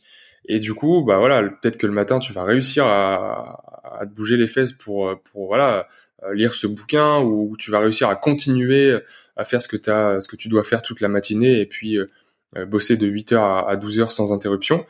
Et 0.51 0.59
du 0.59 0.73
coup, 0.73 1.03
bah 1.05 1.17
voilà, 1.19 1.43
peut-être 1.43 1.77
que 1.77 1.87
le 1.87 1.93
matin 1.93 2.19
tu 2.19 2.33
vas 2.33 2.43
réussir 2.43 2.85
à, 2.85 3.61
à 4.01 4.05
te 4.05 4.13
bouger 4.13 4.35
les 4.35 4.47
fesses 4.47 4.73
pour 4.73 5.17
pour 5.31 5.47
voilà 5.47 5.87
euh, 6.23 6.33
lire 6.33 6.53
ce 6.53 6.67
bouquin 6.67 7.19
ou 7.19 7.55
tu 7.57 7.71
vas 7.71 7.79
réussir 7.79 8.09
à 8.09 8.15
continuer 8.15 8.93
à 9.37 9.45
faire 9.45 9.61
ce 9.61 9.69
que 9.69 9.77
as, 9.89 10.19
ce 10.19 10.27
que 10.27 10.35
tu 10.35 10.49
dois 10.49 10.63
faire 10.63 10.81
toute 10.81 10.99
la 10.99 11.07
matinée 11.07 11.61
et 11.61 11.65
puis 11.65 11.97
euh, 11.97 12.09
euh, 12.57 12.65
bosser 12.65 12.97
de 12.97 13.07
8h 13.07 13.37
à, 13.37 13.75
12h 13.77 14.09
sans 14.09 14.33
interruption. 14.33 14.85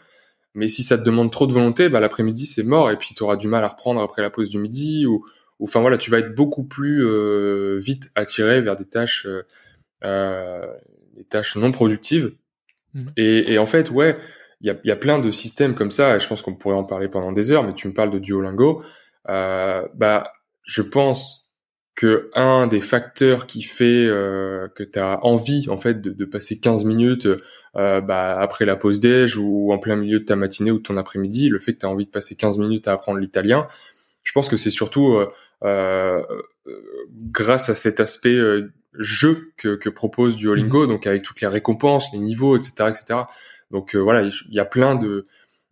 Mais 0.55 0.67
si 0.67 0.81
ça 0.81 0.97
te 0.97 1.03
demande 1.03 1.31
trop 1.31 1.45
de 1.45 1.53
volonté, 1.53 1.87
bah 1.87 1.99
l'après-midi 1.99 2.47
c'est 2.47 2.63
mort 2.63 2.89
et 2.89 2.97
puis 2.97 3.13
tu 3.15 3.21
auras 3.21 3.35
du 3.35 3.47
mal 3.47 3.63
à 3.63 3.67
reprendre 3.67 4.01
après 4.01 4.23
la 4.23 4.31
pause 4.31 4.49
du 4.49 4.57
midi 4.57 5.05
ou 5.05 5.23
enfin 5.61 5.81
voilà, 5.81 5.97
tu 5.97 6.09
vas 6.09 6.17
être 6.17 6.33
beaucoup 6.33 6.63
plus 6.63 7.05
vite 7.77 8.09
attiré 8.15 8.61
vers 8.61 8.75
des 8.75 8.85
tâches 8.85 9.27
des 10.01 11.23
tâches 11.29 11.57
non 11.57 11.71
productives. 11.71 12.33
Mmh. 12.95 13.01
Et, 13.17 13.53
et 13.53 13.59
en 13.59 13.67
fait, 13.67 13.91
ouais, 13.91 14.17
il 14.61 14.67
y 14.67 14.69
a, 14.69 14.75
y 14.83 14.91
a, 14.91 14.95
plein 14.95 15.19
de 15.19 15.31
systèmes 15.31 15.75
comme 15.75 15.91
ça, 15.91 16.15
et 16.15 16.19
je 16.19 16.27
pense 16.27 16.41
qu'on 16.41 16.55
pourrait 16.55 16.75
en 16.75 16.83
parler 16.83 17.07
pendant 17.07 17.31
des 17.31 17.51
heures, 17.51 17.63
mais 17.63 17.73
tu 17.73 17.87
me 17.87 17.93
parles 17.93 18.11
de 18.11 18.19
Duolingo. 18.19 18.83
Euh, 19.29 19.87
bah, 19.95 20.31
je 20.63 20.81
pense 20.81 21.49
que 21.99 22.29
un 22.33 22.67
des 22.67 22.79
facteurs 22.79 23.45
qui 23.45 23.61
fait 23.61 24.05
euh, 24.05 24.69
que 24.73 24.83
tu 24.83 24.99
as 24.99 25.19
envie 25.25 25.67
en 25.69 25.77
fait 25.77 25.99
de, 25.99 26.11
de 26.11 26.25
passer 26.25 26.57
15 26.57 26.85
minutes 26.85 27.27
euh, 27.75 27.99
bah, 27.99 28.39
après 28.39 28.63
la 28.63 28.77
pause 28.77 29.01
déj 29.01 29.35
ou, 29.35 29.73
en 29.73 29.79
plein 29.79 29.97
milieu 29.97 30.21
de 30.21 30.23
ta 30.23 30.37
matinée 30.37 30.71
ou 30.71 30.77
de 30.77 30.83
ton 30.83 30.95
après-midi, 30.95 31.49
le 31.49 31.59
fait 31.59 31.73
que 31.73 31.79
tu 31.79 31.85
as 31.85 31.89
envie 31.89 32.05
de 32.05 32.09
passer 32.09 32.37
15 32.37 32.57
minutes 32.57 32.87
à 32.87 32.93
apprendre 32.93 33.19
l'italien, 33.19 33.67
je 34.23 34.31
pense 34.31 34.47
que 34.47 34.55
c'est 34.55 34.69
surtout 34.69 35.15
euh, 35.15 35.29
euh, 35.65 36.23
grâce 37.31 37.69
à 37.69 37.75
cet 37.75 37.99
aspect 37.99 38.39
jeu 38.93 39.51
que, 39.57 39.75
que 39.75 39.89
propose 39.89 40.37
Duolingo, 40.37 40.85
mmh. 40.85 40.89
donc 40.89 41.05
avec 41.05 41.23
toutes 41.23 41.41
les 41.41 41.47
récompenses, 41.47 42.07
les 42.13 42.19
niveaux, 42.19 42.55
etc., 42.55 42.89
etc. 42.89 43.19
Donc 43.71 43.95
voilà, 43.95 44.23
il 44.23 44.53
y 44.53 44.59
a 44.59 44.65
plein 44.65 44.95
de 44.95 45.27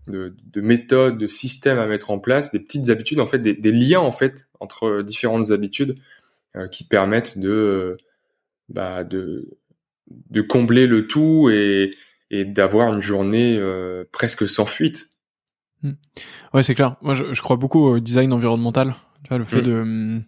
de, 0.08 0.36
de, 0.52 0.62
méthodes, 0.62 1.18
de 1.18 1.28
systèmes 1.28 1.80
à 1.80 1.86
mettre 1.86 2.12
en 2.12 2.20
place, 2.20 2.52
des 2.52 2.60
petites 2.60 2.90
habitudes, 2.90 3.20
en 3.20 3.26
fait, 3.26 3.40
des, 3.40 3.54
des 3.54 3.72
liens 3.72 4.00
en 4.00 4.12
fait 4.12 4.50
entre 4.60 5.02
différentes 5.02 5.52
habitudes 5.52 5.96
euh, 6.56 6.68
qui 6.68 6.86
permettent 6.86 7.38
de, 7.38 7.50
euh, 7.50 7.98
bah, 8.70 9.04
de, 9.04 9.58
de 10.08 10.42
combler 10.42 10.88
le 10.88 11.08
tout 11.08 11.50
et, 11.52 11.94
et 12.32 12.46
d'avoir 12.46 12.94
une 12.94 13.02
journée 13.02 13.58
euh, 13.58 14.06
presque 14.12 14.48
sans 14.48 14.66
fuite. 14.66 15.12
Hmm. 15.84 15.94
Ouais, 16.54 16.64
c'est 16.64 16.76
clair. 16.76 16.96
Moi, 17.02 17.14
je, 17.14 17.34
je, 17.34 17.42
crois 17.42 17.58
beaucoup 17.58 17.86
au 17.86 18.00
design 18.00 18.34
environnemental. 18.34 18.96
Tu 19.24 19.30
vois, 19.30 19.38
le 19.38 19.46
fait 19.46 19.62
hmm. 19.62 19.64
de, 19.66 20.22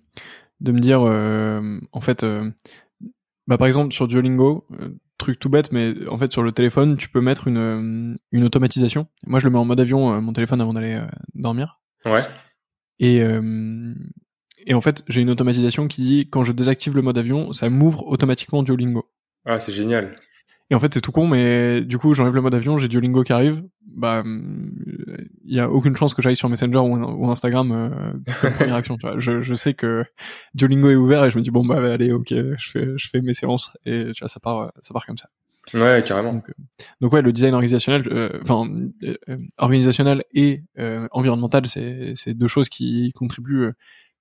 de 0.61 0.71
me 0.71 0.79
dire, 0.79 1.01
en 1.01 2.01
fait, 2.01 2.25
bah, 3.47 3.57
par 3.57 3.67
exemple, 3.67 3.93
sur 3.93 4.07
Duolingo, 4.07 4.67
truc 5.19 5.37
tout 5.37 5.49
bête, 5.49 5.71
mais 5.71 5.93
en 6.07 6.17
fait 6.17 6.31
sur 6.31 6.41
le 6.41 6.51
téléphone, 6.51 6.97
tu 6.97 7.09
peux 7.09 7.21
mettre 7.21 7.47
une, 7.47 7.57
euh, 7.57 8.15
une 8.31 8.43
automatisation. 8.43 9.07
Moi, 9.27 9.39
je 9.39 9.45
le 9.45 9.51
mets 9.51 9.59
en 9.59 9.65
mode 9.65 9.79
avion, 9.79 10.13
euh, 10.13 10.21
mon 10.21 10.33
téléphone, 10.33 10.61
avant 10.61 10.73
d'aller 10.73 10.95
euh, 10.95 11.05
dormir. 11.35 11.79
Ouais. 12.05 12.23
Et, 12.99 13.21
et 14.65 14.73
en 14.73 14.81
fait, 14.81 15.05
j'ai 15.07 15.21
une 15.21 15.29
automatisation 15.29 15.87
qui 15.87 16.01
dit 16.01 16.29
quand 16.29 16.43
je 16.43 16.51
désactive 16.51 16.95
le 16.95 17.01
mode 17.01 17.17
avion, 17.17 17.53
ça 17.53 17.69
m'ouvre 17.69 18.05
automatiquement 18.07 18.61
Duolingo. 18.61 19.09
Ah, 19.45 19.57
c'est 19.57 19.71
génial. 19.71 20.15
Et 20.71 20.75
en 20.75 20.79
fait, 20.79 20.93
c'est 20.93 21.01
tout 21.01 21.11
con, 21.11 21.27
mais 21.27 21.81
du 21.81 21.97
coup, 21.97 22.13
j'enlève 22.13 22.35
le 22.35 22.41
mode 22.41 22.53
avion, 22.53 22.77
j'ai 22.77 22.87
Duolingo 22.87 23.23
qui 23.23 23.33
arrive. 23.33 23.63
Bah, 23.87 24.23
il 24.23 25.55
y 25.55 25.59
a 25.59 25.69
aucune 25.69 25.95
chance 25.95 26.13
que 26.13 26.21
j'aille 26.21 26.35
sur 26.35 26.47
Messenger 26.47 26.77
ou, 26.77 27.29
Instagram 27.29 27.71
euh, 27.71 28.33
première 28.53 28.75
action. 28.75 28.97
Tu 28.97 29.07
vois. 29.07 29.17
Je, 29.17 29.41
je 29.41 29.53
sais 29.55 29.73
que 29.73 30.05
Duolingo 30.53 30.91
est 30.91 30.95
ouvert 30.95 31.25
et 31.25 31.31
je 31.31 31.37
me 31.37 31.41
dis 31.41 31.49
bon 31.49 31.65
bah 31.65 31.93
allez, 31.93 32.11
ok, 32.11 32.29
je 32.29 32.69
fais 32.71 32.87
je 32.95 33.09
fais 33.09 33.21
mes 33.21 33.33
séances 33.33 33.71
et 33.85 34.11
tu 34.13 34.19
vois 34.21 34.29
ça 34.29 34.39
part 34.39 34.71
ça 34.81 34.93
part 34.93 35.05
comme 35.05 35.17
ça. 35.17 35.29
Ouais, 35.73 36.03
carrément. 36.05 36.33
Donc, 36.33 36.51
donc 37.01 37.13
ouais, 37.13 37.21
le 37.21 37.33
design 37.33 37.53
organisationnel, 37.53 38.03
euh, 38.07 38.39
enfin 38.41 38.71
euh, 39.03 39.37
organisationnel 39.57 40.23
et 40.33 40.63
environnemental, 41.11 41.67
c'est 41.67 42.13
c'est 42.15 42.35
deux 42.35 42.47
choses 42.47 42.69
qui 42.69 43.11
contribuent 43.13 43.71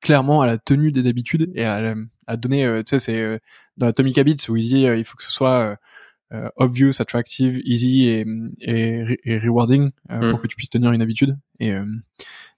clairement 0.01 0.41
à 0.41 0.47
la 0.47 0.59
tenue 0.59 0.93
des 0.93 1.09
habitudes 1.09 1.51
et 1.55 1.65
à, 1.65 1.95
à 2.27 2.37
donner, 2.37 2.67
tu 2.85 2.91
sais, 2.91 2.99
c'est 2.99 3.41
dans 3.77 3.87
Atomic 3.87 4.19
Habits 4.19 4.47
où 4.49 4.57
il 4.57 4.67
dit 4.67 4.83
il 4.83 5.05
faut 5.05 5.17
que 5.17 5.23
ce 5.23 5.31
soit 5.31 5.59
euh, 5.59 5.77
obvious, 6.57 6.93
attractive, 7.01 7.61
easy 7.65 8.09
et, 8.09 8.27
et, 8.61 9.39
rewarding 9.39 9.91
euh, 10.11 10.31
pour 10.31 10.39
mm. 10.39 10.43
que 10.43 10.47
tu 10.49 10.57
puisses 10.57 10.71
tenir 10.71 10.93
une 10.93 11.03
habitude. 11.03 11.39
Et 11.61 11.73
euh, 11.73 11.85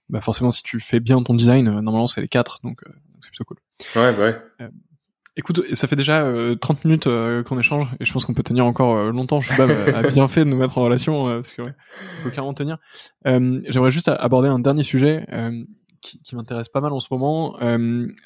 bah 0.09 0.21
forcément, 0.21 0.51
si 0.51 0.63
tu 0.63 0.79
fais 0.79 0.99
bien 0.99 1.21
ton 1.23 1.33
design, 1.33 1.65
normalement 1.65 2.07
c'est 2.07 2.21
les 2.21 2.27
quatre, 2.27 2.59
donc 2.63 2.83
c'est 3.21 3.29
plutôt 3.29 3.45
cool. 3.45 3.57
Ouais, 3.95 4.13
bah 4.13 4.23
ouais. 4.59 4.69
Écoute, 5.37 5.61
ça 5.73 5.87
fait 5.87 5.95
déjà 5.95 6.29
30 6.59 6.83
minutes 6.83 7.05
qu'on 7.45 7.57
échange 7.57 7.87
et 8.01 8.05
je 8.05 8.11
pense 8.11 8.25
qu'on 8.25 8.33
peut 8.33 8.43
tenir 8.43 8.65
encore 8.65 9.11
longtemps. 9.11 9.39
Je 9.39 9.53
suis 9.53 9.61
a 9.61 10.01
bien 10.09 10.27
fait 10.27 10.41
de 10.41 10.49
nous 10.49 10.57
mettre 10.57 10.77
en 10.77 10.83
relation 10.83 11.25
parce 11.27 11.51
que 11.51 11.61
ouais, 11.61 11.73
peut 12.23 12.29
clairement 12.29 12.53
tenir. 12.53 12.77
J'aimerais 13.25 13.91
juste 13.91 14.09
aborder 14.09 14.49
un 14.49 14.59
dernier 14.59 14.83
sujet 14.83 15.25
qui, 16.01 16.21
qui 16.21 16.35
m'intéresse 16.35 16.67
pas 16.67 16.81
mal 16.81 16.91
en 16.91 16.99
ce 16.99 17.07
moment. 17.11 17.57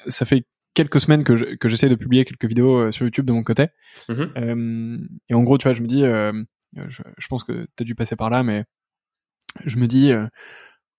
ça 0.08 0.26
fait 0.26 0.44
quelques 0.76 1.00
semaines 1.00 1.24
que 1.24 1.56
que 1.56 1.68
j'essaie 1.68 1.88
de 1.88 1.96
publier 1.96 2.24
quelques 2.24 2.44
vidéos 2.44 2.76
euh, 2.76 2.92
sur 2.92 3.04
YouTube 3.04 3.26
de 3.26 3.32
mon 3.32 3.42
côté. 3.42 3.68
Mm-hmm. 4.08 4.30
Euh, 4.36 4.98
et 5.28 5.34
en 5.34 5.42
gros, 5.42 5.58
tu 5.58 5.64
vois, 5.64 5.72
je 5.72 5.82
me 5.82 5.88
dis, 5.88 6.04
euh, 6.04 6.32
je, 6.74 7.02
je, 7.16 7.26
pense 7.28 7.42
que 7.42 7.66
tu 7.76 7.82
as 7.82 7.84
dû 7.84 7.94
passer 7.94 8.14
par 8.14 8.30
là, 8.30 8.42
mais 8.42 8.64
je 9.64 9.78
me 9.78 9.86
dis, 9.86 10.12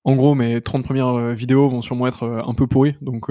en 0.04 0.16
gros, 0.16 0.34
mes 0.34 0.60
30 0.60 0.84
premières 0.84 1.36
vidéos 1.36 1.70
vont 1.70 1.84
sûrement 1.84 2.08
être 2.08 2.24
un 2.26 2.54
peu 2.56 2.66
pourries, 2.66 2.96
donc 3.02 3.30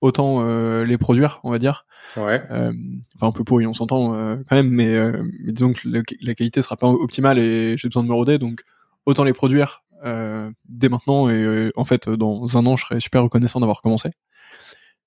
autant 0.00 0.82
les 0.82 0.96
produire, 0.96 1.40
on 1.44 1.50
va 1.50 1.58
dire. 1.58 1.84
Ouais. 2.16 2.42
enfin, 2.48 3.26
un 3.26 3.32
peu 3.32 3.44
pourries, 3.44 3.66
on 3.66 3.74
s'entend 3.74 4.12
quand 4.48 4.56
même, 4.56 4.70
mais, 4.70 4.96
mais, 5.44 5.52
disons 5.52 5.74
que 5.74 5.80
la, 5.84 6.34
qualité 6.34 6.62
sera 6.62 6.76
pas 6.76 6.88
optimale 6.88 7.38
et 7.38 7.76
j'ai 7.76 7.88
besoin 7.88 8.02
de 8.02 8.08
me 8.08 8.14
roder, 8.14 8.38
donc 8.38 8.62
autant 9.04 9.24
les 9.24 9.34
produire 9.34 9.84
dès 10.64 10.88
maintenant 10.88 11.28
et 11.28 11.70
en 11.76 11.84
fait 11.84 12.08
dans 12.08 12.56
un 12.56 12.64
an 12.64 12.76
je 12.76 12.84
serai 12.86 13.00
super 13.00 13.22
reconnaissant 13.22 13.60
d'avoir 13.60 13.82
commencé. 13.82 14.12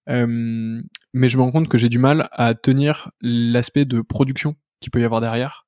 Euh, 0.10 0.82
mais 1.14 1.30
je 1.30 1.38
me 1.38 1.44
rends 1.44 1.52
compte 1.52 1.68
que 1.68 1.78
j'ai 1.78 1.90
du 1.90 2.00
mal 2.00 2.28
à 2.32 2.54
tenir 2.54 3.12
l'aspect 3.22 3.86
de 3.86 4.02
production 4.02 4.56
qui 4.80 4.90
peut 4.90 5.02
y 5.02 5.04
avoir 5.04 5.22
derrière. 5.22 5.68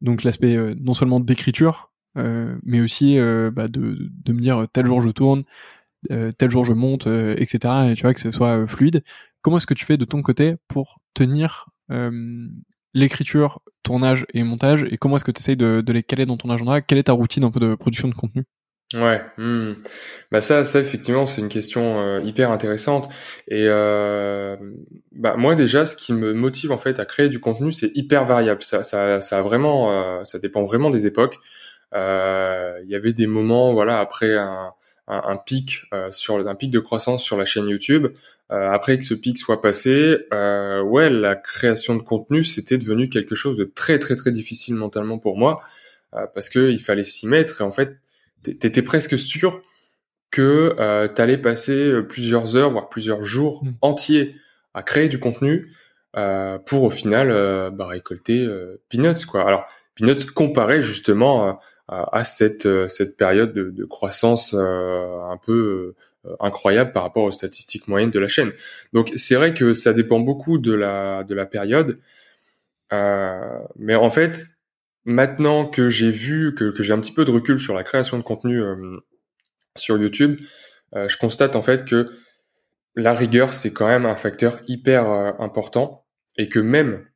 Donc 0.00 0.22
l'aspect 0.22 0.56
euh, 0.56 0.74
non 0.78 0.94
seulement 0.94 1.20
d'écriture, 1.20 1.92
euh, 2.16 2.58
mais 2.62 2.80
aussi 2.80 3.16
bah, 3.52 3.68
de, 3.68 4.10
me 4.28 4.40
dire 4.40 4.66
tel 4.72 4.86
jour 4.86 5.00
je 5.00 5.10
tourne, 5.10 5.44
tel 6.08 6.50
jour 6.50 6.64
je 6.64 6.72
monte, 6.72 7.06
etc. 7.06 7.90
Et 7.90 7.94
tu 7.94 8.02
vois 8.02 8.14
que 8.14 8.20
ce 8.20 8.32
soit 8.32 8.66
fluide. 8.66 9.02
Comment 9.42 9.58
est-ce 9.58 9.66
que 9.66 9.74
tu 9.74 9.84
fais 9.84 9.96
de 9.96 10.04
ton 10.04 10.22
côté 10.22 10.56
pour 10.68 11.00
tenir 11.14 11.66
l'écriture, 12.92 13.62
tournage 13.82 14.26
et 14.34 14.42
montage 14.42 14.84
et 14.90 14.98
comment 14.98 15.16
est-ce 15.16 15.24
que 15.24 15.30
tu 15.30 15.40
essayes 15.40 15.56
de, 15.56 15.80
de, 15.80 15.92
les 15.92 16.02
caler 16.02 16.26
dans 16.26 16.36
ton 16.36 16.50
agenda? 16.50 16.80
Quelle 16.80 16.98
est 16.98 17.04
ta 17.04 17.12
routine 17.12 17.44
un 17.44 17.50
peu 17.50 17.60
de 17.60 17.74
production 17.74 18.08
de 18.08 18.14
contenu? 18.14 18.44
Ouais, 18.92 19.22
hmm. 19.38 19.74
bah 20.32 20.40
ça, 20.40 20.64
ça 20.64 20.80
effectivement, 20.80 21.24
c'est 21.24 21.40
une 21.40 21.48
question 21.48 22.00
euh, 22.00 22.20
hyper 22.22 22.50
intéressante. 22.50 23.08
Et 23.46 23.66
euh, 23.68 24.56
bah 25.12 25.36
moi 25.36 25.54
déjà, 25.54 25.86
ce 25.86 25.94
qui 25.94 26.12
me 26.12 26.32
motive 26.34 26.72
en 26.72 26.78
fait 26.78 26.98
à 26.98 27.04
créer 27.04 27.28
du 27.28 27.38
contenu, 27.38 27.70
c'est 27.70 27.92
hyper 27.94 28.24
variable. 28.24 28.64
Ça, 28.64 28.82
ça, 28.82 29.20
ça 29.20 29.38
a 29.38 29.42
vraiment, 29.42 29.92
euh, 29.92 30.24
ça 30.24 30.40
dépend 30.40 30.64
vraiment 30.64 30.90
des 30.90 31.06
époques. 31.06 31.38
Il 31.92 32.86
y 32.88 32.96
avait 32.96 33.12
des 33.12 33.26
moments, 33.28 33.72
voilà, 33.72 34.00
après 34.00 34.36
un, 34.36 34.72
un, 35.06 35.36
pic 35.36 35.82
sur 36.10 36.36
un 36.48 36.54
pic 36.56 36.70
de 36.70 36.80
croissance 36.80 37.22
sur 37.22 37.36
la 37.36 37.44
chaîne 37.44 37.68
YouTube. 37.68 38.08
après 38.48 38.98
que 38.98 39.04
ce 39.04 39.14
pic 39.14 39.38
soit 39.38 39.60
passé, 39.60 40.18
ouais, 40.32 41.10
la 41.10 41.36
création 41.36 41.94
de 41.96 42.02
contenu, 42.02 42.44
c'était 42.44 42.78
devenu 42.78 43.08
quelque 43.08 43.34
chose 43.34 43.56
de 43.56 43.64
très 43.64 43.98
très 43.98 44.16
très 44.16 44.32
difficile 44.32 44.74
mentalement 44.74 45.18
pour 45.18 45.36
moi 45.36 45.60
parce 46.12 46.48
que 46.48 46.70
il 46.70 46.80
fallait 46.80 47.04
s'y 47.04 47.26
mettre 47.26 47.60
et 47.60 47.64
en 47.64 47.72
fait 47.72 47.96
t'étais 48.42 48.82
presque 48.82 49.18
sûr 49.18 49.62
que 50.30 50.76
euh, 50.78 51.08
t'allais 51.08 51.38
passer 51.38 51.72
euh, 51.72 52.02
plusieurs 52.02 52.56
heures, 52.56 52.70
voire 52.70 52.88
plusieurs 52.88 53.22
jours 53.22 53.64
mm. 53.64 53.70
entiers 53.80 54.36
à 54.74 54.82
créer 54.82 55.08
du 55.08 55.18
contenu 55.18 55.72
euh, 56.16 56.58
pour 56.58 56.84
au 56.84 56.90
final 56.90 57.30
euh, 57.30 57.70
bah, 57.70 57.86
récolter 57.86 58.46
peanuts 58.88 59.26
quoi. 59.26 59.46
Alors 59.46 59.66
peanuts 59.94 60.26
comparé 60.34 60.82
justement 60.82 61.60
à, 61.88 62.22
cette 62.22 62.68
cette 62.88 63.16
période 63.16 63.52
de, 63.52 63.70
de 63.70 63.84
croissance 63.84 64.54
un 64.54 65.38
peu 65.44 65.94
incroyable 66.38 66.92
par 66.92 67.02
rapport 67.02 67.24
aux 67.24 67.32
statistiques 67.32 67.88
moyennes 67.88 68.12
de 68.12 68.20
la 68.20 68.28
chaîne. 68.28 68.52
Donc 68.92 69.10
c'est 69.16 69.34
vrai 69.34 69.54
que 69.54 69.74
ça 69.74 69.92
dépend 69.92 70.20
beaucoup 70.20 70.58
de 70.58 70.72
la 70.72 71.24
de 71.24 71.34
la 71.34 71.46
période, 71.46 71.98
mais 72.92 73.96
en 73.96 74.10
fait 74.10 74.52
maintenant 75.04 75.66
que 75.66 75.88
j'ai 75.88 76.10
vu, 76.10 76.54
que, 76.54 76.70
que 76.70 76.82
j'ai 76.82 76.92
un 76.92 77.00
petit 77.00 77.12
peu 77.12 77.24
de 77.24 77.30
recul 77.30 77.58
sur 77.58 77.74
la 77.74 77.84
création 77.84 78.18
de 78.18 78.22
contenu 78.22 78.62
euh, 78.62 78.98
sur 79.76 79.98
YouTube, 79.98 80.40
euh, 80.94 81.08
je 81.08 81.16
constate 81.16 81.56
en 81.56 81.62
fait 81.62 81.84
que 81.84 82.10
la 82.96 83.14
rigueur, 83.14 83.52
c'est 83.52 83.72
quand 83.72 83.86
même 83.86 84.06
un 84.06 84.16
facteur 84.16 84.60
hyper 84.66 85.10
euh, 85.10 85.32
important 85.38 86.04
et 86.36 86.48
que 86.48 86.58
même 86.58 87.06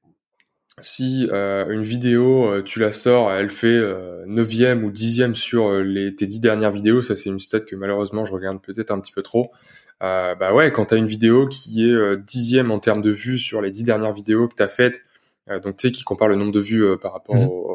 si 0.80 1.28
une 1.30 1.84
vidéo, 1.84 2.60
tu 2.62 2.80
la 2.80 2.90
sors, 2.90 3.30
elle 3.30 3.48
fait 3.48 3.80
neuvième 4.26 4.82
ou 4.82 4.90
dixième 4.90 5.36
sur 5.36 5.72
les, 5.72 6.16
tes 6.16 6.26
dix 6.26 6.40
dernières 6.40 6.72
vidéos, 6.72 7.00
ça 7.00 7.14
c'est 7.14 7.30
une 7.30 7.38
stat 7.38 7.60
que 7.60 7.76
malheureusement 7.76 8.24
je 8.24 8.32
regarde 8.32 8.60
peut-être 8.60 8.90
un 8.90 8.98
petit 8.98 9.12
peu 9.12 9.22
trop. 9.22 9.52
bah 10.00 10.52
ouais, 10.52 10.72
quand 10.72 10.86
t'as 10.86 10.96
une 10.96 11.06
vidéo 11.06 11.46
qui 11.46 11.88
est 11.88 12.16
dixième 12.16 12.72
en 12.72 12.80
termes 12.80 13.02
de 13.02 13.12
vues 13.12 13.38
sur 13.38 13.62
les 13.62 13.70
dix 13.70 13.84
dernières 13.84 14.12
vidéos 14.12 14.48
que 14.48 14.56
t'as 14.56 14.66
faites, 14.66 15.04
donc 15.46 15.76
tu 15.76 15.86
sais 15.86 15.92
qui 15.92 16.02
compare 16.02 16.26
le 16.26 16.34
nombre 16.34 16.50
de 16.50 16.60
vues 16.60 16.98
par 16.98 17.12
rapport 17.12 17.36
mmh. 17.36 17.44
au, 17.44 17.73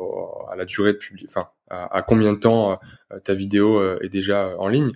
à 0.52 0.56
la 0.56 0.66
durée 0.66 0.94
de 0.94 0.98
publi 0.98 1.26
enfin 1.28 1.50
à, 1.70 2.02
combien 2.02 2.34
de 2.34 2.40
temps 2.40 2.80
euh, 3.12 3.20
ta 3.20 3.34
vidéo 3.34 3.80
euh, 3.80 4.00
est 4.02 4.10
déjà 4.10 4.56
en 4.58 4.68
ligne. 4.68 4.92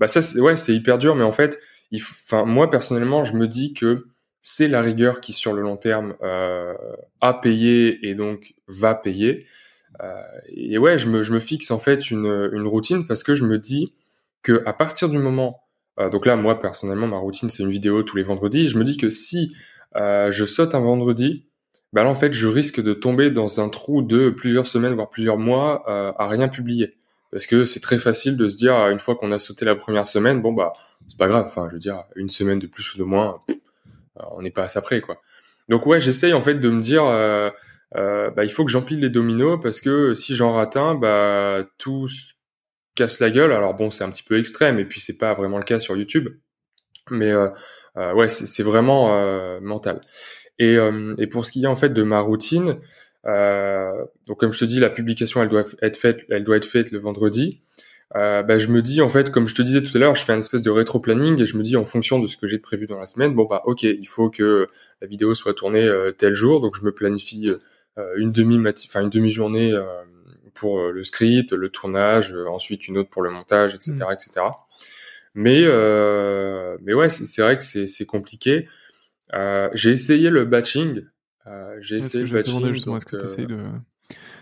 Bah 0.00 0.06
ça, 0.06 0.22
c'est, 0.22 0.40
ouais, 0.40 0.56
c'est 0.56 0.74
hyper 0.74 0.98
dur, 0.98 1.14
mais 1.16 1.24
en 1.24 1.32
fait, 1.32 1.58
moi 2.32 2.70
personnellement, 2.70 3.24
je 3.24 3.36
me 3.36 3.48
dis 3.48 3.74
que 3.74 4.06
c'est 4.40 4.68
la 4.68 4.80
rigueur 4.80 5.20
qui 5.20 5.32
sur 5.32 5.52
le 5.52 5.62
long 5.62 5.76
terme 5.76 6.14
euh, 6.22 6.74
a 7.20 7.34
payé 7.34 7.98
et 8.08 8.14
donc 8.14 8.54
va 8.68 8.94
payer. 8.94 9.46
Euh, 10.02 10.22
et 10.48 10.78
ouais, 10.78 10.98
je 10.98 11.08
me, 11.08 11.22
je 11.22 11.32
me 11.32 11.40
fixe 11.40 11.70
en 11.70 11.78
fait 11.78 12.10
une, 12.10 12.50
une 12.52 12.66
routine 12.66 13.06
parce 13.06 13.22
que 13.22 13.34
je 13.34 13.44
me 13.44 13.58
dis 13.58 13.92
que 14.42 14.62
à 14.64 14.72
partir 14.72 15.08
du 15.08 15.18
moment, 15.18 15.62
euh, 15.98 16.08
donc 16.08 16.26
là 16.26 16.36
moi 16.36 16.58
personnellement 16.58 17.08
ma 17.08 17.18
routine 17.18 17.50
c'est 17.50 17.64
une 17.64 17.70
vidéo 17.70 18.02
tous 18.04 18.16
les 18.16 18.22
vendredis. 18.22 18.68
Je 18.68 18.78
me 18.78 18.84
dis 18.84 18.96
que 18.96 19.10
si 19.10 19.54
euh, 19.96 20.30
je 20.30 20.44
saute 20.44 20.74
un 20.74 20.80
vendredi, 20.80 21.47
bah 21.92 22.04
là 22.04 22.10
en 22.10 22.14
fait 22.14 22.32
je 22.32 22.46
risque 22.46 22.80
de 22.80 22.92
tomber 22.92 23.30
dans 23.30 23.60
un 23.60 23.68
trou 23.68 24.02
de 24.02 24.30
plusieurs 24.30 24.66
semaines 24.66 24.94
voire 24.94 25.08
plusieurs 25.08 25.38
mois 25.38 25.84
euh, 25.88 26.12
à 26.18 26.28
rien 26.28 26.48
publier. 26.48 26.96
Parce 27.30 27.46
que 27.46 27.64
c'est 27.64 27.80
très 27.80 27.98
facile 27.98 28.36
de 28.38 28.48
se 28.48 28.56
dire 28.56 28.74
une 28.88 28.98
fois 28.98 29.14
qu'on 29.14 29.32
a 29.32 29.38
sauté 29.38 29.64
la 29.64 29.74
première 29.74 30.06
semaine 30.06 30.40
bon 30.42 30.52
bah 30.52 30.72
c'est 31.08 31.18
pas 31.18 31.28
grave. 31.28 31.44
Enfin 31.46 31.66
je 31.68 31.74
veux 31.74 31.80
dire 31.80 32.04
une 32.16 32.28
semaine 32.28 32.58
de 32.58 32.66
plus 32.66 32.94
ou 32.94 32.98
de 32.98 33.04
moins 33.04 33.40
on 34.32 34.42
n'est 34.42 34.50
pas 34.50 34.64
à 34.64 34.68
ça 34.68 34.82
près 34.82 35.00
quoi. 35.00 35.20
Donc 35.68 35.86
ouais 35.86 36.00
j'essaye 36.00 36.32
en 36.32 36.42
fait 36.42 36.54
de 36.54 36.68
me 36.70 36.80
dire 36.80 37.04
euh, 37.04 37.50
euh, 37.96 38.30
bah, 38.30 38.44
il 38.44 38.50
faut 38.50 38.64
que 38.64 38.70
j'empile 38.70 39.00
les 39.00 39.10
dominos 39.10 39.58
parce 39.62 39.80
que 39.80 40.14
si 40.14 40.36
j'en 40.36 40.54
rate 40.54 40.76
un 40.76 40.94
bah 40.94 41.64
tout 41.78 42.08
casse 42.94 43.20
la 43.20 43.30
gueule. 43.30 43.52
Alors 43.52 43.74
bon 43.74 43.90
c'est 43.90 44.04
un 44.04 44.10
petit 44.10 44.22
peu 44.22 44.38
extrême 44.38 44.78
et 44.78 44.84
puis 44.84 45.00
c'est 45.00 45.18
pas 45.18 45.34
vraiment 45.34 45.58
le 45.58 45.64
cas 45.64 45.80
sur 45.80 45.96
YouTube. 45.96 46.28
Mais 47.10 47.30
euh, 47.30 47.48
ouais 48.14 48.28
c'est 48.28 48.62
vraiment 48.62 49.60
mental 49.60 50.02
et, 50.58 50.76
euh, 50.76 51.14
et 51.18 51.26
pour 51.26 51.44
ce 51.44 51.52
qui 51.52 51.64
est 51.64 51.66
en 51.66 51.76
fait 51.76 51.90
de 51.90 52.02
ma 52.02 52.20
routine, 52.20 52.78
euh, 53.26 54.04
donc 54.26 54.38
comme 54.40 54.52
je 54.52 54.58
te 54.58 54.64
dis, 54.64 54.80
la 54.80 54.90
publication 54.90 55.42
elle 55.42 55.48
doit 55.48 55.64
être 55.82 55.96
faite, 55.96 56.24
elle 56.30 56.44
doit 56.44 56.56
être 56.56 56.66
faite 56.66 56.90
le 56.90 56.98
vendredi. 56.98 57.60
Euh, 58.16 58.42
bah, 58.42 58.56
je 58.56 58.68
me 58.68 58.80
dis 58.80 59.02
en 59.02 59.10
fait, 59.10 59.30
comme 59.30 59.46
je 59.46 59.54
te 59.54 59.60
disais 59.60 59.82
tout 59.82 59.94
à 59.94 60.00
l'heure, 60.00 60.14
je 60.14 60.24
fais 60.24 60.32
un 60.32 60.38
espèce 60.38 60.62
de 60.62 60.70
rétro-planning 60.70 61.40
et 61.42 61.46
je 61.46 61.56
me 61.58 61.62
dis 61.62 61.76
en 61.76 61.84
fonction 61.84 62.18
de 62.18 62.26
ce 62.26 62.38
que 62.38 62.46
j'ai 62.46 62.58
prévu 62.58 62.86
dans 62.86 62.98
la 62.98 63.06
semaine, 63.06 63.34
bon 63.34 63.44
bah 63.44 63.62
ok, 63.66 63.82
il 63.82 64.08
faut 64.08 64.30
que 64.30 64.68
la 65.02 65.06
vidéo 65.06 65.34
soit 65.34 65.52
tournée 65.52 65.84
euh, 65.84 66.12
tel 66.12 66.32
jour, 66.32 66.60
donc 66.60 66.76
je 66.78 66.84
me 66.84 66.92
planifie 66.92 67.50
euh, 67.98 68.14
une 68.16 68.32
demi 68.32 68.58
enfin 68.86 69.02
une 69.02 69.10
demi-journée 69.10 69.72
euh, 69.72 69.84
pour 70.54 70.88
le 70.88 71.04
script, 71.04 71.52
le 71.52 71.68
tournage, 71.68 72.34
ensuite 72.48 72.88
une 72.88 72.98
autre 72.98 73.10
pour 73.10 73.22
le 73.22 73.30
montage, 73.30 73.74
etc., 73.74 73.92
mmh. 73.92 74.12
etc. 74.12 74.46
Mais 75.34 75.62
mais 76.82 76.94
ouais, 76.94 77.08
c'est 77.10 77.42
vrai 77.42 77.58
que 77.58 77.64
c'est 77.64 78.06
compliqué. 78.06 78.66
Euh, 79.34 79.68
j'ai 79.74 79.90
essayé 79.90 80.30
le 80.30 80.44
batching. 80.44 81.02
Euh, 81.46 81.76
j'ai 81.80 81.98
essayé 81.98 82.24
le 82.24 82.30
batching. 82.30 82.72
justement, 82.72 82.96
est-ce 82.96 83.06
que 83.06 83.16
tu 83.16 83.24
essayes 83.24 83.46
de. 83.46 83.58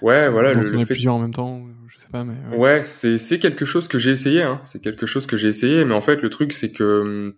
Ouais, 0.02 0.28
voilà. 0.28 0.52
le, 0.52 0.62
le 0.62 0.78
fait... 0.80 0.84
plusieurs 0.86 1.14
en 1.14 1.18
même 1.18 1.34
temps, 1.34 1.64
je 1.88 1.98
sais 1.98 2.08
pas, 2.10 2.24
mais. 2.24 2.34
Ouais, 2.56 2.58
ouais 2.58 2.84
c'est 2.84 3.18
c'est 3.18 3.38
quelque 3.38 3.64
chose 3.64 3.88
que 3.88 3.98
j'ai 3.98 4.10
essayé. 4.10 4.42
Hein. 4.42 4.60
C'est 4.64 4.80
quelque 4.80 5.06
chose 5.06 5.26
que 5.26 5.36
j'ai 5.36 5.48
essayé, 5.48 5.84
mais 5.84 5.94
en 5.94 6.00
fait, 6.00 6.22
le 6.22 6.30
truc, 6.30 6.52
c'est 6.52 6.70
que 6.72 7.34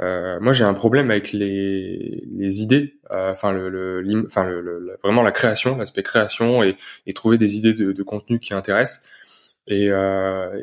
euh, 0.00 0.38
moi, 0.40 0.52
j'ai 0.52 0.64
un 0.64 0.74
problème 0.74 1.10
avec 1.10 1.32
les 1.32 2.24
les 2.30 2.62
idées. 2.62 2.98
Euh, 3.10 3.32
enfin, 3.32 3.52
le, 3.52 3.68
le, 3.68 4.24
enfin, 4.26 4.44
le, 4.44 4.60
le, 4.60 4.96
vraiment 5.02 5.22
la 5.22 5.32
création, 5.32 5.76
l'aspect 5.76 6.02
création 6.02 6.62
et, 6.62 6.76
et 7.06 7.12
trouver 7.12 7.38
des 7.38 7.56
idées 7.56 7.74
de, 7.74 7.92
de 7.92 8.02
contenu 8.02 8.38
qui 8.38 8.54
intéressent. 8.54 9.04
Et, 9.66 9.90
euh, 9.90 10.62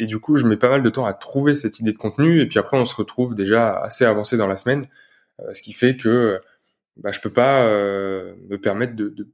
et, 0.00 0.06
du 0.06 0.18
coup, 0.18 0.36
je 0.36 0.46
mets 0.46 0.56
pas 0.56 0.70
mal 0.70 0.82
de 0.82 0.88
temps 0.88 1.04
à 1.04 1.12
trouver 1.12 1.56
cette 1.56 1.78
idée 1.80 1.92
de 1.92 1.98
contenu. 1.98 2.40
Et 2.40 2.46
puis 2.46 2.58
après, 2.58 2.78
on 2.78 2.86
se 2.86 2.94
retrouve 2.94 3.34
déjà 3.34 3.76
assez 3.78 4.04
avancé 4.06 4.36
dans 4.36 4.46
la 4.46 4.56
semaine. 4.56 4.86
Euh, 5.42 5.54
ce 5.54 5.62
qui 5.62 5.72
fait 5.72 5.96
que 5.96 6.40
bah, 6.96 7.10
je 7.12 7.20
peux 7.20 7.32
pas 7.32 7.64
euh, 7.64 8.34
me 8.48 8.58
permettre 8.58 8.94
de, 8.94 9.28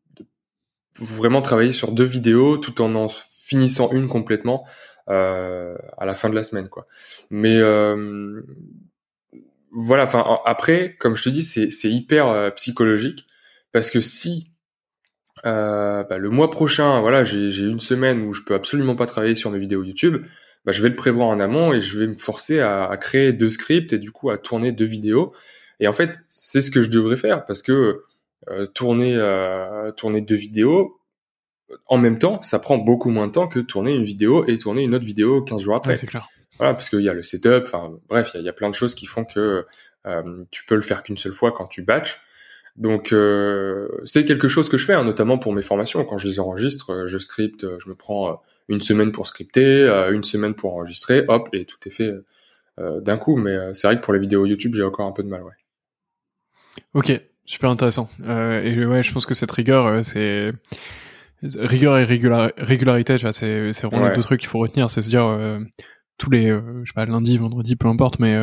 vraiment 0.98 1.42
travailler 1.42 1.72
sur 1.72 1.92
deux 1.92 2.04
vidéos 2.04 2.56
tout 2.56 2.80
en 2.80 2.94
en 2.94 3.08
finissant 3.08 3.92
une 3.92 4.08
complètement 4.08 4.66
euh, 5.08 5.76
à 5.98 6.06
la 6.06 6.14
fin 6.14 6.30
de 6.30 6.34
la 6.34 6.42
semaine, 6.42 6.68
quoi. 6.68 6.86
Mais 7.30 7.60
voilà, 9.72 10.08
après, 10.46 10.96
comme 10.98 11.16
je 11.16 11.22
te 11.22 11.28
dis, 11.28 11.42
c'est 11.42 11.90
hyper 11.90 12.54
psychologique 12.54 13.26
parce 13.72 13.90
que 13.90 14.00
si 14.00 14.52
bah, 15.44 16.18
le 16.18 16.30
mois 16.30 16.50
prochain, 16.50 17.00
voilà, 17.00 17.24
j'ai 17.24 17.64
une 17.64 17.80
semaine 17.80 18.22
où 18.22 18.32
je 18.32 18.42
peux 18.42 18.54
absolument 18.54 18.96
pas 18.96 19.06
travailler 19.06 19.34
sur 19.34 19.50
mes 19.50 19.58
vidéos 19.58 19.84
YouTube, 19.84 20.24
bah, 20.66 20.72
je 20.72 20.82
vais 20.82 20.88
le 20.88 20.96
prévoir 20.96 21.28
en 21.28 21.38
amont 21.38 21.72
et 21.72 21.80
je 21.80 21.98
vais 21.98 22.08
me 22.08 22.18
forcer 22.18 22.60
à, 22.60 22.94
créer 23.00 23.32
deux 23.32 23.48
scripts 23.48 23.92
et 23.92 23.98
du 23.98 24.10
coup 24.10 24.30
à 24.30 24.36
tourner 24.36 24.72
deux 24.72 24.84
vidéos. 24.84 25.32
Et 25.80 25.88
en 25.88 25.92
fait, 25.92 26.18
c'est 26.28 26.62
ce 26.62 26.70
que 26.70 26.82
je 26.82 26.90
devrais 26.90 27.16
faire 27.16 27.44
parce 27.44 27.62
que 27.62 28.02
euh, 28.48 28.66
tourner 28.66 29.14
euh, 29.16 29.90
tourner 29.92 30.20
deux 30.20 30.36
vidéos 30.36 31.00
en 31.86 31.98
même 31.98 32.18
temps, 32.18 32.40
ça 32.42 32.58
prend 32.58 32.78
beaucoup 32.78 33.10
moins 33.10 33.26
de 33.26 33.32
temps 33.32 33.48
que 33.48 33.58
tourner 33.58 33.94
une 33.94 34.04
vidéo 34.04 34.46
et 34.46 34.58
tourner 34.58 34.82
une 34.82 34.94
autre 34.94 35.04
vidéo 35.04 35.42
15 35.42 35.62
jours 35.62 35.76
après. 35.76 35.96
c'est 35.96 36.06
clair. 36.06 36.28
Voilà, 36.58 36.74
parce 36.74 36.88
qu'il 36.88 37.00
y 37.00 37.08
a 37.08 37.12
le 37.12 37.22
setup, 37.22 37.64
enfin 37.66 37.92
bref, 38.08 38.30
il 38.34 38.38
y 38.38 38.40
a, 38.40 38.46
y 38.46 38.48
a, 38.48 38.52
plein 38.52 38.70
de 38.70 38.74
choses 38.74 38.94
qui 38.94 39.06
font 39.06 39.24
que 39.24 39.66
euh, 40.06 40.44
tu 40.50 40.64
peux 40.64 40.74
le 40.74 40.82
faire 40.82 41.02
qu'une 41.02 41.16
seule 41.16 41.32
fois 41.32 41.52
quand 41.52 41.66
tu 41.66 41.82
batches. 41.82 42.18
Donc 42.76 43.12
euh, 43.12 43.88
c'est 44.04 44.24
quelque 44.24 44.48
chose 44.48 44.68
que 44.68 44.78
je 44.78 44.84
fais, 44.84 44.94
hein, 44.94 45.04
notamment 45.04 45.38
pour 45.38 45.52
mes 45.52 45.62
formations. 45.62 46.04
Quand 46.04 46.16
je 46.16 46.26
les 46.26 46.40
enregistre, 46.40 46.92
euh, 46.92 47.06
je 47.06 47.18
scripte, 47.18 47.66
je 47.78 47.88
me 47.88 47.94
prends 47.94 48.40
une 48.68 48.80
semaine 48.80 49.12
pour 49.12 49.26
scripter, 49.26 49.86
une 50.10 50.24
semaine 50.24 50.54
pour 50.54 50.74
enregistrer, 50.74 51.24
hop, 51.28 51.48
et 51.52 51.64
tout 51.66 51.78
est 51.86 51.90
fait 51.90 52.12
d'un 52.78 53.16
coup. 53.16 53.36
Mais 53.36 53.56
c'est 53.74 53.86
vrai 53.86 53.96
que 53.96 54.02
pour 54.02 54.12
les 54.12 54.18
vidéos 54.18 54.44
YouTube, 54.44 54.74
j'ai 54.74 54.82
encore 54.82 55.06
un 55.06 55.12
peu 55.12 55.22
de 55.22 55.28
mal, 55.28 55.42
ouais. 55.42 55.52
Ok, 56.94 57.12
super 57.44 57.70
intéressant. 57.70 58.08
Euh, 58.20 58.62
et 58.62 58.84
ouais, 58.84 59.02
je 59.02 59.12
pense 59.12 59.26
que 59.26 59.34
cette 59.34 59.50
rigueur, 59.50 59.86
euh, 59.86 60.02
c'est 60.02 60.52
rigueur 61.42 61.98
et 61.98 62.04
régularité, 62.04 63.18
c'est 63.18 63.72
c'est 63.72 63.86
vraiment 63.86 64.08
les 64.08 64.14
deux 64.14 64.22
trucs 64.22 64.40
qu'il 64.40 64.48
faut 64.48 64.58
retenir, 64.58 64.90
c'est 64.90 65.02
se 65.02 65.08
dire 65.08 65.26
euh, 65.26 65.60
tous 66.18 66.30
les, 66.30 66.48
je 66.48 66.84
sais 66.86 66.94
pas, 66.94 67.04
lundi, 67.04 67.36
vendredi, 67.38 67.76
peu 67.76 67.88
importe, 67.88 68.18
mais 68.18 68.36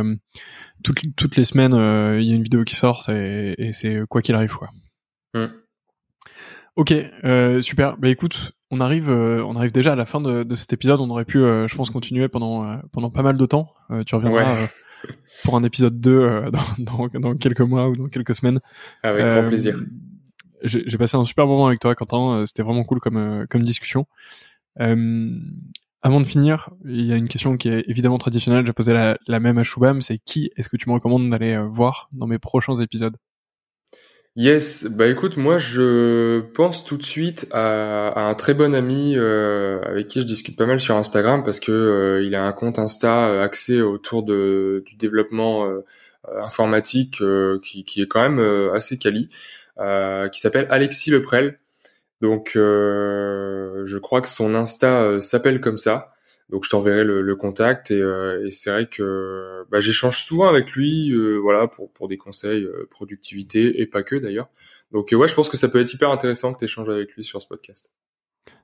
toutes 0.84 1.02
toutes 1.16 1.36
les 1.36 1.46
semaines, 1.46 1.74
il 1.74 2.24
y 2.24 2.32
a 2.32 2.36
une 2.36 2.44
vidéo 2.44 2.64
qui 2.64 2.76
sort 2.76 3.10
et, 3.10 3.56
et 3.58 3.74
c'est 3.74 4.02
quoi 4.10 4.22
qu'il 4.22 4.36
arrive, 4.36 4.56
quoi. 4.56 4.70
Mm. 5.34 5.48
Ok, 6.76 6.94
super. 7.62 7.98
Bah 7.98 8.10
écoute, 8.10 8.52
on 8.70 8.80
arrive, 8.80 9.10
on 9.10 9.56
arrive 9.56 9.72
déjà 9.72 9.94
à 9.94 9.96
la 9.96 10.06
fin 10.06 10.22
de, 10.22 10.44
de 10.44 10.56
cet 10.56 10.72
épisode. 10.74 11.00
On 11.02 11.10
aurait 11.10 11.26
pu, 11.26 11.40
je 11.40 11.76
pense, 11.76 11.90
continuer 11.90 12.28
pendant 12.28 12.80
pendant 12.92 13.10
pas 13.10 13.24
mal 13.24 13.38
de 13.38 13.46
temps. 13.46 13.74
tu 14.06 14.16
reviendras 14.16 14.68
pour 15.43 15.56
un 15.56 15.64
épisode 15.64 15.99
2 15.99 16.12
euh, 16.12 16.51
dans, 16.78 17.08
dans, 17.08 17.20
dans, 17.20 17.36
quelques 17.36 17.62
mois 17.62 17.89
ou 17.89 17.95
dans 17.95 18.08
quelques 18.08 18.36
semaines. 18.36 18.60
Avec 19.04 19.26
grand 19.26 19.43
euh, 19.43 19.47
plaisir. 19.47 19.78
J'ai 20.64 20.97
passé 20.97 21.18
un 21.18 21.26
super 21.26 21.45
moment 21.45 21.68
avec 21.68 21.80
toi, 21.80 21.93
Quentin. 21.93 22.38
Euh, 22.38 22.45
c'était 22.45 22.64
vraiment 22.64 22.86
cool 22.86 22.99
comme, 22.99 23.45
comme 23.49 23.64
discussion. 23.64 24.06
avant 24.78 26.20
de 26.20 26.26
finir, 26.26 26.70
il 26.86 27.06
y 27.06 27.12
a 27.12 27.18
une 27.18 27.28
question 27.28 27.58
qui 27.58 27.68
est 27.68 27.84
évidemment 27.88 28.18
traditionnelle. 28.18 28.66
J'ai 28.66 28.74
posé 28.74 28.93
la, 28.93 29.18
la, 29.28 29.39
même 29.39 29.58
à 29.58 29.64
Shubham. 29.64 30.01
C'est 30.01 30.20
qui 30.20 30.51
est-ce 30.56 30.70
que 30.70 30.78
tu 30.78 30.88
me 30.89 30.93
recommandes 30.93 31.30
d'aller 31.30 31.58
voir 31.70 32.10
dans 32.14 32.28
mes 32.28 32.39
prochains 32.39 32.76
épisodes? 32.76 33.18
Yes, 34.36 34.86
bah 34.86 35.08
écoute, 35.10 35.38
moi 35.38 35.60
je 35.60 36.40
pense 36.56 36.84
tout 36.84 36.98
de 36.98 37.04
suite 37.04 37.48
à, 37.52 38.20
un 38.30 38.34
très 38.34 38.56
bon 38.56 38.74
ami 38.74 39.14
euh, 39.16 39.80
avec 39.84 40.08
qui 40.08 40.22
je 40.22 40.26
discute 40.26 40.58
pas 40.58 40.66
mal 40.66 40.80
sur 40.80 40.96
Instagram 40.98 41.44
parce 41.44 41.60
que 41.60 41.72
euh, 41.72 42.24
il 42.26 42.34
a 42.34 42.44
un 42.44 42.52
compte 42.52 42.80
Insta 42.80 43.28
euh, 43.30 43.44
axé 43.44 43.84
autour 43.84 44.24
de, 44.24 44.82
du 44.88 44.96
développement 44.96 45.68
euh, 45.68 45.82
informatique 46.42 47.22
qui, 47.62 47.84
qui, 47.86 48.02
est 48.02 48.08
quand 48.08 48.28
même 48.28 48.40
assez 48.74 48.98
quali, 48.98 49.30
qui 50.32 50.40
s'appelle 50.40 50.68
Alexis 50.72 51.12
Leprel. 51.12 51.60
Donc 52.22 52.54
je 52.56 53.98
crois 54.00 54.22
que 54.22 54.30
son 54.30 54.56
Insta 54.56 55.20
s'appelle 55.22 55.62
comme 55.62 55.78
ça. 55.78 56.14
Donc 56.50 56.66
je 56.66 56.70
t'enverrai 56.70 57.04
le, 57.04 57.36
contact 57.36 57.91
et, 57.91 58.00
euh, 58.00 58.46
et 58.46 58.50
c'est 58.50 58.70
vrai 58.70 58.88
que 58.88 59.66
bah, 59.72 59.80
j'échange 59.80 60.20
souvent 60.24 60.48
avec 60.48 60.72
lui, 60.74 61.12
euh, 61.12 61.38
voilà, 61.38 61.68
pour 61.68 61.91
pour 61.91 62.08
des 62.08 62.18
conseils 62.18 62.64
euh, 62.64 62.88
productivité 62.89 63.82
et 63.82 63.86
pas 63.86 64.04
que 64.04 64.16
d'ailleurs. 64.16 64.50
Donc 64.91 65.10
ouais, 65.12 65.28
je 65.28 65.34
pense 65.34 65.50
que 65.50 65.58
ça 65.58 65.70
peut 65.70 65.80
être 65.80 65.94
hyper 65.94 66.12
intéressant 66.12 66.54
que 66.54 66.60
tu 66.60 66.66
échanges 66.66 66.89
avec 66.89 67.14
lui 67.14 67.24
sur 67.24 67.41
ce 67.41 67.48
podcast. 67.48 67.94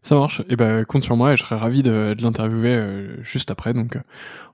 Ça 0.02 0.16
marche. 0.16 0.42
Et 0.42 0.46
eh 0.50 0.56
ben 0.56 0.86
compte 0.86 1.04
sur 1.04 1.16
moi 1.16 1.34
et 1.34 1.38
je 1.38 1.44
serais 1.44 1.56
ravi 1.56 1.82
de, 1.84 2.16
l'interviewer 2.22 3.08
juste 3.22 3.50
après. 3.50 3.74
Donc 3.74 3.98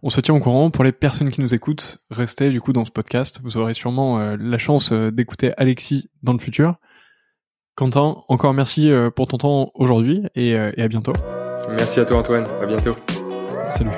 on 0.01 0.09
se 0.09 0.21
tient 0.21 0.34
au 0.34 0.39
courant. 0.39 0.71
Pour 0.71 0.84
les 0.84 0.91
personnes 0.91 1.30
qui 1.30 1.41
nous 1.41 1.53
écoutent, 1.53 1.99
restez 2.09 2.49
du 2.49 2.61
coup 2.61 2.73
dans 2.73 2.86
ce 2.86 2.91
podcast. 2.91 3.41
Vous 3.43 3.57
aurez 3.57 3.73
sûrement 3.73 4.36
la 4.36 4.57
chance 4.57 4.91
d'écouter 4.91 5.51
Alexis 5.57 6.09
dans 6.23 6.34
le 6.34 6.39
futur. 6.39 6.76
Quentin, 7.76 8.23
encore 8.28 8.53
merci 8.53 8.89
pour 9.15 9.28
ton 9.28 9.38
temps 9.38 9.71
aujourd'hui 9.76 10.23
et 10.36 10.55
à 10.55 10.88
bientôt. 10.88 11.13
Merci 11.70 11.99
à 11.99 12.05
toi 12.05 12.18
Antoine, 12.18 12.45
à 12.61 12.66
bientôt. 12.66 12.95
Salut. 13.72 13.91